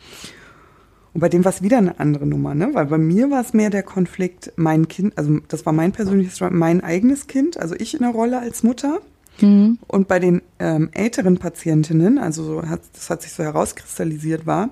Und 1.14 1.22
bei 1.22 1.30
dem 1.30 1.44
war 1.44 1.52
es 1.52 1.62
wieder 1.62 1.80
eine 1.80 2.00
andere 2.00 2.26
Nummer, 2.26 2.54
ne? 2.54 2.70
Weil 2.74 2.86
bei 2.86 2.98
mir 2.98 3.32
war 3.32 3.42
es 3.42 3.54
mehr 3.54 3.72
der 3.72 3.84
Konflikt, 3.84 4.54
mein 4.58 4.88
Kind, 4.88 5.18
also 5.18 5.40
das 5.48 5.66
war 5.66 5.74
mein 5.74 5.92
persönliches, 5.92 6.40
mein 6.52 6.82
eigenes 6.84 7.28
Kind, 7.28 7.60
also 7.60 7.76
ich 7.76 7.96
in 7.96 8.02
der 8.02 8.12
Rolle 8.12 8.40
als 8.40 8.62
Mutter. 8.62 9.00
Mhm. 9.42 9.80
Und 9.88 10.08
bei 10.08 10.20
den 10.20 10.42
ähm, 10.60 10.90
älteren 10.94 11.38
Patientinnen, 11.38 12.18
also 12.18 12.44
so 12.44 12.68
hat, 12.68 12.82
das 12.94 13.10
hat 13.10 13.22
sich 13.22 13.32
so 13.32 13.44
herauskristallisiert 13.44 14.46
war, 14.46 14.70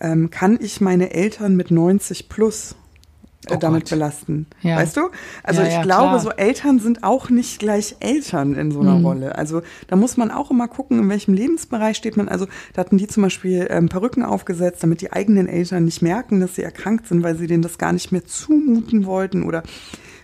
ähm, 0.00 0.30
kann 0.30 0.58
ich 0.60 0.80
meine 0.80 1.12
Eltern 1.12 1.56
mit 1.56 1.70
90 1.70 2.28
plus 2.28 2.74
äh, 3.48 3.54
oh 3.54 3.56
damit 3.56 3.84
Gott. 3.84 3.90
belasten. 3.90 4.46
Ja. 4.62 4.76
Weißt 4.76 4.96
du? 4.96 5.10
Also 5.42 5.62
ja, 5.62 5.68
ich 5.68 5.74
ja, 5.74 5.82
glaube, 5.82 6.08
klar. 6.10 6.20
so 6.20 6.30
Eltern 6.30 6.78
sind 6.78 7.02
auch 7.02 7.28
nicht 7.28 7.58
gleich 7.58 7.96
Eltern 7.98 8.54
in 8.54 8.70
so 8.70 8.80
einer 8.80 8.98
mhm. 8.98 9.06
Rolle. 9.06 9.34
Also 9.36 9.62
da 9.88 9.96
muss 9.96 10.16
man 10.16 10.30
auch 10.30 10.50
immer 10.50 10.68
gucken, 10.68 11.00
in 11.00 11.08
welchem 11.08 11.34
Lebensbereich 11.34 11.96
steht 11.96 12.16
man. 12.16 12.28
Also 12.28 12.46
da 12.72 12.80
hatten 12.80 12.98
die 12.98 13.08
zum 13.08 13.24
Beispiel 13.24 13.66
ähm, 13.70 13.88
Perücken 13.88 14.22
aufgesetzt, 14.22 14.82
damit 14.82 15.00
die 15.00 15.12
eigenen 15.12 15.48
Eltern 15.48 15.84
nicht 15.84 16.02
merken, 16.02 16.40
dass 16.40 16.54
sie 16.54 16.62
erkrankt 16.62 17.08
sind, 17.08 17.22
weil 17.22 17.36
sie 17.36 17.48
denen 17.48 17.62
das 17.62 17.78
gar 17.78 17.92
nicht 17.92 18.12
mehr 18.12 18.24
zumuten 18.24 19.06
wollten 19.06 19.42
oder 19.42 19.64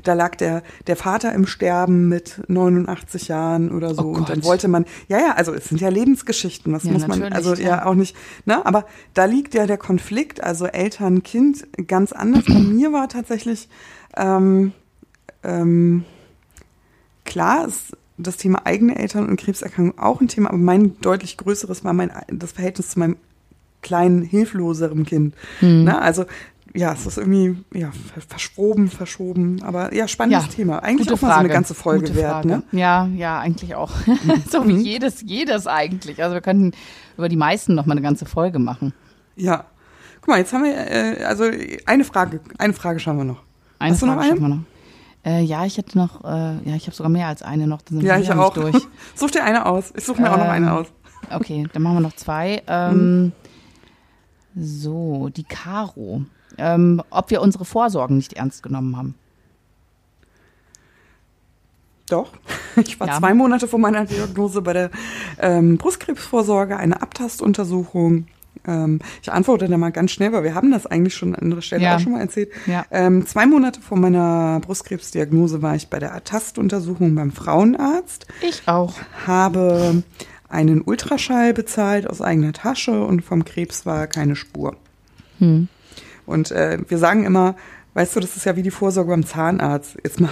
da 0.03 0.15
lag 0.15 0.37
der, 0.37 0.63
der 0.87 0.97
Vater 0.97 1.33
im 1.33 1.47
Sterben 1.47 2.09
mit 2.09 2.41
89 2.49 3.29
Jahren 3.29 3.71
oder 3.71 3.95
so. 3.95 4.03
Oh 4.03 4.13
und 4.13 4.29
dann 4.29 4.45
wollte 4.45 4.69
man, 4.69 4.85
ja, 5.09 5.19
ja, 5.19 5.33
also 5.33 5.53
es 5.53 5.69
sind 5.69 5.81
ja 5.81 5.89
Lebensgeschichten, 5.89 6.73
das 6.73 6.85
ja, 6.85 6.93
muss 6.93 7.07
man, 7.07 7.23
also 7.25 7.55
ja. 7.55 7.69
ja 7.69 7.87
auch 7.87 7.95
nicht, 7.95 8.17
ne, 8.45 8.65
aber 8.65 8.87
da 9.15 9.25
liegt 9.25 9.55
ja 9.55 9.67
der 9.67 9.79
Konflikt, 9.79 10.43
also 10.43 10.67
Eltern, 10.67 11.23
Kind 11.23 11.67
ganz 11.87 12.13
anders. 12.13 12.45
Bei 12.47 12.55
mir 12.55 12.93
war 12.93 13.09
tatsächlich, 13.09 13.69
ähm, 14.17 14.73
ähm, 15.43 16.05
klar, 17.25 17.67
ist 17.67 17.97
das 18.19 18.37
Thema 18.37 18.67
eigene 18.67 18.99
Eltern 18.99 19.29
und 19.29 19.39
Krebserkrankung 19.39 19.99
auch 19.99 20.21
ein 20.21 20.29
Thema, 20.29 20.49
aber 20.49 20.59
mein 20.59 20.99
deutlich 21.01 21.37
größeres 21.37 21.85
war 21.85 21.93
mein, 21.93 22.11
das 22.29 22.53
Verhältnis 22.53 22.91
zu 22.91 22.99
meinem 22.99 23.17
kleinen, 23.81 24.23
hilfloseren 24.23 25.07
Kind. 25.07 25.35
Mhm. 25.61 25.85
Ne? 25.85 26.01
Also 26.01 26.25
ja, 26.75 26.93
es 26.93 27.07
ist 27.07 27.19
irgendwie 27.19 27.57
ja, 27.73 27.91
verschwoben, 28.29 28.89
verschoben. 28.89 29.63
Aber 29.63 29.95
ja, 29.95 30.09
spannendes 30.09 30.47
ja, 30.47 30.53
Thema. 30.53 30.83
Eigentlich 30.83 31.11
auch 31.13 31.21
mal 31.21 31.33
so 31.33 31.39
eine 31.39 31.49
ganze 31.49 31.75
Folge 31.75 32.07
gute 32.07 32.17
wert, 32.17 32.45
ne? 32.45 32.63
Ja, 32.73 33.07
ja, 33.15 33.39
eigentlich 33.39 33.75
auch. 33.75 33.91
so 34.51 34.67
wie 34.67 34.75
mhm. 34.75 34.81
jedes, 34.81 35.23
jedes 35.23 35.67
eigentlich. 35.67 36.23
Also 36.23 36.35
wir 36.35 36.41
könnten 36.41 36.73
über 37.17 37.29
die 37.29 37.37
meisten 37.37 37.75
noch 37.75 37.87
mal 37.87 37.93
eine 37.93 38.03
ganze 38.03 38.27
Folge 38.27 38.59
machen. 38.59 38.93
Ja. 39.37 39.65
Guck 40.21 40.29
mal, 40.29 40.39
jetzt 40.39 40.53
haben 40.53 40.65
wir, 40.65 40.77
äh, 40.77 41.25
also 41.25 41.45
eine 41.87 42.05
Frage, 42.05 42.41
eine 42.59 42.73
Frage 42.73 43.01
schauen 43.01 43.17
wir 43.17 43.25
noch. 43.25 43.43
Eine 43.79 43.93
Hast 43.93 44.01
Frage 44.01 44.13
du 44.13 44.17
noch 44.17 44.23
eine? 44.23 44.33
schauen 44.33 44.43
wir 44.43 44.57
noch. 44.57 44.65
Äh, 45.25 45.43
ja, 45.43 45.65
ich 45.65 45.79
hätte 45.79 45.99
noch, 45.99 46.25
äh, 46.25 46.29
ja, 46.69 46.77
ich 46.77 46.87
habe 46.87 46.95
sogar 46.95 47.11
mehr 47.11 47.27
als 47.27 47.43
eine 47.43 47.67
noch. 47.67 47.83
Dann 47.83 47.99
sind 47.99 48.07
ja, 48.07 48.19
ich 48.19 48.31
auch. 48.33 48.55
Durch. 48.55 48.77
Such 49.15 49.31
dir 49.31 49.45
eine 49.45 49.67
aus. 49.67 49.93
Ich 49.97 50.05
suche 50.05 50.23
mir 50.23 50.33
auch 50.33 50.39
noch 50.39 50.49
eine 50.49 50.67
ähm, 50.67 50.73
aus. 50.73 50.87
Okay, 51.31 51.67
dann 51.73 51.83
machen 51.83 51.97
wir 51.97 52.01
noch 52.01 52.17
zwei. 52.17 52.63
Ähm, 52.67 53.23
mhm. 53.23 53.33
So, 54.55 55.29
die 55.29 55.45
Caro 55.45 56.23
ähm, 56.57 57.03
ob 57.11 57.31
wir 57.31 57.43
unsere 57.43 57.65
Vorsorgen 57.65 58.17
nicht 58.17 58.35
ernst 58.35 58.63
genommen 58.63 58.97
haben. 58.97 59.15
Doch. 62.09 62.33
Ich 62.85 63.01
war 63.01 63.09
ja. 63.09 63.19
zwei 63.19 63.35
Monate 63.35 63.67
vor 63.67 63.81
meiner 63.81 64.05
Diagnose 64.05 64.63
bei 64.63 64.73
der 64.73 64.91
ähm, 65.41 65.79
Brustkrebsvorsorge, 65.79 66.77
eine 66.77 67.03
Abtastuntersuchung. 67.03 68.29
Ähm, 68.69 69.01
ich 69.21 69.33
antworte 69.33 69.67
da 69.67 69.77
mal 69.77 69.91
ganz 69.91 70.13
schnell, 70.13 70.33
weil 70.33 70.45
wir 70.45 70.55
haben 70.55 70.71
das 70.71 70.87
eigentlich 70.87 71.15
schon 71.17 71.35
an 71.35 71.43
anderer 71.43 71.63
Stelle 71.63 71.83
ja. 71.83 71.97
auch 71.97 72.01
schon 72.01 72.13
mal 72.13 72.21
erzählt. 72.21 72.51
Ja. 72.67 72.85
Ähm, 72.93 73.27
zwei 73.27 73.47
Monate 73.47 73.81
vor 73.81 73.99
meiner 73.99 74.61
Brustkrebsdiagnose 74.61 75.61
war 75.61 75.75
ich 75.75 75.89
bei 75.89 75.99
der 75.99 76.23
Tastuntersuchung 76.23 77.17
beim 77.17 77.33
Frauenarzt. 77.33 78.29
Ich 78.43 78.63
auch. 78.67 78.95
Habe 79.27 80.05
einen 80.49 80.83
Ultraschall 80.83 81.53
bezahlt 81.53 82.09
aus 82.09 82.23
eigener 82.23 82.53
Tasche 82.53 83.05
und 83.05 83.23
vom 83.23 83.45
Krebs 83.45 83.87
war 83.87 84.07
keine 84.07 84.37
Spur. 84.37 84.77
Hm. 85.41 85.67
Und 86.29 86.51
äh, 86.51 86.79
wir 86.87 86.99
sagen 86.99 87.25
immer, 87.25 87.57
weißt 87.95 88.15
du, 88.15 88.21
das 88.21 88.37
ist 88.37 88.45
ja 88.45 88.55
wie 88.55 88.63
die 88.63 88.71
Vorsorge 88.71 89.11
beim 89.11 89.27
Zahnarzt. 89.27 89.97
Jetzt 90.05 90.21
mal 90.21 90.31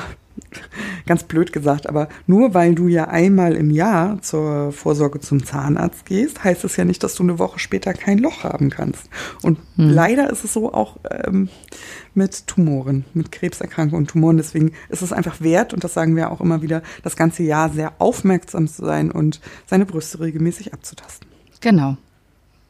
ganz 1.06 1.24
blöd 1.24 1.52
gesagt, 1.52 1.88
aber 1.88 2.08
nur 2.26 2.54
weil 2.54 2.74
du 2.74 2.88
ja 2.88 3.08
einmal 3.08 3.54
im 3.54 3.70
Jahr 3.70 4.20
zur 4.20 4.72
Vorsorge 4.72 5.20
zum 5.20 5.44
Zahnarzt 5.44 6.04
gehst, 6.04 6.44
heißt 6.44 6.64
es 6.64 6.76
ja 6.76 6.84
nicht, 6.84 7.02
dass 7.02 7.14
du 7.14 7.22
eine 7.22 7.38
Woche 7.38 7.58
später 7.58 7.94
kein 7.94 8.18
Loch 8.18 8.44
haben 8.44 8.70
kannst. 8.70 9.08
Und 9.42 9.58
hm. 9.76 9.90
leider 9.90 10.30
ist 10.30 10.44
es 10.44 10.52
so 10.52 10.72
auch 10.72 10.98
ähm, 11.10 11.48
mit 12.14 12.46
Tumoren, 12.46 13.04
mit 13.14 13.32
Krebserkrankungen 13.32 14.04
und 14.04 14.10
Tumoren. 14.10 14.36
Deswegen 14.36 14.72
ist 14.88 15.02
es 15.02 15.12
einfach 15.12 15.40
wert, 15.40 15.72
und 15.72 15.84
das 15.84 15.94
sagen 15.94 16.14
wir 16.14 16.30
auch 16.30 16.40
immer 16.40 16.62
wieder, 16.62 16.82
das 17.02 17.16
ganze 17.16 17.42
Jahr 17.42 17.70
sehr 17.70 17.94
aufmerksam 17.98 18.68
zu 18.68 18.84
sein 18.84 19.10
und 19.10 19.40
seine 19.66 19.86
Brüste 19.86 20.20
regelmäßig 20.20 20.74
abzutasten. 20.74 21.28
Genau. 21.60 21.96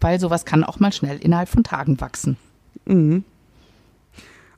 Weil 0.00 0.20
sowas 0.20 0.44
kann 0.44 0.62
auch 0.62 0.78
mal 0.78 0.92
schnell 0.92 1.18
innerhalb 1.18 1.48
von 1.48 1.64
Tagen 1.64 2.00
wachsen. 2.00 2.36
Mhm. 2.86 3.24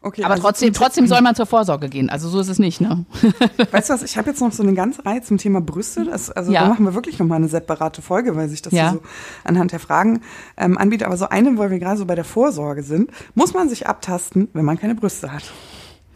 Okay, 0.00 0.22
aber 0.22 0.34
also 0.34 0.44
trotzdem, 0.44 0.72
trotzdem 0.72 1.06
soll 1.08 1.20
man 1.22 1.34
zur 1.34 1.46
Vorsorge 1.46 1.88
gehen. 1.88 2.08
Also 2.08 2.28
so 2.28 2.38
ist 2.38 2.48
es 2.48 2.60
nicht, 2.60 2.80
ne? 2.80 3.04
Weißt 3.72 3.90
du 3.90 3.94
was, 3.94 4.02
ich 4.04 4.16
habe 4.16 4.30
jetzt 4.30 4.40
noch 4.40 4.52
so 4.52 4.62
eine 4.62 4.72
ganze 4.72 5.04
Reihe 5.04 5.22
zum 5.22 5.38
Thema 5.38 5.60
Brüste. 5.60 6.04
Das, 6.04 6.30
also 6.30 6.52
ja. 6.52 6.62
da 6.62 6.68
machen 6.68 6.84
wir 6.84 6.94
wirklich 6.94 7.18
nochmal 7.18 7.36
eine 7.36 7.48
separate 7.48 8.00
Folge, 8.00 8.36
weil 8.36 8.48
sich 8.48 8.62
das 8.62 8.72
ja. 8.72 8.92
so 8.92 9.02
anhand 9.42 9.72
der 9.72 9.80
Fragen 9.80 10.20
ähm, 10.56 10.78
anbietet. 10.78 11.06
Aber 11.06 11.16
so 11.16 11.28
eine, 11.28 11.58
weil 11.58 11.70
wir 11.72 11.80
gerade 11.80 11.98
so 11.98 12.06
bei 12.06 12.14
der 12.14 12.24
Vorsorge 12.24 12.84
sind, 12.84 13.10
muss 13.34 13.54
man 13.54 13.68
sich 13.68 13.88
abtasten, 13.88 14.48
wenn 14.52 14.64
man 14.64 14.78
keine 14.78 14.94
Brüste 14.94 15.32
hat. 15.32 15.52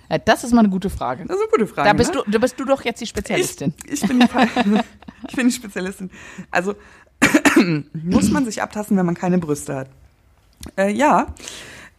Ja, 0.08 0.18
das 0.18 0.44
ist 0.44 0.52
mal 0.52 0.60
eine 0.60 0.68
gute 0.68 0.88
Frage. 0.88 1.24
Das 1.26 1.36
ist 1.36 1.42
eine 1.42 1.50
gute 1.50 1.66
Frage. 1.66 1.88
Da 1.88 1.92
bist, 1.94 2.14
ne? 2.14 2.22
du, 2.24 2.30
da 2.30 2.38
bist 2.38 2.60
du 2.60 2.64
doch 2.64 2.84
jetzt 2.84 3.00
die 3.00 3.06
Spezialistin. 3.06 3.74
Ich, 3.84 4.02
ich, 4.02 4.08
bin, 4.08 4.20
die, 4.20 4.26
ich 5.28 5.34
bin 5.34 5.48
die 5.48 5.52
Spezialistin. 5.52 6.10
Also 6.52 6.74
muss 7.94 8.30
man 8.30 8.44
sich 8.44 8.62
abtasten, 8.62 8.96
wenn 8.96 9.06
man 9.06 9.16
keine 9.16 9.38
Brüste 9.38 9.74
hat? 9.74 9.88
Äh, 10.76 10.92
ja. 10.92 11.26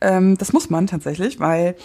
Ähm, 0.03 0.37
das 0.37 0.53
muss 0.53 0.69
man 0.69 0.85
tatsächlich, 0.85 1.39
weil 1.39 1.75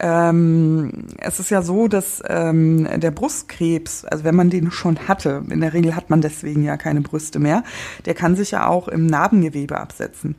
ähm, 0.00 1.06
es 1.18 1.40
ist 1.40 1.50
ja 1.50 1.62
so, 1.62 1.88
dass 1.88 2.22
ähm, 2.28 2.86
der 2.96 3.10
Brustkrebs, 3.10 4.04
also 4.04 4.22
wenn 4.22 4.36
man 4.36 4.50
den 4.50 4.70
schon 4.70 5.08
hatte, 5.08 5.42
in 5.50 5.60
der 5.60 5.72
Regel 5.72 5.96
hat 5.96 6.08
man 6.08 6.20
deswegen 6.20 6.62
ja 6.62 6.76
keine 6.76 7.00
Brüste 7.00 7.40
mehr, 7.40 7.64
der 8.04 8.14
kann 8.14 8.36
sich 8.36 8.52
ja 8.52 8.68
auch 8.68 8.86
im 8.86 9.06
Narbengewebe 9.06 9.76
absetzen. 9.76 10.36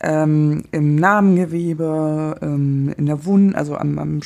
Ähm, 0.00 0.64
Im 0.70 0.96
Narbengewebe, 0.96 2.36
ähm, 2.42 2.94
in 2.96 3.06
der 3.06 3.24
Wunde, 3.24 3.56
also 3.56 3.76
am, 3.76 3.98
am 3.98 4.20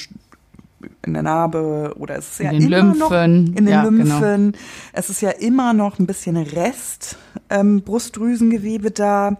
in 1.05 1.14
der 1.14 1.23
Narbe 1.23 1.95
oder 1.99 2.16
es 2.16 2.31
ist 2.31 2.41
in 2.41 2.47
ja 2.47 2.53
den 2.53 2.62
immer 2.62 2.77
Lymphen. 2.77 2.99
noch 2.99 3.11
in 3.11 3.55
den 3.55 3.69
ja, 3.69 3.83
Lymphen. 3.83 4.53
Genau. 4.53 4.59
Es 4.93 5.11
ist 5.11 5.23
ja 5.23 5.31
immer 5.31 5.73
noch 5.73 5.99
ein 5.99 6.07
bisschen 6.07 6.37
Rest 6.37 7.16
ähm, 7.51 7.83
Brustdrüsengewebe 7.83 8.91
da. 8.91 9.37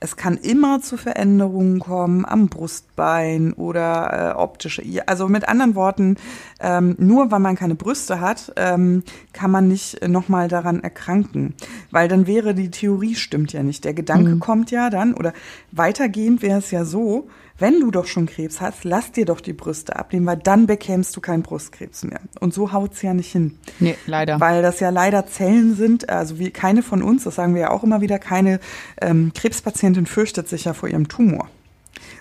Es 0.00 0.16
kann 0.16 0.36
immer 0.36 0.80
zu 0.80 0.96
Veränderungen 0.96 1.78
kommen 1.78 2.24
am 2.24 2.48
Brustbein 2.48 3.52
oder 3.52 4.34
äh, 4.34 4.38
optische. 4.38 4.82
Also 5.06 5.28
mit 5.28 5.48
anderen 5.48 5.74
Worten, 5.74 6.16
ähm, 6.60 6.94
nur 6.98 7.30
weil 7.30 7.40
man 7.40 7.56
keine 7.56 7.74
Brüste 7.74 8.20
hat, 8.20 8.52
ähm, 8.56 9.02
kann 9.32 9.50
man 9.50 9.68
nicht 9.68 10.06
nochmal 10.06 10.48
daran 10.48 10.82
erkranken. 10.82 11.54
Weil 11.90 12.08
dann 12.08 12.26
wäre 12.26 12.54
die 12.54 12.70
Theorie 12.70 13.14
stimmt 13.14 13.52
ja 13.52 13.62
nicht. 13.62 13.84
Der 13.84 13.94
Gedanke 13.94 14.36
mhm. 14.36 14.40
kommt 14.40 14.70
ja 14.70 14.90
dann, 14.90 15.14
oder 15.14 15.32
weitergehend 15.72 16.42
wäre 16.42 16.58
es 16.58 16.70
ja 16.70 16.84
so, 16.84 17.28
wenn 17.58 17.80
du 17.80 17.90
doch 17.90 18.06
schon 18.06 18.26
Krebs 18.26 18.60
hast, 18.60 18.84
lass 18.84 19.12
dir 19.12 19.24
doch 19.24 19.40
die 19.40 19.52
Brüste 19.52 19.96
abnehmen, 19.96 20.26
weil 20.26 20.36
dann 20.36 20.66
bekämst 20.66 21.16
du 21.16 21.20
keinen 21.20 21.42
Brustkrebs 21.42 22.04
mehr. 22.04 22.20
Und 22.40 22.52
so 22.52 22.72
haut's 22.72 23.02
ja 23.02 23.14
nicht 23.14 23.32
hin. 23.32 23.58
Nee, 23.80 23.96
leider. 24.06 24.40
Weil 24.40 24.62
das 24.62 24.80
ja 24.80 24.90
leider 24.90 25.26
Zellen 25.26 25.74
sind, 25.74 26.08
also 26.08 26.38
wie 26.38 26.50
keine 26.50 26.82
von 26.82 27.02
uns, 27.02 27.24
das 27.24 27.36
sagen 27.36 27.54
wir 27.54 27.62
ja 27.62 27.70
auch 27.70 27.82
immer 27.82 28.00
wieder, 28.00 28.18
keine 28.18 28.60
ähm, 29.00 29.32
Krebspatientin 29.34 30.06
fürchtet 30.06 30.48
sich 30.48 30.64
ja 30.64 30.74
vor 30.74 30.88
ihrem 30.88 31.08
Tumor 31.08 31.48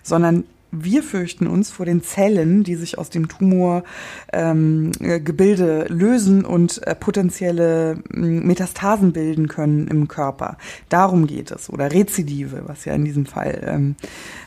sondern 0.06 0.46
wir 0.72 1.03
fürchten 1.03 1.47
uns 1.47 1.72
vor 1.72 1.86
den 1.86 2.03
Zellen, 2.03 2.63
die 2.63 2.76
sich 2.76 2.97
aus 2.97 3.09
dem 3.09 3.28
Tumorgebilde 3.28 3.86
ähm, 4.34 5.97
lösen 5.97 6.45
und 6.45 6.86
äh, 6.86 6.95
potenzielle 6.95 7.97
Metastasen 8.09 9.13
bilden 9.13 9.47
können 9.47 9.88
im 9.88 10.07
Körper. 10.07 10.57
Darum 10.89 11.28
geht 11.28 11.51
es. 11.51 11.70
Oder 11.70 11.91
Rezidive, 11.91 12.63
was 12.66 12.86
ja 12.86 12.93
in 12.93 13.05
diesem 13.05 13.26
Fall 13.26 13.61
ähm, 13.66 13.95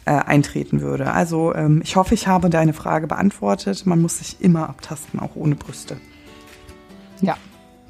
äh, 0.05 0.11
eintreten 0.13 0.81
würde. 0.81 1.13
Also 1.13 1.55
ähm, 1.55 1.81
ich 1.83 1.97
hoffe, 1.97 2.15
ich 2.15 2.27
habe 2.27 2.51
deine 2.51 2.73
Frage 2.73 3.07
beantwortet. 3.07 3.87
Man 3.87 4.01
muss 4.01 4.19
sich 4.19 4.37
immer 4.41 4.69
abtasten, 4.69 5.21
auch 5.21 5.35
ohne 5.37 5.55
Brüste. 5.55 5.97
Ja, 7.21 7.37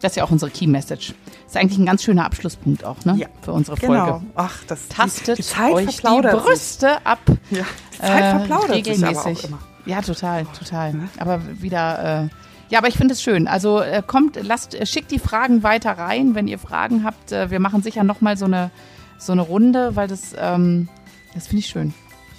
das 0.01 0.13
ist 0.13 0.17
ja 0.17 0.25
auch 0.25 0.31
unsere 0.31 0.51
Key 0.51 0.67
Message. 0.67 1.15
Das 1.25 1.55
ist 1.55 1.57
eigentlich 1.57 1.79
ein 1.79 1.87
ganz 1.87 2.03
schöner 2.03 2.25
Abschlusspunkt 2.25 2.85
auch, 2.85 3.05
ne? 3.05 3.17
Ja. 3.17 3.27
Für 3.43 3.53
unsere 3.53 3.77
Folge. 3.77 3.95
Genau. 3.95 4.23
Ach, 4.35 4.63
das 4.67 4.89
tastet 4.89 5.39
die, 5.39 5.43
die 5.43 5.73
euch 5.73 5.97
die 5.97 6.03
Brüste 6.03 6.89
sich. 6.89 7.07
ab. 7.07 7.21
Ja, 7.51 7.65
die 7.95 7.99
Zeit 7.99 8.23
äh, 8.23 8.31
verplaudert 8.39 8.71
regelmäßig. 8.71 9.09
Sich 9.09 9.19
aber 9.19 9.31
auch 9.31 9.45
immer. 9.45 9.59
Ja, 9.87 10.03
total, 10.03 10.45
total. 10.59 10.95
Aber 11.19 11.41
wieder. 11.61 12.25
Äh, 12.25 12.29
ja, 12.71 12.79
aber 12.79 12.89
ich 12.89 12.97
finde 12.97 13.15
es 13.15 13.23
schön. 13.23 13.49
Also 13.49 13.81
äh, 13.81 14.03
kommt, 14.07 14.39
lasst, 14.43 14.75
äh, 14.75 14.85
schickt 14.85 15.11
die 15.11 15.19
Fragen 15.19 15.63
weiter 15.63 15.93
rein, 15.93 16.35
wenn 16.35 16.47
ihr 16.49 16.59
Fragen 16.59 17.03
habt. 17.05 17.33
Äh, 17.33 17.51
wir 17.51 17.61
machen 17.61 17.83
sicher 17.83 18.05
noch 18.05 18.21
mal 18.21 18.37
so 18.37 18.45
eine 18.45 18.71
so 19.19 19.33
eine 19.33 19.43
Runde, 19.43 19.97
weil 19.97 20.07
das 20.07 20.35
ähm, 20.39 20.89
das 21.35 21.47
finde 21.47 21.61
ich 21.61 21.67
schön. 21.67 21.95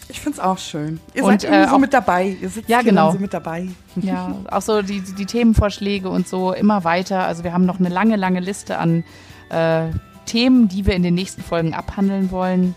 Ich 0.10 0.20
finde 0.20 0.40
es 0.40 0.44
auch 0.44 0.58
schön. 0.58 1.00
Ihr 1.14 1.24
und, 1.24 1.42
seid 1.42 1.52
äh, 1.52 1.70
so 1.70 1.78
mit 1.78 1.94
dabei. 1.94 2.36
Ihr 2.42 2.50
sitzt 2.50 2.68
ja, 2.68 2.82
genau. 2.82 3.12
so 3.12 3.20
mit 3.20 3.32
dabei. 3.32 3.68
Ja, 3.96 4.36
auch 4.52 4.62
so 4.62 4.82
die, 4.82 5.02
die 5.02 5.26
Themenvorschläge 5.26 6.10
und 6.10 6.28
so 6.28 6.52
immer 6.52 6.84
weiter. 6.84 7.26
Also 7.26 7.44
wir 7.44 7.54
haben 7.54 7.66
noch 7.66 7.80
eine 7.80 7.90
lange, 7.90 8.16
lange 8.16 8.40
Liste 8.40 8.80
an 8.80 9.04
äh, 9.50 9.90
Themen, 10.26 10.68
die 10.68 10.88
wir 10.88 10.96
in 10.96 11.04
den 11.04 11.14
nächsten 11.14 11.44
Folgen 11.44 11.76
abhandeln 11.76 12.32
wollen. 12.32 12.74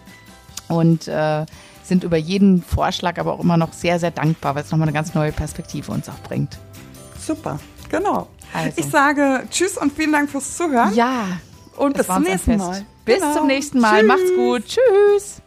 Und 0.68 1.08
äh, 1.08 1.46
sind 1.82 2.04
über 2.04 2.16
jeden 2.16 2.62
Vorschlag 2.62 3.18
aber 3.18 3.32
auch 3.32 3.40
immer 3.40 3.56
noch 3.56 3.72
sehr, 3.72 3.98
sehr 3.98 4.10
dankbar, 4.10 4.54
weil 4.54 4.62
es 4.62 4.70
nochmal 4.70 4.88
eine 4.88 4.94
ganz 4.94 5.14
neue 5.14 5.32
Perspektive 5.32 5.90
uns 5.90 6.08
auch 6.08 6.20
bringt. 6.20 6.58
Super, 7.18 7.58
genau. 7.88 8.28
Also. 8.52 8.72
Ich 8.76 8.86
sage 8.86 9.44
Tschüss 9.50 9.78
und 9.78 9.92
vielen 9.92 10.12
Dank 10.12 10.30
fürs 10.30 10.56
Zuhören. 10.56 10.94
Ja. 10.94 11.24
Und 11.76 11.96
bis 11.96 12.06
zum 12.06 12.22
nächsten 12.22 12.58
Mal. 12.58 12.84
Bis 13.04 13.20
genau. 13.20 13.34
zum 13.34 13.46
nächsten 13.46 13.80
Mal. 13.80 13.98
Tschüss. 14.00 14.08
Macht's 14.08 14.34
gut. 14.36 14.64
Tschüss. 14.66 15.41